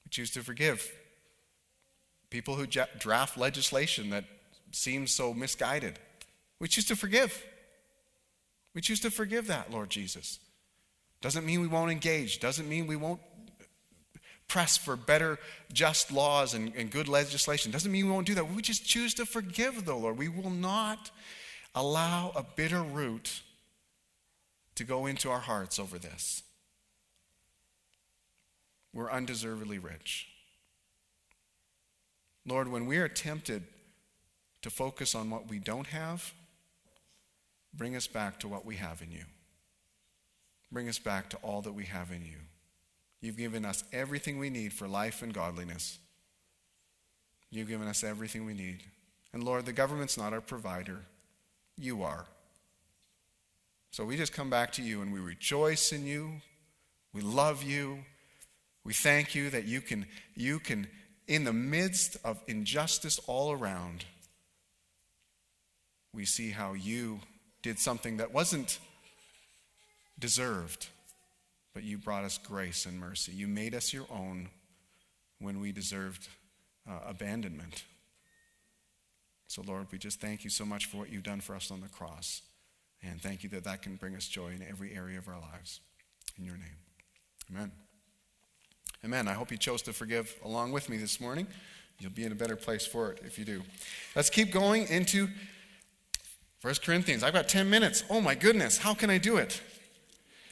We 0.03 0.09
choose 0.09 0.31
to 0.31 0.43
forgive 0.43 0.91
people 2.29 2.55
who 2.55 2.65
draft 2.65 3.37
legislation 3.37 4.09
that 4.09 4.25
seems 4.71 5.11
so 5.13 5.33
misguided. 5.33 5.97
We 6.59 6.67
choose 6.67 6.83
to 6.87 6.95
forgive. 6.97 7.41
We 8.75 8.81
choose 8.81 8.99
to 8.99 9.09
forgive 9.09 9.47
that, 9.47 9.71
Lord 9.71 9.89
Jesus. 9.89 10.39
Doesn't 11.21 11.45
mean 11.45 11.61
we 11.61 11.67
won't 11.67 11.91
engage, 11.91 12.41
doesn't 12.41 12.67
mean 12.67 12.85
we 12.85 12.97
won't 12.97 13.21
press 14.49 14.75
for 14.75 14.97
better, 14.97 15.39
just 15.71 16.11
laws 16.11 16.53
and, 16.53 16.73
and 16.75 16.91
good 16.91 17.07
legislation. 17.07 17.71
Doesn't 17.71 17.93
mean 17.93 18.07
we 18.07 18.11
won't 18.11 18.27
do 18.27 18.35
that. 18.35 18.51
We 18.51 18.61
just 18.61 18.85
choose 18.85 19.13
to 19.13 19.25
forgive, 19.25 19.85
though, 19.85 19.99
Lord. 19.99 20.17
We 20.17 20.27
will 20.27 20.49
not 20.49 21.11
allow 21.73 22.31
a 22.35 22.43
bitter 22.43 22.81
root 22.81 23.41
to 24.75 24.83
go 24.83 25.05
into 25.05 25.29
our 25.29 25.39
hearts 25.39 25.79
over 25.79 25.97
this. 25.97 26.43
We're 28.93 29.11
undeservedly 29.11 29.79
rich. 29.79 30.27
Lord, 32.45 32.67
when 32.67 32.85
we 32.85 32.97
are 32.97 33.07
tempted 33.07 33.63
to 34.61 34.69
focus 34.69 35.15
on 35.15 35.29
what 35.29 35.47
we 35.49 35.59
don't 35.59 35.87
have, 35.87 36.33
bring 37.73 37.95
us 37.95 38.07
back 38.07 38.39
to 38.39 38.47
what 38.47 38.65
we 38.65 38.75
have 38.75 39.01
in 39.01 39.11
you. 39.11 39.23
Bring 40.71 40.89
us 40.89 40.99
back 40.99 41.29
to 41.29 41.37
all 41.37 41.61
that 41.61 41.73
we 41.73 41.85
have 41.85 42.11
in 42.11 42.25
you. 42.25 42.37
You've 43.21 43.37
given 43.37 43.65
us 43.65 43.83
everything 43.93 44.39
we 44.39 44.49
need 44.49 44.73
for 44.73 44.87
life 44.87 45.21
and 45.21 45.33
godliness. 45.33 45.99
You've 47.51 47.67
given 47.67 47.87
us 47.87 48.03
everything 48.03 48.45
we 48.45 48.53
need. 48.53 48.83
And 49.33 49.43
Lord, 49.43 49.65
the 49.65 49.73
government's 49.73 50.17
not 50.17 50.33
our 50.33 50.41
provider, 50.41 50.99
you 51.81 52.03
are. 52.03 52.25
So 53.91 54.05
we 54.05 54.15
just 54.15 54.33
come 54.33 54.49
back 54.49 54.71
to 54.73 54.81
you 54.81 55.01
and 55.01 55.11
we 55.11 55.19
rejoice 55.19 55.91
in 55.91 56.05
you. 56.05 56.41
We 57.13 57.21
love 57.21 57.63
you. 57.63 57.99
We 58.83 58.93
thank 58.93 59.35
you 59.35 59.49
that 59.49 59.65
you 59.65 59.81
can, 59.81 60.05
you 60.35 60.59
can, 60.59 60.87
in 61.27 61.43
the 61.43 61.53
midst 61.53 62.17
of 62.23 62.41
injustice 62.47 63.19
all 63.27 63.51
around, 63.51 64.05
we 66.13 66.25
see 66.25 66.51
how 66.51 66.73
you 66.73 67.19
did 67.61 67.79
something 67.79 68.17
that 68.17 68.33
wasn't 68.33 68.79
deserved, 70.17 70.87
but 71.73 71.83
you 71.83 71.97
brought 71.97 72.23
us 72.23 72.37
grace 72.37 72.85
and 72.85 72.99
mercy. 72.99 73.33
You 73.33 73.47
made 73.47 73.75
us 73.75 73.93
your 73.93 74.05
own 74.09 74.49
when 75.39 75.59
we 75.59 75.71
deserved 75.71 76.27
uh, 76.89 76.99
abandonment. 77.07 77.83
So, 79.51 79.61
Lord, 79.67 79.87
we 79.91 79.97
just 79.97 80.21
thank 80.21 80.45
you 80.45 80.49
so 80.49 80.63
much 80.63 80.85
for 80.85 80.95
what 80.95 81.11
you've 81.11 81.23
done 81.23 81.41
for 81.41 81.57
us 81.57 81.71
on 81.71 81.81
the 81.81 81.89
cross. 81.89 82.41
And 83.03 83.21
thank 83.21 83.43
you 83.43 83.49
that 83.49 83.65
that 83.65 83.81
can 83.81 83.97
bring 83.97 84.15
us 84.15 84.25
joy 84.25 84.51
in 84.51 84.63
every 84.65 84.95
area 84.95 85.17
of 85.17 85.27
our 85.27 85.41
lives. 85.41 85.81
In 86.39 86.45
your 86.45 86.55
name. 86.55 86.77
Amen. 87.51 87.71
Amen. 89.03 89.27
I 89.27 89.33
hope 89.33 89.51
you 89.51 89.57
chose 89.57 89.81
to 89.81 89.91
forgive 89.91 90.39
along 90.45 90.71
with 90.71 90.87
me 90.87 90.95
this 90.95 91.19
morning. 91.19 91.47
You'll 91.99 92.11
be 92.11 92.23
in 92.23 92.31
a 92.31 92.35
better 92.35 92.55
place 92.55 92.85
for 92.85 93.11
it 93.11 93.19
if 93.25 93.37
you 93.37 93.43
do. 93.43 93.61
Let's 94.15 94.29
keep 94.29 94.53
going 94.53 94.87
into 94.87 95.27
1 96.61 96.75
Corinthians. 96.81 97.21
I've 97.21 97.33
got 97.33 97.49
10 97.49 97.69
minutes. 97.69 98.05
Oh 98.09 98.21
my 98.21 98.35
goodness, 98.35 98.77
how 98.77 98.93
can 98.93 99.09
I 99.09 99.17
do 99.17 99.35
it? 99.35 99.61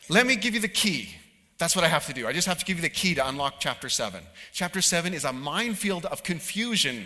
Let 0.09 0.27
me 0.27 0.35
give 0.35 0.55
you 0.55 0.59
the 0.59 0.67
key. 0.67 1.15
That's 1.57 1.73
what 1.73 1.85
I 1.85 1.87
have 1.87 2.05
to 2.07 2.13
do. 2.13 2.27
I 2.27 2.33
just 2.33 2.47
have 2.47 2.59
to 2.59 2.65
give 2.65 2.75
you 2.75 2.81
the 2.81 2.89
key 2.89 3.15
to 3.15 3.25
unlock 3.25 3.61
chapter 3.61 3.87
7. 3.87 4.21
Chapter 4.51 4.81
7 4.81 5.13
is 5.13 5.23
a 5.23 5.31
minefield 5.31 6.05
of 6.05 6.21
confusion. 6.21 7.05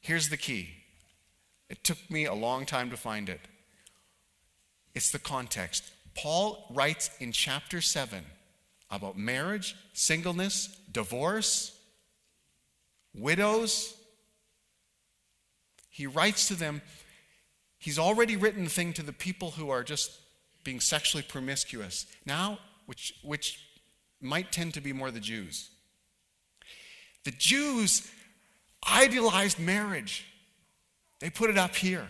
Here's 0.00 0.28
the 0.28 0.36
key 0.36 0.70
it 1.68 1.84
took 1.84 2.10
me 2.10 2.24
a 2.24 2.34
long 2.34 2.66
time 2.66 2.90
to 2.90 2.96
find 2.96 3.28
it. 3.28 3.40
It's 4.94 5.12
the 5.12 5.18
context. 5.18 5.84
Paul 6.14 6.66
writes 6.70 7.10
in 7.20 7.30
chapter 7.30 7.80
7 7.80 8.24
about 8.90 9.16
marriage, 9.16 9.76
singleness, 9.92 10.66
divorce, 10.90 11.78
widows. 13.14 13.94
He 15.88 16.06
writes 16.06 16.48
to 16.48 16.54
them. 16.54 16.82
He's 17.78 17.98
already 17.98 18.36
written 18.36 18.64
the 18.64 18.70
thing 18.70 18.92
to 18.94 19.02
the 19.02 19.12
people 19.12 19.52
who 19.52 19.70
are 19.70 19.84
just 19.84 20.10
being 20.64 20.80
sexually 20.80 21.22
promiscuous. 21.22 22.06
Now, 22.26 22.58
which, 22.86 23.14
which 23.22 23.60
might 24.20 24.50
tend 24.52 24.74
to 24.74 24.80
be 24.80 24.92
more 24.92 25.10
the 25.10 25.20
Jews. 25.20 25.70
The 27.24 27.30
Jews 27.30 28.10
idealized 28.88 29.58
marriage, 29.58 30.26
they 31.20 31.30
put 31.30 31.50
it 31.50 31.58
up 31.58 31.74
here. 31.74 32.08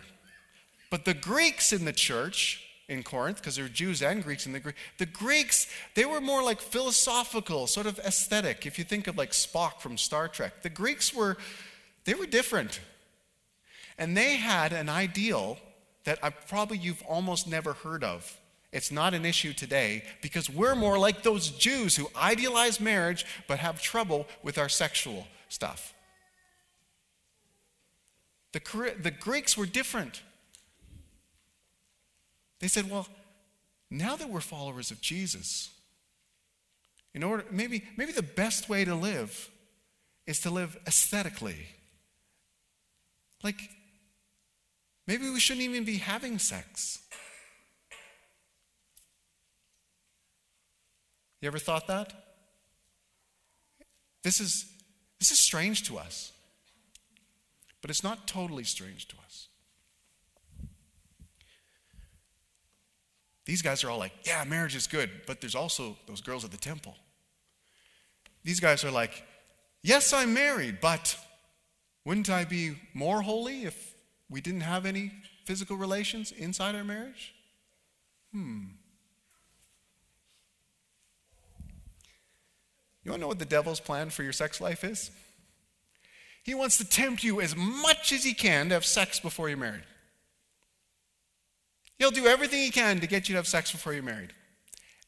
But 0.90 1.04
the 1.04 1.14
Greeks 1.14 1.72
in 1.72 1.84
the 1.84 1.92
church, 1.92 2.64
in 2.88 3.04
Corinth, 3.04 3.36
because 3.36 3.54
there 3.54 3.64
were 3.64 3.68
Jews 3.68 4.02
and 4.02 4.22
Greeks 4.22 4.46
in 4.46 4.52
the 4.52 4.58
Greek. 4.58 4.74
The 4.98 5.06
Greeks, 5.06 5.68
they 5.94 6.04
were 6.04 6.20
more 6.20 6.42
like 6.42 6.60
philosophical, 6.60 7.68
sort 7.68 7.86
of 7.86 7.98
aesthetic. 8.00 8.66
If 8.66 8.78
you 8.78 8.84
think 8.84 9.06
of 9.06 9.16
like 9.16 9.30
Spock 9.30 9.78
from 9.78 9.96
Star 9.96 10.26
Trek, 10.26 10.62
the 10.62 10.68
Greeks 10.68 11.14
were, 11.14 11.36
they 12.04 12.14
were 12.14 12.26
different. 12.26 12.80
And 13.96 14.16
they 14.16 14.36
had 14.36 14.72
an 14.72 14.88
ideal 14.88 15.58
that 16.04 16.18
I 16.22 16.30
probably 16.30 16.78
you've 16.78 17.02
almost 17.02 17.46
never 17.46 17.74
heard 17.74 18.02
of. 18.02 18.36
It's 18.72 18.90
not 18.90 19.14
an 19.14 19.24
issue 19.24 19.52
today 19.52 20.04
because 20.22 20.48
we're 20.48 20.74
more 20.74 20.98
like 20.98 21.22
those 21.22 21.50
Jews 21.50 21.96
who 21.96 22.08
idealize 22.16 22.80
marriage 22.80 23.26
but 23.46 23.58
have 23.58 23.80
trouble 23.80 24.26
with 24.42 24.58
our 24.58 24.68
sexual 24.68 25.26
stuff. 25.48 25.94
The, 28.52 28.94
the 29.00 29.10
Greeks 29.10 29.56
were 29.56 29.66
different. 29.66 30.22
They 32.58 32.68
said, 32.68 32.90
well, 32.90 33.06
now 33.90 34.16
that 34.16 34.28
we're 34.28 34.40
followers 34.40 34.90
of 34.90 35.00
Jesus, 35.00 35.70
in 37.14 37.22
order, 37.22 37.44
maybe, 37.50 37.84
maybe 37.96 38.12
the 38.12 38.22
best 38.22 38.68
way 38.68 38.84
to 38.84 38.94
live 38.94 39.50
is 40.26 40.40
to 40.40 40.50
live 40.50 40.76
aesthetically. 40.86 41.66
Like, 43.42 43.70
maybe 45.06 45.28
we 45.28 45.40
shouldn't 45.40 45.64
even 45.64 45.84
be 45.84 45.96
having 45.96 46.38
sex. 46.38 47.00
You 51.40 51.46
ever 51.46 51.58
thought 51.58 51.86
that? 51.86 52.12
This 54.22 54.40
is, 54.40 54.70
this 55.18 55.30
is 55.30 55.38
strange 55.38 55.84
to 55.84 55.98
us, 55.98 56.32
but 57.80 57.90
it's 57.90 58.04
not 58.04 58.26
totally 58.26 58.64
strange 58.64 59.08
to 59.08 59.16
us. 59.24 59.48
These 63.46 63.62
guys 63.62 63.82
are 63.82 63.90
all 63.90 63.98
like, 63.98 64.12
yeah, 64.24 64.44
marriage 64.44 64.76
is 64.76 64.86
good, 64.86 65.10
but 65.26 65.40
there's 65.40 65.54
also 65.54 65.96
those 66.06 66.20
girls 66.20 66.44
at 66.44 66.50
the 66.50 66.56
temple. 66.56 66.94
These 68.44 68.60
guys 68.60 68.84
are 68.84 68.90
like, 68.90 69.24
yes, 69.82 70.12
I'm 70.12 70.34
married, 70.34 70.80
but 70.80 71.16
wouldn't 72.04 72.30
I 72.30 72.44
be 72.44 72.76
more 72.94 73.22
holy 73.22 73.64
if 73.64 73.94
we 74.28 74.40
didn't 74.40 74.60
have 74.60 74.86
any 74.86 75.12
physical 75.44 75.76
relations 75.76 76.32
inside 76.32 76.74
our 76.74 76.84
marriage? 76.84 77.34
Hmm. 78.32 78.66
You 83.02 83.10
want 83.10 83.18
to 83.18 83.22
know 83.22 83.28
what 83.28 83.38
the 83.38 83.44
devil's 83.44 83.80
plan 83.80 84.10
for 84.10 84.22
your 84.22 84.32
sex 84.32 84.60
life 84.60 84.84
is? 84.84 85.10
He 86.50 86.54
wants 86.54 86.78
to 86.78 86.84
tempt 86.84 87.22
you 87.22 87.40
as 87.40 87.54
much 87.54 88.10
as 88.10 88.24
he 88.24 88.34
can 88.34 88.70
to 88.70 88.74
have 88.74 88.84
sex 88.84 89.20
before 89.20 89.48
you're 89.48 89.56
married. 89.56 89.84
He'll 92.00 92.10
do 92.10 92.26
everything 92.26 92.58
he 92.58 92.70
can 92.70 92.98
to 92.98 93.06
get 93.06 93.28
you 93.28 93.34
to 93.34 93.36
have 93.36 93.46
sex 93.46 93.70
before 93.70 93.92
you're 93.92 94.02
married. 94.02 94.32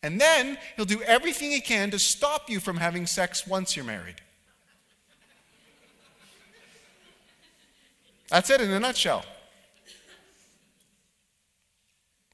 And 0.04 0.20
then 0.20 0.56
he'll 0.76 0.84
do 0.84 1.02
everything 1.02 1.50
he 1.50 1.60
can 1.60 1.90
to 1.90 1.98
stop 1.98 2.48
you 2.48 2.60
from 2.60 2.76
having 2.76 3.08
sex 3.08 3.44
once 3.44 3.74
you're 3.74 3.84
married. 3.84 4.20
That's 8.28 8.48
it 8.48 8.60
in 8.60 8.70
a 8.70 8.78
nutshell. 8.78 9.24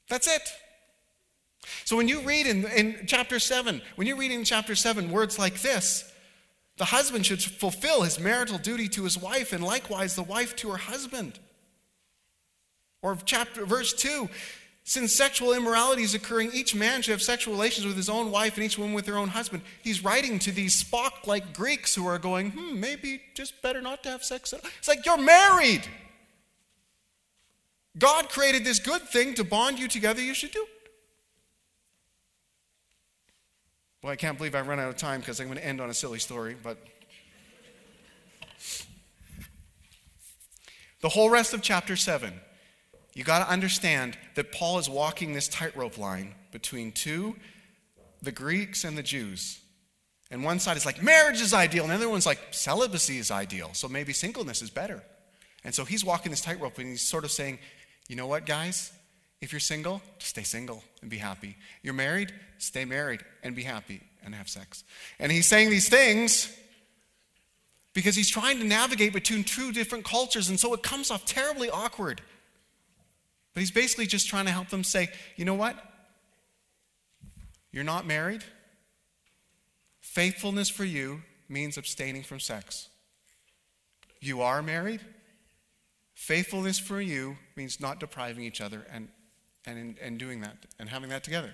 That's 0.07 0.27
it. 0.27 0.53
So 1.83 1.97
when 1.97 2.07
you 2.07 2.21
read 2.21 2.45
in, 2.45 2.65
in 2.65 3.05
chapter 3.07 3.39
7, 3.39 3.81
when 3.95 4.05
you 4.05 4.15
read 4.15 4.29
in 4.29 4.43
chapter 4.43 4.75
7 4.75 5.09
words 5.09 5.39
like 5.39 5.63
this, 5.63 6.13
the 6.79 6.85
husband 6.85 7.25
should 7.25 7.43
fulfill 7.43 8.03
his 8.03 8.19
marital 8.21 8.57
duty 8.57 8.87
to 8.87 9.03
his 9.03 9.17
wife, 9.17 9.51
and 9.51 9.61
likewise 9.61 10.15
the 10.15 10.23
wife 10.23 10.55
to 10.55 10.69
her 10.71 10.77
husband. 10.77 11.37
Or 13.01 13.17
chapter 13.25 13.65
verse 13.65 13.91
2, 13.91 14.29
since 14.85 15.13
sexual 15.13 15.51
immorality 15.51 16.03
is 16.03 16.15
occurring, 16.15 16.51
each 16.53 16.73
man 16.73 17.01
should 17.01 17.11
have 17.11 17.21
sexual 17.21 17.53
relations 17.53 17.85
with 17.85 17.97
his 17.97 18.07
own 18.07 18.31
wife 18.31 18.55
and 18.55 18.63
each 18.63 18.77
woman 18.77 18.93
with 18.93 19.05
their 19.05 19.17
own 19.17 19.27
husband. 19.27 19.61
He's 19.83 20.05
writing 20.05 20.39
to 20.39 20.51
these 20.51 20.81
Spock 20.81 21.27
like 21.27 21.53
Greeks 21.53 21.93
who 21.93 22.07
are 22.07 22.17
going, 22.17 22.51
hmm, 22.51 22.79
maybe 22.79 23.21
just 23.35 23.61
better 23.61 23.81
not 23.81 24.01
to 24.03 24.09
have 24.09 24.23
sex. 24.23 24.53
It's 24.53 24.87
like, 24.87 25.05
you're 25.05 25.17
married. 25.17 25.85
God 27.97 28.29
created 28.29 28.63
this 28.63 28.79
good 28.79 29.01
thing 29.01 29.33
to 29.33 29.43
bond 29.43 29.79
you 29.79 29.89
together, 29.89 30.21
you 30.21 30.33
should 30.33 30.51
do 30.51 30.65
Well, 34.01 34.11
I 34.13 34.15
can't 34.15 34.37
believe 34.37 34.55
I 34.55 34.61
run 34.61 34.79
out 34.79 34.89
of 34.89 34.97
time 34.97 35.19
because 35.19 35.39
I'm 35.39 35.47
going 35.47 35.57
to 35.57 35.65
end 35.65 35.81
on 35.81 35.89
a 35.89 35.93
silly 35.93 36.19
story, 36.19 36.55
but. 36.61 36.77
The 41.01 41.09
whole 41.09 41.29
rest 41.29 41.53
of 41.53 41.61
chapter 41.61 41.95
7, 41.95 42.33
you 43.13 43.23
got 43.23 43.39
to 43.39 43.49
understand 43.49 44.17
that 44.35 44.51
Paul 44.51 44.79
is 44.79 44.89
walking 44.89 45.33
this 45.33 45.47
tightrope 45.47 45.97
line 45.97 46.35
between 46.51 46.91
two, 46.91 47.35
the 48.21 48.31
Greeks 48.31 48.83
and 48.83 48.97
the 48.97 49.03
Jews. 49.03 49.61
And 50.31 50.43
one 50.43 50.59
side 50.59 50.77
is 50.77 50.85
like, 50.85 51.01
marriage 51.01 51.41
is 51.41 51.53
ideal, 51.53 51.83
and 51.83 51.91
the 51.91 51.95
other 51.95 52.09
one's 52.09 52.25
like, 52.25 52.39
celibacy 52.51 53.17
is 53.17 53.31
ideal, 53.31 53.69
so 53.73 53.87
maybe 53.87 54.13
singleness 54.13 54.61
is 54.61 54.69
better. 54.69 55.01
And 55.63 55.73
so 55.73 55.85
he's 55.85 56.05
walking 56.05 56.31
this 56.31 56.41
tightrope 56.41 56.77
and 56.77 56.87
he's 56.87 57.01
sort 57.01 57.23
of 57.23 57.31
saying, 57.31 57.59
you 58.07 58.15
know 58.15 58.27
what, 58.27 58.45
guys? 58.45 58.91
If 59.41 59.53
you're 59.53 59.59
single, 59.59 60.01
stay 60.17 60.43
single 60.43 60.83
and 61.01 61.09
be 61.09 61.17
happy. 61.17 61.55
You're 61.81 61.93
married, 61.93 62.33
stay 62.57 62.83
married 62.83 63.21
and 63.41 63.55
be 63.55 63.63
happy 63.63 64.01
and 64.23 64.35
have 64.35 64.49
sex. 64.49 64.83
And 65.17 65.31
he's 65.31 65.47
saying 65.47 65.69
these 65.69 65.87
things 65.87 66.53
because 67.93 68.15
he's 68.15 68.29
trying 68.29 68.59
to 68.59 68.65
navigate 68.65 69.13
between 69.13 69.43
two 69.43 69.71
different 69.71 70.05
cultures, 70.05 70.49
and 70.49 70.59
so 70.59 70.73
it 70.73 70.83
comes 70.83 71.09
off 71.09 71.25
terribly 71.25 71.69
awkward. 71.69 72.21
But 73.53 73.61
he's 73.61 73.71
basically 73.71 74.05
just 74.05 74.27
trying 74.27 74.45
to 74.45 74.51
help 74.51 74.69
them 74.69 74.83
say, 74.83 75.09
you 75.35 75.45
know 75.45 75.55
what? 75.55 75.75
You're 77.71 77.83
not 77.83 78.05
married. 78.05 78.43
Faithfulness 80.01 80.69
for 80.69 80.85
you 80.85 81.21
means 81.47 81.77
abstaining 81.77 82.23
from 82.23 82.39
sex. 82.39 82.89
You 84.19 84.41
are 84.41 84.61
married. 84.61 85.01
Faithfulness 86.13 86.77
for 86.77 86.99
you 86.99 87.37
means 87.55 87.79
not 87.79 87.99
depriving 87.99 88.43
each 88.43 88.59
other 88.59 88.85
and 88.91 89.07
and, 89.65 89.97
and 89.99 90.17
doing 90.17 90.41
that 90.41 90.57
and 90.79 90.89
having 90.89 91.09
that 91.09 91.23
together. 91.23 91.53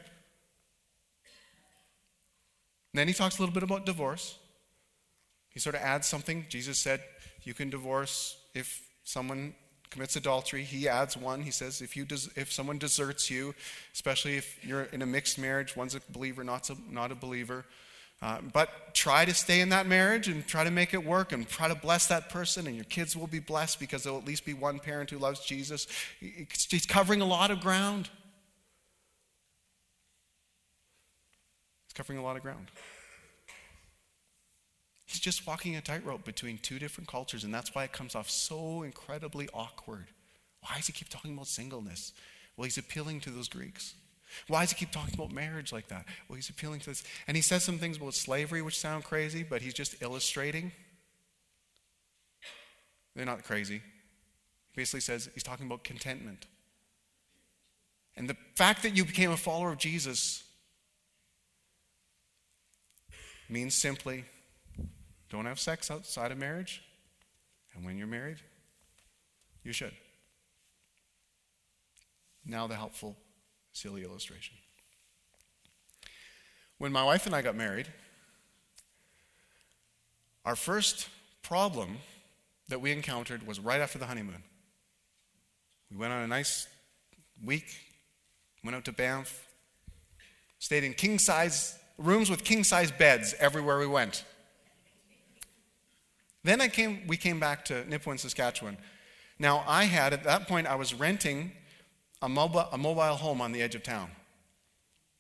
And 2.94 3.00
then 3.00 3.08
he 3.08 3.14
talks 3.14 3.38
a 3.38 3.42
little 3.42 3.54
bit 3.54 3.64
about 3.64 3.86
divorce. 3.86 4.38
He 5.50 5.60
sort 5.60 5.76
of 5.76 5.82
adds 5.82 6.08
something. 6.08 6.46
Jesus 6.50 6.78
said, 6.78 7.02
You 7.44 7.54
can 7.54 7.70
divorce 7.70 8.38
if 8.54 8.88
someone 9.04 9.54
commits 9.90 10.16
adultery. 10.16 10.64
He 10.64 10.90
adds 10.90 11.16
one. 11.16 11.42
He 11.42 11.52
says, 11.52 11.82
if, 11.82 11.96
you 11.96 12.04
des- 12.04 12.30
if 12.36 12.52
someone 12.52 12.78
deserts 12.78 13.30
you, 13.30 13.56
especially 13.94 14.36
if 14.36 14.64
you're 14.64 14.84
in 14.84 15.02
a 15.02 15.06
mixed 15.06 15.40
marriage, 15.40 15.76
one's 15.76 15.96
a 15.96 16.02
believer, 16.12 16.44
not 16.44 16.70
a, 16.70 16.76
not 16.90 17.12
a 17.12 17.16
believer, 17.16 17.66
uh, 18.22 18.40
but 18.54 18.94
try 18.94 19.26
to 19.26 19.34
stay 19.34 19.60
in 19.60 19.70
that 19.70 19.86
marriage 19.88 20.28
and 20.28 20.48
try 20.48 20.64
to 20.64 20.72
make 20.72 20.94
it 20.94 21.04
work 21.04 21.32
and 21.32 21.48
try 21.48 21.68
to 21.68 21.76
bless 21.76 22.08
that 22.08 22.30
person, 22.30 22.66
and 22.66 22.76
your 22.76 22.86
kids 22.86 23.16
will 23.16 23.28
be 23.28 23.40
blessed 23.40 23.80
because 23.80 24.04
there'll 24.04 24.18
at 24.18 24.26
least 24.26 24.46
be 24.46 24.54
one 24.54 24.80
parent 24.80 25.10
who 25.10 25.18
loves 25.18 25.42
Jesus. 25.46 25.88
He's 26.20 26.86
covering 26.86 27.22
a 27.22 27.26
lot 27.26 27.52
of 27.52 27.60
ground. 27.60 28.10
He's 31.88 31.94
covering 31.94 32.18
a 32.18 32.24
lot 32.24 32.38
of 32.38 32.42
ground. 32.42 32.68
He's 35.06 35.20
just 35.20 35.46
walking 35.46 35.76
a 35.76 35.82
tightrope 35.82 36.24
between 36.24 36.58
two 36.58 36.80
different 36.80 37.10
cultures, 37.10 37.44
and 37.44 37.54
that's 37.54 37.76
why 37.76 37.84
it 37.84 37.92
comes 37.92 38.16
off 38.16 38.30
so 38.30 38.84
incredibly 38.84 39.48
awkward. 39.54 40.08
Why 40.62 40.78
does 40.78 40.88
he 40.88 40.94
keep 40.94 41.10
talking 41.10 41.34
about 41.34 41.48
singleness? 41.48 42.12
Well, 42.58 42.64
he's 42.64 42.78
appealing 42.78 43.20
to 43.22 43.30
those 43.30 43.48
Greeks. 43.48 43.94
Why 44.48 44.62
does 44.62 44.72
he 44.72 44.78
keep 44.78 44.92
talking 44.92 45.14
about 45.14 45.32
marriage 45.32 45.72
like 45.72 45.88
that? 45.88 46.06
Well, 46.28 46.36
he's 46.36 46.50
appealing 46.50 46.80
to 46.82 46.88
this. 46.88 47.04
And 47.28 47.36
he 47.36 47.42
says 47.42 47.64
some 47.64 47.78
things 47.78 47.98
about 47.98 48.14
slavery 48.14 48.62
which 48.62 48.80
sound 48.80 49.04
crazy, 49.04 49.44
but 49.44 49.62
he's 49.62 49.74
just 49.74 50.02
illustrating. 50.02 50.72
They're 53.16 53.26
not 53.26 53.44
crazy. 53.44 53.78
He 53.78 54.76
basically 54.76 55.00
says 55.00 55.30
he's 55.34 55.44
talking 55.44 55.66
about 55.66 55.84
contentment. 55.84 56.46
And 58.18 58.30
the 58.30 58.38
fact 58.56 58.84
that 58.84 58.96
you 58.96 59.06
became 59.06 59.32
a 59.32 59.38
follower 59.38 59.72
of 59.72 59.78
Jesus 59.78 60.44
means 63.50 63.74
simply 63.74 64.26
don't 65.30 65.46
have 65.46 65.60
sex 65.60 65.92
outside 65.92 66.32
of 66.32 66.38
marriage. 66.38 66.82
And 67.74 67.86
when 67.86 67.98
you're 67.98 68.08
married, 68.08 68.38
you 69.64 69.74
should. 69.74 69.92
Now, 72.46 72.68
the 72.68 72.76
helpful 72.76 73.18
silly 73.76 74.04
illustration. 74.04 74.56
When 76.78 76.94
my 76.94 77.04
wife 77.04 77.26
and 77.26 77.36
I 77.36 77.42
got 77.42 77.56
married, 77.56 77.88
our 80.46 80.56
first 80.56 81.10
problem 81.42 81.98
that 82.70 82.80
we 82.80 82.94
encountered 82.94 83.46
was 83.46 83.60
right 83.60 83.82
after 83.82 84.00
the 84.00 84.06
honeymoon. 84.06 84.44
We 85.92 85.98
went 85.98 86.14
on 86.14 86.24
a 86.24 86.28
nice 86.28 86.68
week, 87.44 87.66
went 88.64 88.78
out 88.78 88.86
to 88.86 88.94
Banff, 88.94 89.46
stayed 90.58 90.86
in 90.86 90.94
king 90.94 91.20
size 91.20 91.78
rooms 91.98 92.30
with 92.30 92.46
king 92.46 92.64
size 92.64 92.92
beds 92.92 93.36
everywhere 93.40 93.78
we 93.78 93.88
went. 93.88 94.24
Then 96.46 96.62
I 96.62 96.70
came, 96.70 97.08
we 97.08 97.18
came 97.18 97.42
back 97.42 97.66
to 97.66 97.84
Nipawin, 97.84 98.20
Saskatchewan. 98.20 98.78
Now, 99.38 99.66
I 99.68 99.84
had, 99.84 100.14
at 100.14 100.24
that 100.24 100.48
point, 100.48 100.66
I 100.66 100.76
was 100.76 100.94
renting 100.94 101.52
a 102.22 102.30
mobile, 102.30 102.68
a 102.72 102.78
mobile 102.78 103.16
home 103.16 103.42
on 103.42 103.52
the 103.52 103.62
edge 103.62 103.76
of 103.76 103.84
town. 103.84 104.10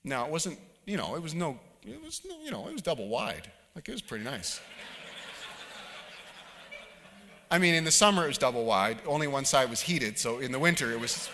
Now, 0.03 0.25
it 0.25 0.31
wasn't, 0.31 0.59
you 0.85 0.97
know, 0.97 1.15
it 1.15 1.21
was 1.21 1.33
no, 1.33 1.59
it 1.83 2.01
was, 2.03 2.21
you 2.43 2.51
know, 2.51 2.67
it 2.67 2.73
was 2.73 2.81
double 2.81 3.07
wide. 3.07 3.51
Like, 3.75 3.89
it 3.89 3.91
was 3.91 4.01
pretty 4.01 4.23
nice. 4.23 4.59
I 7.51 7.59
mean, 7.59 7.75
in 7.75 7.83
the 7.83 7.91
summer 7.91 8.25
it 8.25 8.27
was 8.27 8.37
double 8.37 8.65
wide. 8.65 8.99
Only 9.05 9.27
one 9.27 9.45
side 9.45 9.69
was 9.69 9.81
heated, 9.81 10.17
so 10.17 10.39
in 10.39 10.51
the 10.51 10.59
winter 10.59 10.91
it 10.91 10.99
was 10.99 11.29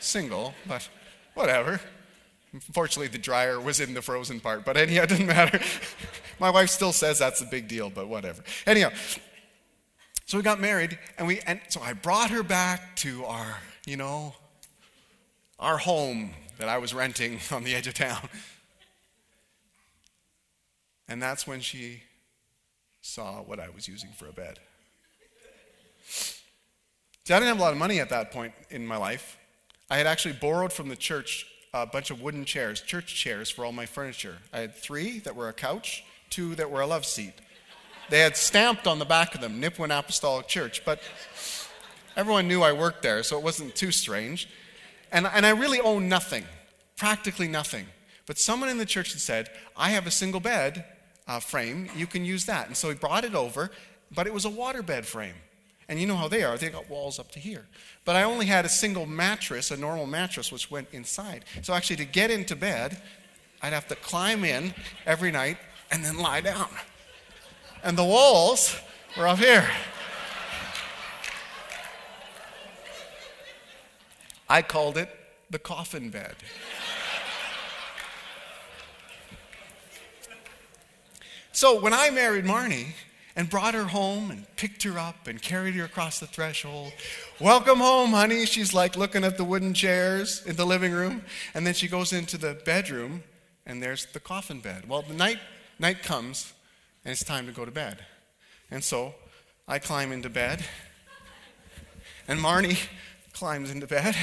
single, 0.00 0.54
but 0.66 0.88
whatever. 1.34 1.80
Unfortunately, 2.52 3.08
the 3.08 3.18
dryer 3.18 3.60
was 3.60 3.80
in 3.80 3.94
the 3.94 4.02
frozen 4.02 4.40
part, 4.40 4.64
but 4.64 4.76
anyhow, 4.76 5.02
it 5.02 5.08
didn't 5.08 5.26
matter. 5.26 5.60
My 6.38 6.50
wife 6.50 6.70
still 6.70 6.92
says 6.92 7.18
that's 7.18 7.40
a 7.40 7.46
big 7.46 7.68
deal, 7.68 7.90
but 7.90 8.08
whatever. 8.08 8.42
Anyhow, 8.66 8.90
so 10.26 10.38
we 10.38 10.42
got 10.42 10.60
married, 10.60 10.98
and 11.18 11.26
we, 11.26 11.40
and 11.40 11.60
so 11.68 11.80
I 11.82 11.92
brought 11.92 12.30
her 12.30 12.42
back 12.42 12.96
to 12.96 13.24
our, 13.24 13.58
you 13.86 13.96
know, 13.96 14.34
our 15.58 15.78
home 15.78 16.30
that 16.58 16.68
I 16.68 16.78
was 16.78 16.94
renting 16.94 17.40
on 17.50 17.64
the 17.64 17.74
edge 17.74 17.86
of 17.86 17.94
town. 17.94 18.28
And 21.08 21.22
that's 21.22 21.46
when 21.46 21.60
she 21.60 22.02
saw 23.02 23.42
what 23.42 23.60
I 23.60 23.68
was 23.68 23.86
using 23.86 24.10
for 24.16 24.26
a 24.26 24.32
bed. 24.32 24.58
See, 26.06 27.32
I 27.32 27.38
didn't 27.38 27.48
have 27.48 27.58
a 27.58 27.62
lot 27.62 27.72
of 27.72 27.78
money 27.78 28.00
at 28.00 28.10
that 28.10 28.30
point 28.30 28.52
in 28.70 28.86
my 28.86 28.96
life. 28.96 29.38
I 29.90 29.96
had 29.98 30.06
actually 30.06 30.34
borrowed 30.34 30.72
from 30.72 30.88
the 30.88 30.96
church 30.96 31.46
a 31.74 31.86
bunch 31.86 32.10
of 32.10 32.22
wooden 32.22 32.44
chairs, 32.44 32.80
church 32.80 33.14
chairs 33.14 33.50
for 33.50 33.64
all 33.64 33.72
my 33.72 33.86
furniture. 33.86 34.38
I 34.52 34.60
had 34.60 34.74
three 34.74 35.18
that 35.20 35.34
were 35.34 35.48
a 35.48 35.52
couch, 35.52 36.04
two 36.30 36.54
that 36.54 36.70
were 36.70 36.80
a 36.80 36.86
love 36.86 37.04
seat. 37.04 37.34
They 38.10 38.20
had 38.20 38.36
stamped 38.36 38.86
on 38.86 38.98
the 38.98 39.04
back 39.04 39.34
of 39.34 39.40
them, 39.40 39.60
Nipawin 39.60 39.96
Apostolic 39.96 40.46
Church, 40.46 40.84
but 40.84 41.00
everyone 42.16 42.48
knew 42.48 42.62
I 42.62 42.72
worked 42.72 43.02
there, 43.02 43.22
so 43.22 43.38
it 43.38 43.44
wasn't 43.44 43.74
too 43.74 43.90
strange. 43.90 44.48
And, 45.14 45.28
and 45.32 45.46
I 45.46 45.50
really 45.50 45.80
own 45.80 46.08
nothing, 46.08 46.44
practically 46.96 47.46
nothing. 47.46 47.86
But 48.26 48.36
someone 48.36 48.68
in 48.68 48.78
the 48.78 48.84
church 48.84 49.12
had 49.12 49.20
said, 49.20 49.48
I 49.76 49.90
have 49.90 50.08
a 50.08 50.10
single 50.10 50.40
bed 50.40 50.84
uh, 51.28 51.38
frame, 51.38 51.88
you 51.96 52.08
can 52.08 52.24
use 52.24 52.46
that. 52.46 52.66
And 52.66 52.76
so 52.76 52.88
he 52.88 52.96
brought 52.96 53.24
it 53.24 53.34
over, 53.34 53.70
but 54.12 54.26
it 54.26 54.34
was 54.34 54.44
a 54.44 54.50
waterbed 54.50 55.04
frame. 55.04 55.36
And 55.88 56.00
you 56.00 56.06
know 56.08 56.16
how 56.16 56.26
they 56.26 56.42
are, 56.42 56.58
they 56.58 56.68
got 56.68 56.90
walls 56.90 57.20
up 57.20 57.30
to 57.32 57.38
here. 57.38 57.64
But 58.04 58.16
I 58.16 58.24
only 58.24 58.46
had 58.46 58.64
a 58.64 58.68
single 58.68 59.06
mattress, 59.06 59.70
a 59.70 59.76
normal 59.76 60.06
mattress, 60.06 60.50
which 60.50 60.68
went 60.68 60.88
inside. 60.90 61.44
So 61.62 61.74
actually, 61.74 61.96
to 61.96 62.06
get 62.06 62.32
into 62.32 62.56
bed, 62.56 63.00
I'd 63.62 63.72
have 63.72 63.86
to 63.88 63.96
climb 63.96 64.44
in 64.44 64.74
every 65.06 65.30
night 65.30 65.58
and 65.92 66.04
then 66.04 66.18
lie 66.18 66.40
down. 66.40 66.68
And 67.84 67.96
the 67.96 68.04
walls 68.04 68.76
were 69.16 69.28
up 69.28 69.38
here. 69.38 69.68
I 74.48 74.62
called 74.62 74.96
it 74.96 75.08
the 75.50 75.58
coffin 75.58 76.10
bed. 76.10 76.34
so 81.52 81.80
when 81.80 81.92
I 81.94 82.10
married 82.10 82.44
Marnie 82.44 82.88
and 83.36 83.48
brought 83.48 83.74
her 83.74 83.84
home 83.84 84.30
and 84.30 84.46
picked 84.56 84.82
her 84.84 84.98
up 84.98 85.26
and 85.26 85.40
carried 85.40 85.74
her 85.74 85.84
across 85.84 86.20
the 86.20 86.26
threshold, 86.26 86.92
welcome 87.40 87.78
home, 87.78 88.10
honey. 88.10 88.46
She's 88.46 88.74
like 88.74 88.96
looking 88.96 89.24
at 89.24 89.36
the 89.36 89.44
wooden 89.44 89.74
chairs 89.74 90.44
in 90.46 90.56
the 90.56 90.66
living 90.66 90.92
room. 90.92 91.22
And 91.54 91.66
then 91.66 91.74
she 91.74 91.88
goes 91.88 92.12
into 92.12 92.38
the 92.38 92.54
bedroom 92.64 93.22
and 93.66 93.82
there's 93.82 94.06
the 94.06 94.20
coffin 94.20 94.60
bed. 94.60 94.88
Well, 94.88 95.02
the 95.02 95.14
night, 95.14 95.38
night 95.78 96.02
comes 96.02 96.52
and 97.04 97.12
it's 97.12 97.24
time 97.24 97.46
to 97.46 97.52
go 97.52 97.64
to 97.64 97.70
bed. 97.70 98.04
And 98.70 98.82
so 98.82 99.14
I 99.66 99.78
climb 99.78 100.12
into 100.12 100.28
bed 100.28 100.64
and 102.28 102.40
Marnie 102.40 102.78
climbs 103.34 103.70
into 103.70 103.86
bed. 103.86 104.16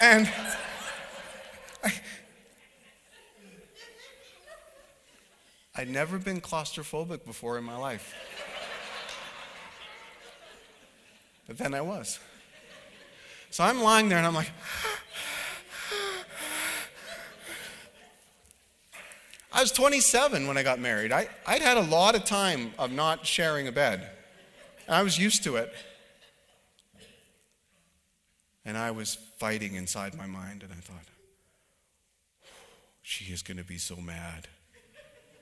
And 0.00 0.28
I, 1.84 1.92
I'd 5.76 5.88
never 5.88 6.18
been 6.18 6.40
claustrophobic 6.40 7.24
before 7.24 7.58
in 7.58 7.64
my 7.64 7.76
life. 7.76 8.14
But 11.46 11.58
then 11.58 11.74
I 11.74 11.82
was. 11.82 12.18
So 13.50 13.62
I'm 13.62 13.82
lying 13.82 14.08
there 14.08 14.18
and 14.18 14.26
I'm 14.26 14.34
like, 14.34 14.50
I 19.52 19.60
was 19.60 19.70
27 19.72 20.46
when 20.46 20.56
I 20.56 20.62
got 20.62 20.80
married. 20.80 21.12
I, 21.12 21.28
I'd 21.46 21.60
had 21.60 21.76
a 21.76 21.82
lot 21.82 22.14
of 22.14 22.24
time 22.24 22.72
of 22.78 22.90
not 22.90 23.26
sharing 23.26 23.68
a 23.68 23.72
bed. 23.72 24.08
I 24.88 25.02
was 25.02 25.18
used 25.18 25.44
to 25.44 25.56
it. 25.56 25.72
And 28.64 28.78
I 28.78 28.92
was 28.92 29.16
fighting 29.38 29.74
inside 29.74 30.14
my 30.14 30.26
mind, 30.26 30.62
and 30.62 30.72
I 30.72 30.76
thought, 30.76 31.04
she 33.02 33.32
is 33.32 33.42
going 33.42 33.56
to 33.56 33.64
be 33.64 33.78
so 33.78 33.96
mad. 33.96 34.46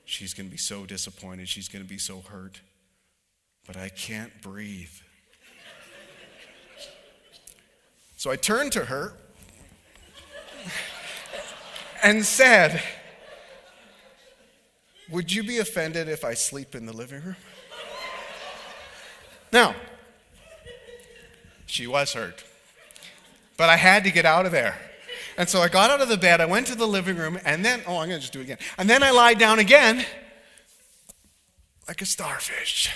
She's 0.05 0.33
going 0.33 0.47
to 0.47 0.51
be 0.51 0.57
so 0.57 0.85
disappointed. 0.85 1.47
She's 1.47 1.69
going 1.69 1.83
to 1.83 1.89
be 1.89 1.99
so 1.99 2.21
hurt. 2.21 2.59
But 3.67 3.77
I 3.77 3.89
can't 3.89 4.41
breathe. 4.41 4.89
So 8.17 8.31
I 8.31 8.35
turned 8.35 8.71
to 8.73 8.85
her 8.85 9.13
and 12.03 12.25
said, 12.25 12.81
Would 15.11 15.31
you 15.31 15.43
be 15.43 15.59
offended 15.59 16.09
if 16.09 16.25
I 16.25 16.33
sleep 16.33 16.73
in 16.73 16.87
the 16.87 16.93
living 16.93 17.23
room? 17.23 17.35
Now, 19.53 19.75
she 21.67 21.85
was 21.85 22.13
hurt 22.13 22.43
but 23.61 23.69
I 23.69 23.77
had 23.77 24.05
to 24.05 24.11
get 24.11 24.25
out 24.25 24.47
of 24.47 24.51
there. 24.51 24.75
And 25.37 25.47
so 25.47 25.59
I 25.59 25.67
got 25.67 25.91
out 25.91 26.01
of 26.01 26.09
the 26.09 26.17
bed, 26.17 26.41
I 26.41 26.47
went 26.47 26.65
to 26.65 26.75
the 26.75 26.87
living 26.87 27.15
room, 27.15 27.37
and 27.45 27.63
then, 27.63 27.83
oh, 27.85 27.99
I'm 27.99 28.09
going 28.09 28.19
to 28.19 28.19
just 28.19 28.33
do 28.33 28.39
it 28.39 28.45
again. 28.45 28.57
And 28.79 28.89
then 28.89 29.03
I 29.03 29.11
lied 29.11 29.37
down 29.37 29.59
again 29.59 30.03
like 31.87 32.01
a 32.01 32.07
starfish 32.07 32.91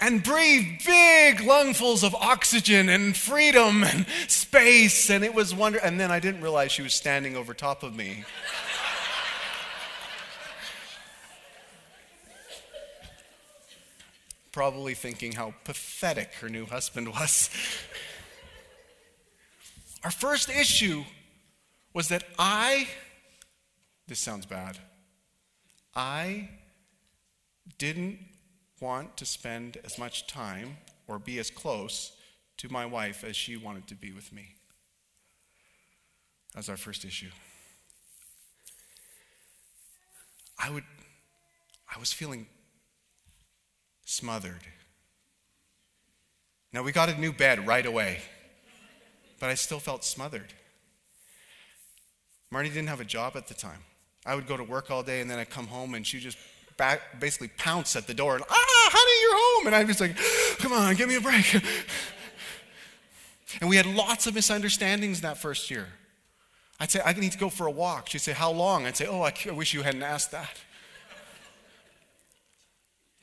and 0.00 0.22
breathed 0.22 0.86
big 0.86 1.40
lungfuls 1.40 2.02
of 2.02 2.14
oxygen 2.14 2.88
and 2.88 3.14
freedom 3.14 3.84
and 3.84 4.06
space. 4.28 5.10
And 5.10 5.22
it 5.24 5.34
was 5.34 5.54
wonder. 5.54 5.78
And 5.78 6.00
then 6.00 6.10
I 6.10 6.18
didn't 6.18 6.40
realize 6.40 6.72
she 6.72 6.80
was 6.80 6.94
standing 6.94 7.36
over 7.36 7.52
top 7.52 7.82
of 7.82 7.94
me. 7.94 8.24
Probably 14.52 14.94
thinking 14.94 15.32
how 15.32 15.52
pathetic 15.64 16.32
her 16.40 16.48
new 16.48 16.64
husband 16.64 17.08
was. 17.08 17.50
Our 20.02 20.10
first 20.10 20.48
issue 20.48 21.04
was 21.92 22.08
that 22.08 22.24
I, 22.38 22.88
this 24.06 24.18
sounds 24.18 24.46
bad, 24.46 24.78
I 25.94 26.48
didn't 27.78 28.18
want 28.80 29.16
to 29.18 29.26
spend 29.26 29.76
as 29.84 29.98
much 29.98 30.26
time 30.26 30.78
or 31.06 31.18
be 31.18 31.38
as 31.38 31.50
close 31.50 32.12
to 32.56 32.72
my 32.72 32.86
wife 32.86 33.24
as 33.24 33.36
she 33.36 33.56
wanted 33.56 33.86
to 33.88 33.94
be 33.94 34.12
with 34.12 34.32
me. 34.32 34.54
That 36.52 36.60
was 36.60 36.68
our 36.68 36.76
first 36.76 37.04
issue. 37.04 37.30
I 40.58 40.70
would 40.70 40.84
I 41.94 41.98
was 41.98 42.12
feeling 42.12 42.46
smothered. 44.04 44.62
Now 46.72 46.82
we 46.82 46.92
got 46.92 47.08
a 47.08 47.18
new 47.18 47.32
bed 47.32 47.66
right 47.66 47.84
away 47.84 48.20
but 49.40 49.50
I 49.50 49.54
still 49.54 49.80
felt 49.80 50.04
smothered. 50.04 50.52
Marnie 52.52 52.68
didn't 52.68 52.88
have 52.88 53.00
a 53.00 53.04
job 53.04 53.32
at 53.36 53.48
the 53.48 53.54
time. 53.54 53.82
I 54.24 54.34
would 54.34 54.46
go 54.46 54.56
to 54.56 54.62
work 54.62 54.90
all 54.90 55.02
day 55.02 55.20
and 55.20 55.30
then 55.30 55.38
I'd 55.38 55.50
come 55.50 55.66
home 55.66 55.94
and 55.94 56.06
she'd 56.06 56.20
just 56.20 56.38
back, 56.76 57.18
basically 57.18 57.48
pounce 57.48 57.96
at 57.96 58.06
the 58.06 58.14
door 58.14 58.36
and, 58.36 58.44
ah, 58.48 58.88
honey, 58.92 59.22
you're 59.22 59.34
home. 59.34 59.66
And 59.66 59.74
I'd 59.74 59.86
be 59.86 59.94
like, 60.04 60.16
come 60.58 60.72
on, 60.72 60.94
give 60.94 61.08
me 61.08 61.16
a 61.16 61.20
break. 61.20 61.54
and 63.60 63.68
we 63.68 63.76
had 63.76 63.86
lots 63.86 64.26
of 64.26 64.34
misunderstandings 64.34 65.22
that 65.22 65.38
first 65.38 65.70
year. 65.70 65.88
I'd 66.78 66.90
say, 66.90 67.02
I 67.04 67.12
need 67.12 67.32
to 67.32 67.38
go 67.38 67.50
for 67.50 67.66
a 67.66 67.70
walk. 67.70 68.08
She'd 68.08 68.22
say, 68.22 68.32
How 68.32 68.50
long? 68.50 68.86
I'd 68.86 68.96
say, 68.96 69.06
Oh, 69.06 69.20
I 69.20 69.32
wish 69.52 69.74
you 69.74 69.82
hadn't 69.82 70.02
asked 70.02 70.30
that. 70.30 70.58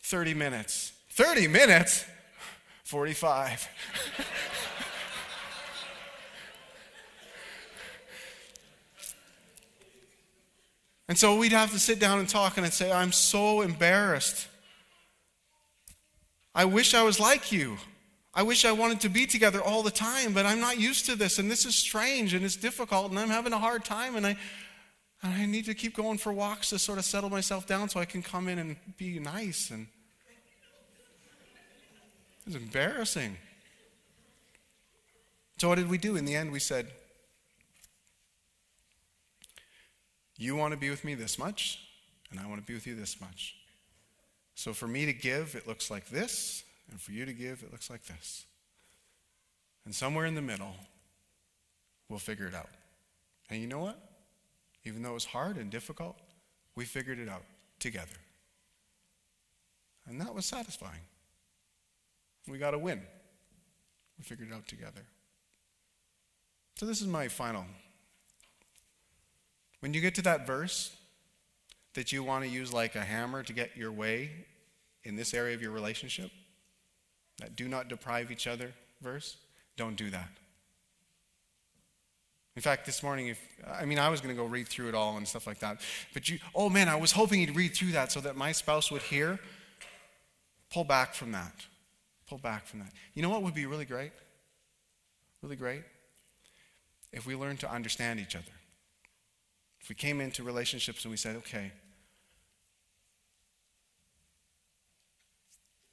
30 0.03 0.36
minutes. 0.36 0.93
30 1.09 1.47
minutes? 1.47 2.05
45. 2.84 3.68
And 11.08 11.18
so 11.18 11.38
we'd 11.38 11.53
have 11.53 11.72
to 11.72 11.80
sit 11.80 11.99
down 11.99 12.20
and 12.20 12.28
talk 12.28 12.58
and 12.58 12.66
I'd 12.66 12.74
say, 12.74 12.91
I'm 12.91 13.12
so 13.12 13.62
embarrassed. 13.62 14.47
I 16.53 16.66
wish 16.66 16.93
I 16.93 17.03
was 17.03 17.20
like 17.20 17.51
you. 17.51 17.78
I 18.34 18.43
wish 18.43 18.66
I 18.66 18.72
wanted 18.72 18.99
to 19.01 19.10
be 19.10 19.26
together 19.26 19.62
all 19.62 19.82
the 19.82 19.91
time, 19.91 20.34
but 20.34 20.45
I'm 20.45 20.60
not 20.60 20.80
used 20.80 21.05
to 21.08 21.16
this, 21.16 21.39
and 21.39 21.49
this 21.49 21.66
is 21.66 21.76
strange 21.76 22.36
and 22.36 22.45
it's 22.45 22.55
difficult, 22.55 23.10
and 23.10 23.18
I'm 23.18 23.30
having 23.30 23.51
a 23.51 23.58
hard 23.58 23.84
time, 23.84 24.16
and 24.16 24.28
I, 24.28 24.38
and 25.24 25.34
I 25.34 25.45
need 25.47 25.66
to 25.66 25.74
keep 25.74 25.95
going 25.95 26.20
for 26.20 26.32
walks 26.32 26.70
to 26.70 26.78
sort 26.78 26.99
of 26.99 27.05
settle 27.05 27.32
myself 27.32 27.66
down 27.66 27.89
so 27.89 27.99
I 27.99 28.05
can 28.05 28.22
come 28.22 28.47
in 28.47 28.60
and 28.60 28.76
be 28.95 29.18
nice. 29.18 29.72
And 29.72 29.88
it's 32.45 32.55
embarrassing. 32.55 33.38
So, 35.58 35.70
what 35.70 35.76
did 35.76 35.89
we 35.89 35.97
do? 35.97 36.16
In 36.16 36.26
the 36.26 36.36
end, 36.36 36.51
we 36.51 36.60
said, 36.60 36.91
You 40.38 40.56
want 40.56 40.72
to 40.74 40.80
be 40.80 40.90
with 40.90 41.04
me 41.04 41.16
this 41.16 41.40
much, 41.40 41.80
and 42.32 42.40
I 42.40 42.48
want 42.48 42.62
to 42.62 42.66
be 42.66 42.74
with 42.74 42.86
you 42.86 42.96
this 42.96 43.20
much. 43.20 43.56
So 44.56 44.74
for 44.74 44.88
me 44.88 45.06
to 45.06 45.14
give, 45.14 45.56
it 45.56 45.68
looks 45.68 45.90
like 45.90 46.10
this, 46.10 46.64
and 46.92 47.02
for 47.02 47.12
you 47.12 47.26
to 47.26 47.34
give, 47.34 47.64
it 47.64 47.72
looks 47.72 47.90
like 47.90 48.04
this. 48.06 48.46
And 49.86 49.94
somewhere 49.94 50.26
in 50.26 50.36
the 50.36 50.42
middle, 50.42 50.76
we'll 52.10 52.20
figure 52.20 52.48
it 52.48 52.56
out. 52.56 52.70
And 53.50 53.62
you 53.62 53.68
know 53.68 53.80
what? 53.80 54.00
Even 54.84 55.02
though 55.02 55.12
it 55.12 55.16
was 55.16 55.26
hard 55.26 55.58
and 55.58 55.70
difficult, 55.70 56.18
we 56.76 56.86
figured 56.86 57.20
it 57.20 57.30
out 57.30 57.44
together. 57.80 58.18
And 60.08 60.22
that 60.22 60.34
was 60.34 60.46
satisfying. 60.46 61.02
We 62.48 62.58
got 62.58 62.74
a 62.74 62.78
win. 62.78 63.02
We 64.18 64.24
figured 64.24 64.50
it 64.50 64.54
out 64.54 64.68
together. 64.68 65.02
So, 66.76 66.86
this 66.86 67.02
is 67.02 67.08
my 67.08 67.28
final 67.28 67.66
when 69.80 69.93
you 69.93 70.01
get 70.01 70.15
to 70.15 70.21
that 70.23 70.47
verse 70.47 70.95
that 71.93 72.11
you 72.11 72.23
want 72.23 72.43
to 72.43 72.49
use 72.49 72.73
like 72.73 72.95
a 72.95 73.03
hammer 73.03 73.43
to 73.43 73.53
get 73.53 73.75
your 73.75 73.91
way 73.91 74.30
in 75.03 75.15
this 75.15 75.34
area 75.34 75.55
of 75.55 75.61
your 75.61 75.71
relationship, 75.71 76.32
that 77.39 77.55
do 77.55 77.67
not 77.67 77.88
deprive 77.88 78.32
each 78.32 78.47
other 78.47 78.73
verse, 79.01 79.38
don't 79.75 79.95
do 79.95 80.09
that. 80.09 80.30
In 82.55 82.61
fact, 82.61 82.88
this 82.88 83.03
morning, 83.03 83.28
if 83.28 83.39
I 83.71 83.86
mean, 83.86 83.99
I 83.99 84.09
was 84.09 84.19
going 84.19 84.36
to 84.36 84.41
go 84.41 84.47
read 84.47 84.67
through 84.67 84.89
it 84.89 84.95
all 84.95 85.17
and 85.17 85.28
stuff 85.28 85.45
like 85.45 85.59
that, 85.59 85.80
but 86.13 86.28
you, 86.28 86.39
oh 86.55 86.69
man, 86.69 86.89
I 86.89 86.95
was 86.95 87.11
hoping 87.11 87.39
you'd 87.39 87.55
read 87.55 87.75
through 87.75 87.91
that 87.91 88.11
so 88.11 88.19
that 88.21 88.36
my 88.36 88.51
spouse 88.51 88.91
would 88.91 89.03
hear. 89.03 89.39
Pull 90.71 90.84
back 90.84 91.13
from 91.13 91.32
that. 91.34 91.53
Pull 92.28 92.39
back 92.39 92.65
from 92.65 92.80
that. 92.80 92.91
You 93.13 93.21
know 93.21 93.30
what 93.30 93.43
would 93.43 93.53
be 93.53 93.67
really 93.67 93.86
great? 93.86 94.11
Really 95.43 95.55
great? 95.55 95.84
If 97.13 97.28
we 97.28 97.36
learn 97.36 97.57
to 97.57 97.71
understand 97.71 98.19
each 98.19 98.36
other. 98.36 98.57
If 99.88 99.90
we 99.92 99.96
came 99.96 100.20
into 100.20 100.44
relationships 100.44 101.06
and 101.06 101.12
we 101.12 101.16
said, 101.16 101.38
okay, 101.38 101.72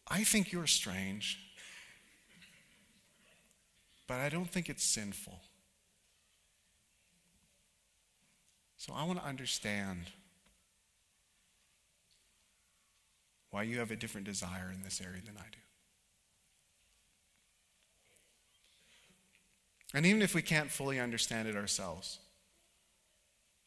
I 0.08 0.24
think 0.24 0.50
you're 0.50 0.66
strange, 0.66 1.38
but 4.08 4.14
I 4.14 4.30
don't 4.30 4.50
think 4.50 4.68
it's 4.68 4.92
sinful. 4.92 5.38
So 8.78 8.92
I 8.92 9.04
want 9.04 9.20
to 9.20 9.24
understand 9.24 10.06
why 13.52 13.62
you 13.62 13.78
have 13.78 13.92
a 13.92 13.96
different 13.96 14.26
desire 14.26 14.72
in 14.74 14.82
this 14.82 15.00
area 15.00 15.22
than 15.24 15.36
I 15.36 15.46
do. 15.52 15.60
And 19.94 20.04
even 20.04 20.20
if 20.20 20.34
we 20.34 20.42
can't 20.42 20.68
fully 20.68 20.98
understand 20.98 21.46
it 21.46 21.54
ourselves, 21.54 22.18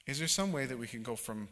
is 0.08 0.20
there 0.20 0.28
some 0.28 0.52
way 0.52 0.66
that 0.66 0.78
we 0.78 0.88
can 0.88 1.04
go 1.04 1.16
from 1.16 1.50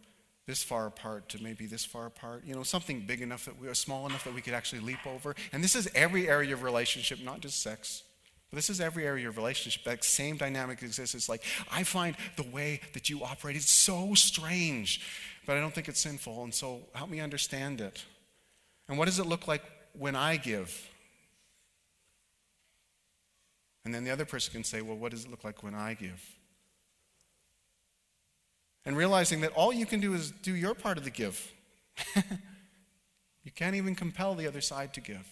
this 0.47 0.63
far 0.63 0.87
apart 0.87 1.29
to 1.29 1.43
maybe 1.43 1.65
this 1.65 1.83
far 1.83 2.05
apart? 2.05 2.43
You 2.45 2.55
know, 2.55 2.63
something 2.63 3.05
big 3.05 3.21
enough 3.21 3.45
that 3.45 3.59
we 3.59 3.67
are 3.67 3.73
small 3.73 4.05
enough 4.05 4.23
that 4.23 4.33
we 4.33 4.41
could 4.41 4.53
actually 4.53 4.81
leap 4.81 5.05
over? 5.05 5.35
And 5.51 5.63
this 5.63 5.75
is 5.75 5.89
every 5.93 6.29
area 6.29 6.53
of 6.53 6.63
relationship, 6.63 7.19
not 7.23 7.41
just 7.41 7.61
sex. 7.61 8.03
But 8.49 8.57
this 8.57 8.69
is 8.69 8.79
every 8.79 9.05
area 9.05 9.27
of 9.27 9.37
relationship. 9.37 9.83
That 9.83 10.03
same 10.03 10.37
dynamic 10.37 10.81
exists. 10.83 11.15
It's 11.15 11.27
like, 11.27 11.43
I 11.71 11.83
find 11.83 12.15
the 12.37 12.43
way 12.43 12.79
that 12.93 13.09
you 13.09 13.23
operate 13.23 13.55
is 13.55 13.67
so 13.67 14.13
strange, 14.13 15.01
but 15.45 15.57
I 15.57 15.59
don't 15.59 15.73
think 15.73 15.89
it's 15.89 15.99
sinful. 15.99 16.43
And 16.43 16.53
so 16.53 16.81
help 16.93 17.09
me 17.09 17.19
understand 17.19 17.81
it. 17.81 18.03
And 18.87 18.97
what 18.97 19.05
does 19.05 19.19
it 19.19 19.25
look 19.25 19.47
like 19.47 19.63
when 19.93 20.15
I 20.15 20.37
give? 20.37 20.89
And 23.83 23.93
then 23.93 24.03
the 24.03 24.11
other 24.11 24.25
person 24.25 24.53
can 24.53 24.63
say, 24.63 24.81
well, 24.81 24.97
what 24.97 25.11
does 25.11 25.25
it 25.25 25.31
look 25.31 25.43
like 25.43 25.63
when 25.63 25.75
I 25.75 25.93
give? 25.93 26.23
And 28.85 28.95
realizing 28.95 29.41
that 29.41 29.51
all 29.53 29.73
you 29.73 29.85
can 29.85 29.99
do 29.99 30.13
is 30.13 30.31
do 30.31 30.55
your 30.55 30.75
part 30.75 30.97
of 30.97 31.03
the 31.03 31.09
give. 31.09 31.51
you 32.15 33.51
can't 33.55 33.75
even 33.75 33.95
compel 33.95 34.35
the 34.35 34.47
other 34.47 34.61
side 34.61 34.93
to 34.93 35.01
give. 35.01 35.27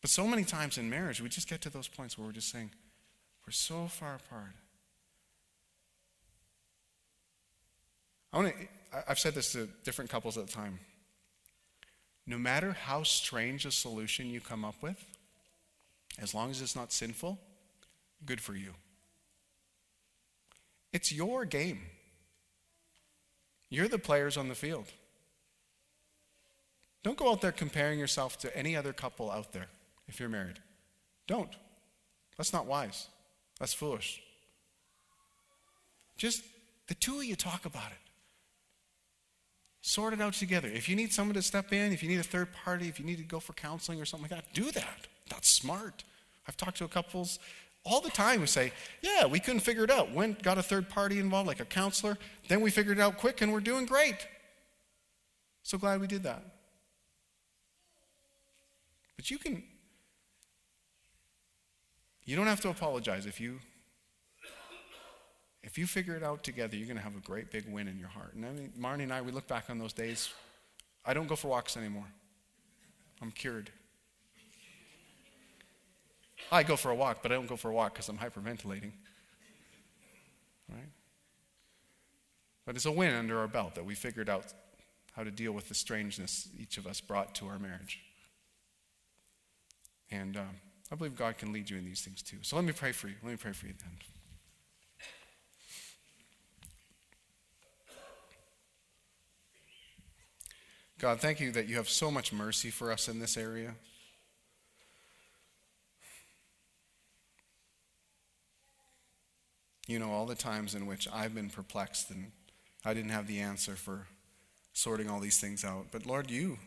But 0.00 0.10
so 0.10 0.26
many 0.26 0.44
times 0.44 0.78
in 0.78 0.88
marriage, 0.88 1.20
we 1.20 1.28
just 1.28 1.48
get 1.48 1.60
to 1.62 1.70
those 1.70 1.88
points 1.88 2.16
where 2.16 2.26
we're 2.26 2.32
just 2.32 2.50
saying, 2.50 2.70
we're 3.46 3.52
so 3.52 3.86
far 3.86 4.16
apart. 4.16 4.54
I 8.32 8.36
want 8.38 8.54
to, 8.54 9.10
I've 9.10 9.18
said 9.18 9.34
this 9.34 9.52
to 9.52 9.68
different 9.84 10.10
couples 10.10 10.38
at 10.38 10.46
the 10.46 10.52
time. 10.52 10.78
No 12.26 12.38
matter 12.38 12.72
how 12.72 13.02
strange 13.02 13.66
a 13.66 13.70
solution 13.70 14.30
you 14.30 14.40
come 14.40 14.64
up 14.64 14.76
with, 14.82 15.04
as 16.18 16.34
long 16.34 16.50
as 16.50 16.60
it's 16.60 16.76
not 16.76 16.92
sinful, 16.92 17.38
good 18.24 18.40
for 18.40 18.54
you. 18.54 18.74
It's 20.92 21.12
your 21.12 21.44
game. 21.44 21.80
You're 23.68 23.88
the 23.88 23.98
players 23.98 24.36
on 24.36 24.48
the 24.48 24.54
field. 24.54 24.86
Don't 27.02 27.16
go 27.16 27.30
out 27.30 27.40
there 27.40 27.52
comparing 27.52 27.98
yourself 27.98 28.38
to 28.38 28.56
any 28.56 28.76
other 28.76 28.92
couple 28.92 29.30
out 29.30 29.52
there 29.52 29.66
if 30.08 30.20
you're 30.20 30.28
married. 30.28 30.58
Don't. 31.26 31.54
That's 32.36 32.52
not 32.52 32.66
wise. 32.66 33.06
That's 33.58 33.72
foolish. 33.72 34.22
Just 36.16 36.42
the 36.88 36.94
two 36.94 37.18
of 37.18 37.24
you 37.24 37.36
talk 37.36 37.64
about 37.64 37.90
it. 37.90 37.98
Sort 39.82 40.12
it 40.12 40.20
out 40.20 40.34
together. 40.34 40.68
If 40.68 40.88
you 40.88 40.96
need 40.96 41.12
someone 41.12 41.34
to 41.34 41.42
step 41.42 41.72
in, 41.72 41.92
if 41.92 42.02
you 42.02 42.08
need 42.08 42.20
a 42.20 42.24
third 42.24 42.52
party, 42.52 42.88
if 42.88 43.00
you 43.00 43.06
need 43.06 43.16
to 43.16 43.24
go 43.24 43.40
for 43.40 43.54
counseling 43.54 44.00
or 44.00 44.04
something 44.04 44.28
like 44.30 44.44
that, 44.44 44.52
do 44.52 44.70
that. 44.72 45.06
That's 45.30 45.48
smart. 45.48 46.04
I've 46.46 46.56
talked 46.56 46.78
to 46.78 46.88
couples 46.88 47.38
all 47.84 48.00
the 48.00 48.10
time 48.10 48.40
we 48.40 48.46
say, 48.46 48.72
Yeah, 49.02 49.26
we 49.26 49.40
couldn't 49.40 49.60
figure 49.60 49.84
it 49.84 49.90
out. 49.90 50.12
Went, 50.12 50.42
got 50.42 50.58
a 50.58 50.62
third 50.62 50.88
party 50.88 51.18
involved, 51.18 51.46
like 51.46 51.60
a 51.60 51.64
counselor. 51.64 52.18
Then 52.48 52.60
we 52.60 52.70
figured 52.70 52.98
it 52.98 53.00
out 53.00 53.16
quick 53.16 53.40
and 53.40 53.52
we're 53.52 53.60
doing 53.60 53.86
great. 53.86 54.26
So 55.62 55.78
glad 55.78 56.00
we 56.00 56.06
did 56.06 56.22
that. 56.24 56.42
But 59.16 59.30
you 59.30 59.38
can, 59.38 59.62
you 62.24 62.36
don't 62.36 62.46
have 62.46 62.60
to 62.62 62.70
apologize 62.70 63.26
if 63.26 63.40
you 63.40 63.58
if 65.62 65.76
you 65.76 65.86
figure 65.86 66.16
it 66.16 66.22
out 66.22 66.42
together, 66.42 66.74
you're 66.74 66.86
going 66.86 66.96
to 66.96 67.02
have 67.02 67.16
a 67.16 67.20
great 67.20 67.50
big 67.50 67.70
win 67.70 67.86
in 67.86 67.98
your 67.98 68.08
heart. 68.08 68.32
And 68.34 68.46
I 68.46 68.50
mean, 68.50 68.72
Marnie 68.80 69.02
and 69.02 69.12
I, 69.12 69.20
we 69.20 69.30
look 69.30 69.46
back 69.46 69.68
on 69.68 69.78
those 69.78 69.92
days. 69.92 70.30
I 71.04 71.12
don't 71.12 71.26
go 71.26 71.36
for 71.36 71.48
walks 71.48 71.76
anymore. 71.76 72.06
I'm 73.20 73.30
cured. 73.30 73.70
I 76.52 76.62
go 76.62 76.76
for 76.76 76.90
a 76.90 76.94
walk, 76.94 77.18
but 77.22 77.30
I 77.30 77.36
don't 77.36 77.48
go 77.48 77.56
for 77.56 77.70
a 77.70 77.74
walk 77.74 77.94
because 77.94 78.08
I'm 78.08 78.18
hyperventilating. 78.18 78.92
Right? 80.68 80.88
But 82.66 82.76
it's 82.76 82.86
a 82.86 82.92
win 82.92 83.14
under 83.14 83.38
our 83.38 83.48
belt 83.48 83.74
that 83.74 83.84
we 83.84 83.94
figured 83.94 84.28
out 84.28 84.46
how 85.12 85.24
to 85.24 85.30
deal 85.30 85.52
with 85.52 85.68
the 85.68 85.74
strangeness 85.74 86.48
each 86.58 86.78
of 86.78 86.86
us 86.86 87.00
brought 87.00 87.34
to 87.36 87.46
our 87.46 87.58
marriage. 87.58 88.00
And 90.10 90.36
um, 90.36 90.56
I 90.90 90.96
believe 90.96 91.16
God 91.16 91.38
can 91.38 91.52
lead 91.52 91.70
you 91.70 91.78
in 91.78 91.84
these 91.84 92.02
things 92.02 92.22
too. 92.22 92.38
So 92.42 92.56
let 92.56 92.64
me 92.64 92.72
pray 92.72 92.92
for 92.92 93.08
you. 93.08 93.14
Let 93.22 93.30
me 93.30 93.36
pray 93.36 93.52
for 93.52 93.66
you 93.66 93.74
then. 93.80 93.90
God, 100.98 101.18
thank 101.18 101.40
you 101.40 101.50
that 101.52 101.66
you 101.66 101.76
have 101.76 101.88
so 101.88 102.10
much 102.10 102.30
mercy 102.30 102.70
for 102.70 102.92
us 102.92 103.08
in 103.08 103.20
this 103.20 103.38
area. 103.38 103.74
You 109.90 109.98
know, 109.98 110.12
all 110.12 110.24
the 110.24 110.36
times 110.36 110.76
in 110.76 110.86
which 110.86 111.08
I've 111.12 111.34
been 111.34 111.50
perplexed 111.50 112.12
and 112.12 112.30
I 112.84 112.94
didn't 112.94 113.10
have 113.10 113.26
the 113.26 113.40
answer 113.40 113.74
for 113.74 114.06
sorting 114.72 115.10
all 115.10 115.18
these 115.18 115.40
things 115.40 115.64
out. 115.64 115.86
But 115.90 116.06
Lord, 116.06 116.30
you, 116.30 116.58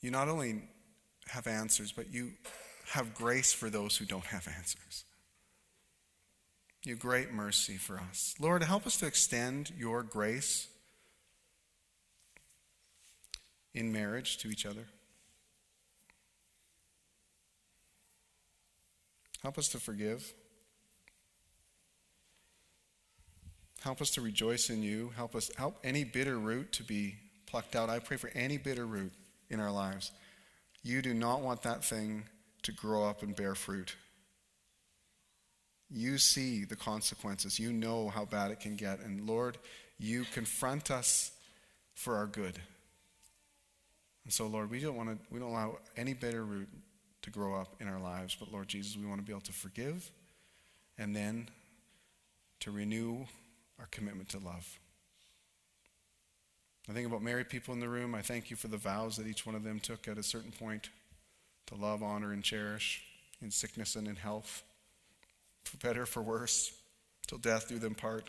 you 0.00 0.10
not 0.10 0.30
only 0.30 0.62
have 1.26 1.46
answers, 1.46 1.92
but 1.92 2.10
you 2.10 2.30
have 2.92 3.14
grace 3.14 3.52
for 3.52 3.68
those 3.68 3.98
who 3.98 4.06
don't 4.06 4.24
have 4.24 4.48
answers 4.48 5.04
You 6.82 6.96
great 6.96 7.34
mercy 7.34 7.76
for 7.76 7.98
us. 7.98 8.34
Lord, 8.40 8.62
help 8.62 8.86
us 8.86 8.96
to 9.00 9.06
extend 9.06 9.72
your 9.76 10.02
grace 10.02 10.68
in 13.74 13.92
marriage 13.92 14.38
to 14.38 14.48
each 14.48 14.64
other. 14.64 14.86
Help 19.42 19.56
us 19.56 19.68
to 19.68 19.78
forgive. 19.78 20.34
Help 23.80 24.02
us 24.02 24.10
to 24.10 24.20
rejoice 24.20 24.68
in 24.68 24.82
you. 24.82 25.12
Help 25.16 25.34
us 25.34 25.50
help 25.56 25.78
any 25.82 26.04
bitter 26.04 26.38
root 26.38 26.72
to 26.72 26.82
be 26.82 27.16
plucked 27.46 27.74
out. 27.74 27.88
I 27.88 27.98
pray 27.98 28.18
for 28.18 28.30
any 28.34 28.58
bitter 28.58 28.86
root 28.86 29.12
in 29.48 29.58
our 29.58 29.70
lives. 29.70 30.12
You 30.82 31.00
do 31.00 31.14
not 31.14 31.40
want 31.40 31.62
that 31.62 31.84
thing 31.84 32.24
to 32.62 32.72
grow 32.72 33.04
up 33.04 33.22
and 33.22 33.34
bear 33.34 33.54
fruit. 33.54 33.96
You 35.88 36.18
see 36.18 36.64
the 36.64 36.76
consequences. 36.76 37.58
You 37.58 37.72
know 37.72 38.10
how 38.10 38.26
bad 38.26 38.50
it 38.50 38.60
can 38.60 38.76
get. 38.76 39.00
And 39.00 39.26
Lord, 39.26 39.56
you 39.98 40.24
confront 40.32 40.90
us 40.90 41.32
for 41.94 42.16
our 42.16 42.26
good. 42.26 42.58
And 44.24 44.32
so, 44.32 44.46
Lord, 44.46 44.70
we 44.70 44.80
don't 44.80 44.96
want 44.96 45.08
to, 45.08 45.18
we 45.32 45.40
don't 45.40 45.50
allow 45.50 45.78
any 45.96 46.12
bitter 46.12 46.44
root 46.44 46.68
to 47.22 47.30
grow 47.30 47.54
up 47.54 47.74
in 47.80 47.88
our 47.88 48.00
lives. 48.00 48.36
But, 48.38 48.52
Lord 48.52 48.68
Jesus, 48.68 48.96
we 48.96 49.06
want 49.06 49.20
to 49.20 49.24
be 49.24 49.32
able 49.32 49.42
to 49.42 49.52
forgive 49.52 50.10
and 50.98 51.14
then 51.14 51.48
to 52.60 52.70
renew 52.70 53.24
our 53.78 53.86
commitment 53.90 54.28
to 54.30 54.38
love. 54.38 54.78
I 56.88 56.92
think 56.92 57.06
about 57.06 57.22
married 57.22 57.48
people 57.48 57.72
in 57.72 57.80
the 57.80 57.88
room. 57.88 58.14
I 58.14 58.22
thank 58.22 58.50
you 58.50 58.56
for 58.56 58.68
the 58.68 58.76
vows 58.76 59.16
that 59.16 59.26
each 59.26 59.46
one 59.46 59.54
of 59.54 59.62
them 59.62 59.80
took 59.80 60.08
at 60.08 60.18
a 60.18 60.22
certain 60.22 60.52
point 60.52 60.90
to 61.66 61.74
love, 61.74 62.02
honor, 62.02 62.32
and 62.32 62.42
cherish 62.42 63.02
in 63.40 63.50
sickness 63.50 63.96
and 63.96 64.08
in 64.08 64.16
health 64.16 64.62
for 65.64 65.76
better, 65.76 66.06
for 66.06 66.22
worse, 66.22 66.72
till 67.26 67.38
death 67.38 67.68
do 67.68 67.78
them 67.78 67.94
part. 67.94 68.28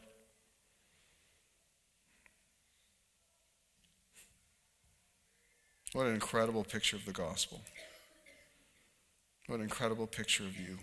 What 5.94 6.06
an 6.06 6.14
incredible 6.14 6.64
picture 6.64 6.96
of 6.96 7.06
the 7.06 7.12
gospel. 7.12 7.62
What 9.52 9.58
an 9.58 9.64
incredible 9.64 10.08
picture 10.08 10.46
of 10.46 10.58
you. 10.58 10.78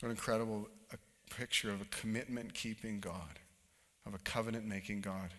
What 0.00 0.04
an 0.06 0.10
incredible 0.12 0.66
picture 1.28 1.70
of 1.70 1.82
a 1.82 1.84
commitment 1.84 2.54
keeping 2.54 3.00
God, 3.00 3.38
of 4.06 4.14
a 4.14 4.18
covenant 4.20 4.64
making 4.64 5.02
God 5.02 5.34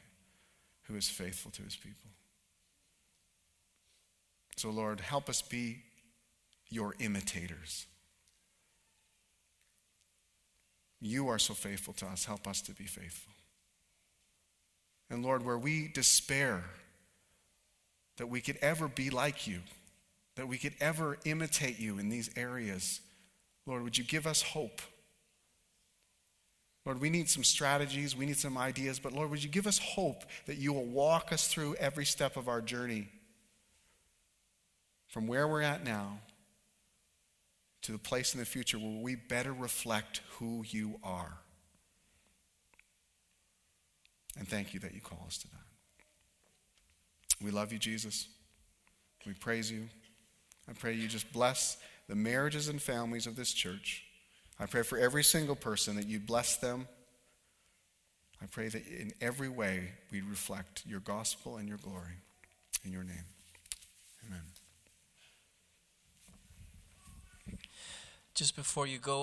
who 0.84 0.96
is 0.96 1.10
faithful 1.10 1.50
to 1.50 1.64
his 1.64 1.76
people. 1.76 2.12
So, 4.56 4.70
Lord, 4.70 5.00
help 5.00 5.30
us 5.30 5.42
be 5.42 5.80
your 6.70 6.94
imitators. 7.00 7.88
You 11.00 11.28
are 11.30 11.40
so 11.40 11.56
faithful 11.56 11.96
to 11.96 12.06
us. 12.06 12.24
Help 12.24 12.48
us 12.48 12.62
to 12.62 12.72
be 12.74 12.84
faithful. 12.84 13.34
And 15.10 15.26
Lord, 15.26 15.44
where 15.44 15.58
we 15.58 15.88
despair 15.88 16.66
that 18.18 18.28
we 18.28 18.42
could 18.42 18.58
ever 18.62 18.88
be 18.88 19.10
like 19.10 19.48
you, 19.48 19.62
that 20.42 20.48
we 20.48 20.58
could 20.58 20.74
ever 20.82 21.20
imitate 21.24 21.78
you 21.78 22.00
in 22.00 22.10
these 22.10 22.32
areas, 22.36 23.00
Lord, 23.68 23.84
would 23.84 23.96
you 23.96 24.04
give 24.04 24.26
us 24.26 24.42
hope? 24.42 24.82
Lord, 26.84 27.00
we 27.00 27.12
need 27.12 27.30
some 27.30 27.44
strategies, 27.44 28.18
we 28.18 28.26
need 28.26 28.38
some 28.38 28.58
ideas, 28.58 28.98
but 28.98 29.14
Lord, 29.14 29.30
would 29.30 29.44
you 29.44 29.52
give 29.52 29.68
us 29.68 29.78
hope 29.78 30.24
that 30.48 30.58
you 30.58 30.74
will 30.74 30.88
walk 30.88 31.32
us 31.32 31.48
through 31.48 31.76
every 31.76 32.06
step 32.06 32.38
of 32.38 32.48
our 32.48 32.60
journey 32.60 33.08
from 35.10 35.28
where 35.28 35.48
we're 35.48 35.62
at 35.62 35.86
now 35.86 36.18
to 37.84 37.92
the 37.92 38.00
place 38.00 38.34
in 38.34 38.40
the 38.40 38.46
future 38.48 38.80
where 38.80 39.00
we 39.00 39.14
better 39.14 39.54
reflect 39.54 40.22
who 40.40 40.66
you 40.68 40.96
are. 41.04 41.38
And 44.40 44.48
thank 44.48 44.74
you 44.74 44.80
that 44.80 44.96
you 44.96 45.02
call 45.02 45.24
us 45.28 45.38
to 45.38 45.48
that. 45.50 45.60
We 47.46 47.52
love 47.52 47.72
you, 47.72 47.78
Jesus. 47.78 48.28
We 49.28 49.34
praise 49.34 49.72
you. 49.72 49.88
I 50.72 50.74
pray 50.74 50.94
you 50.94 51.10
just 51.10 51.34
bless 51.34 51.78
the 52.08 52.16
marriages 52.16 52.70
and 52.70 52.82
families 52.82 53.28
of 53.28 53.36
this 53.36 53.52
church. 53.52 54.06
I 54.58 54.68
pray 54.68 54.84
for 54.84 54.98
every 54.98 55.24
single 55.24 55.56
person 55.56 55.98
that 55.98 56.08
you 56.08 56.18
bless 56.18 56.56
them. 56.56 56.88
I 58.42 58.46
pray 58.46 58.70
that 58.70 58.88
in 58.88 59.12
every 59.20 59.50
way 59.50 59.90
we 60.12 60.22
reflect 60.22 60.84
your 60.88 61.02
gospel 61.02 61.58
and 61.58 61.68
your 61.68 61.78
glory. 61.78 62.22
In 62.86 62.94
your 62.94 63.04
name, 63.04 63.26
amen. 64.28 64.40
Just 68.34 68.56
before 68.56 68.88
you 68.88 68.98
go, 68.98 69.20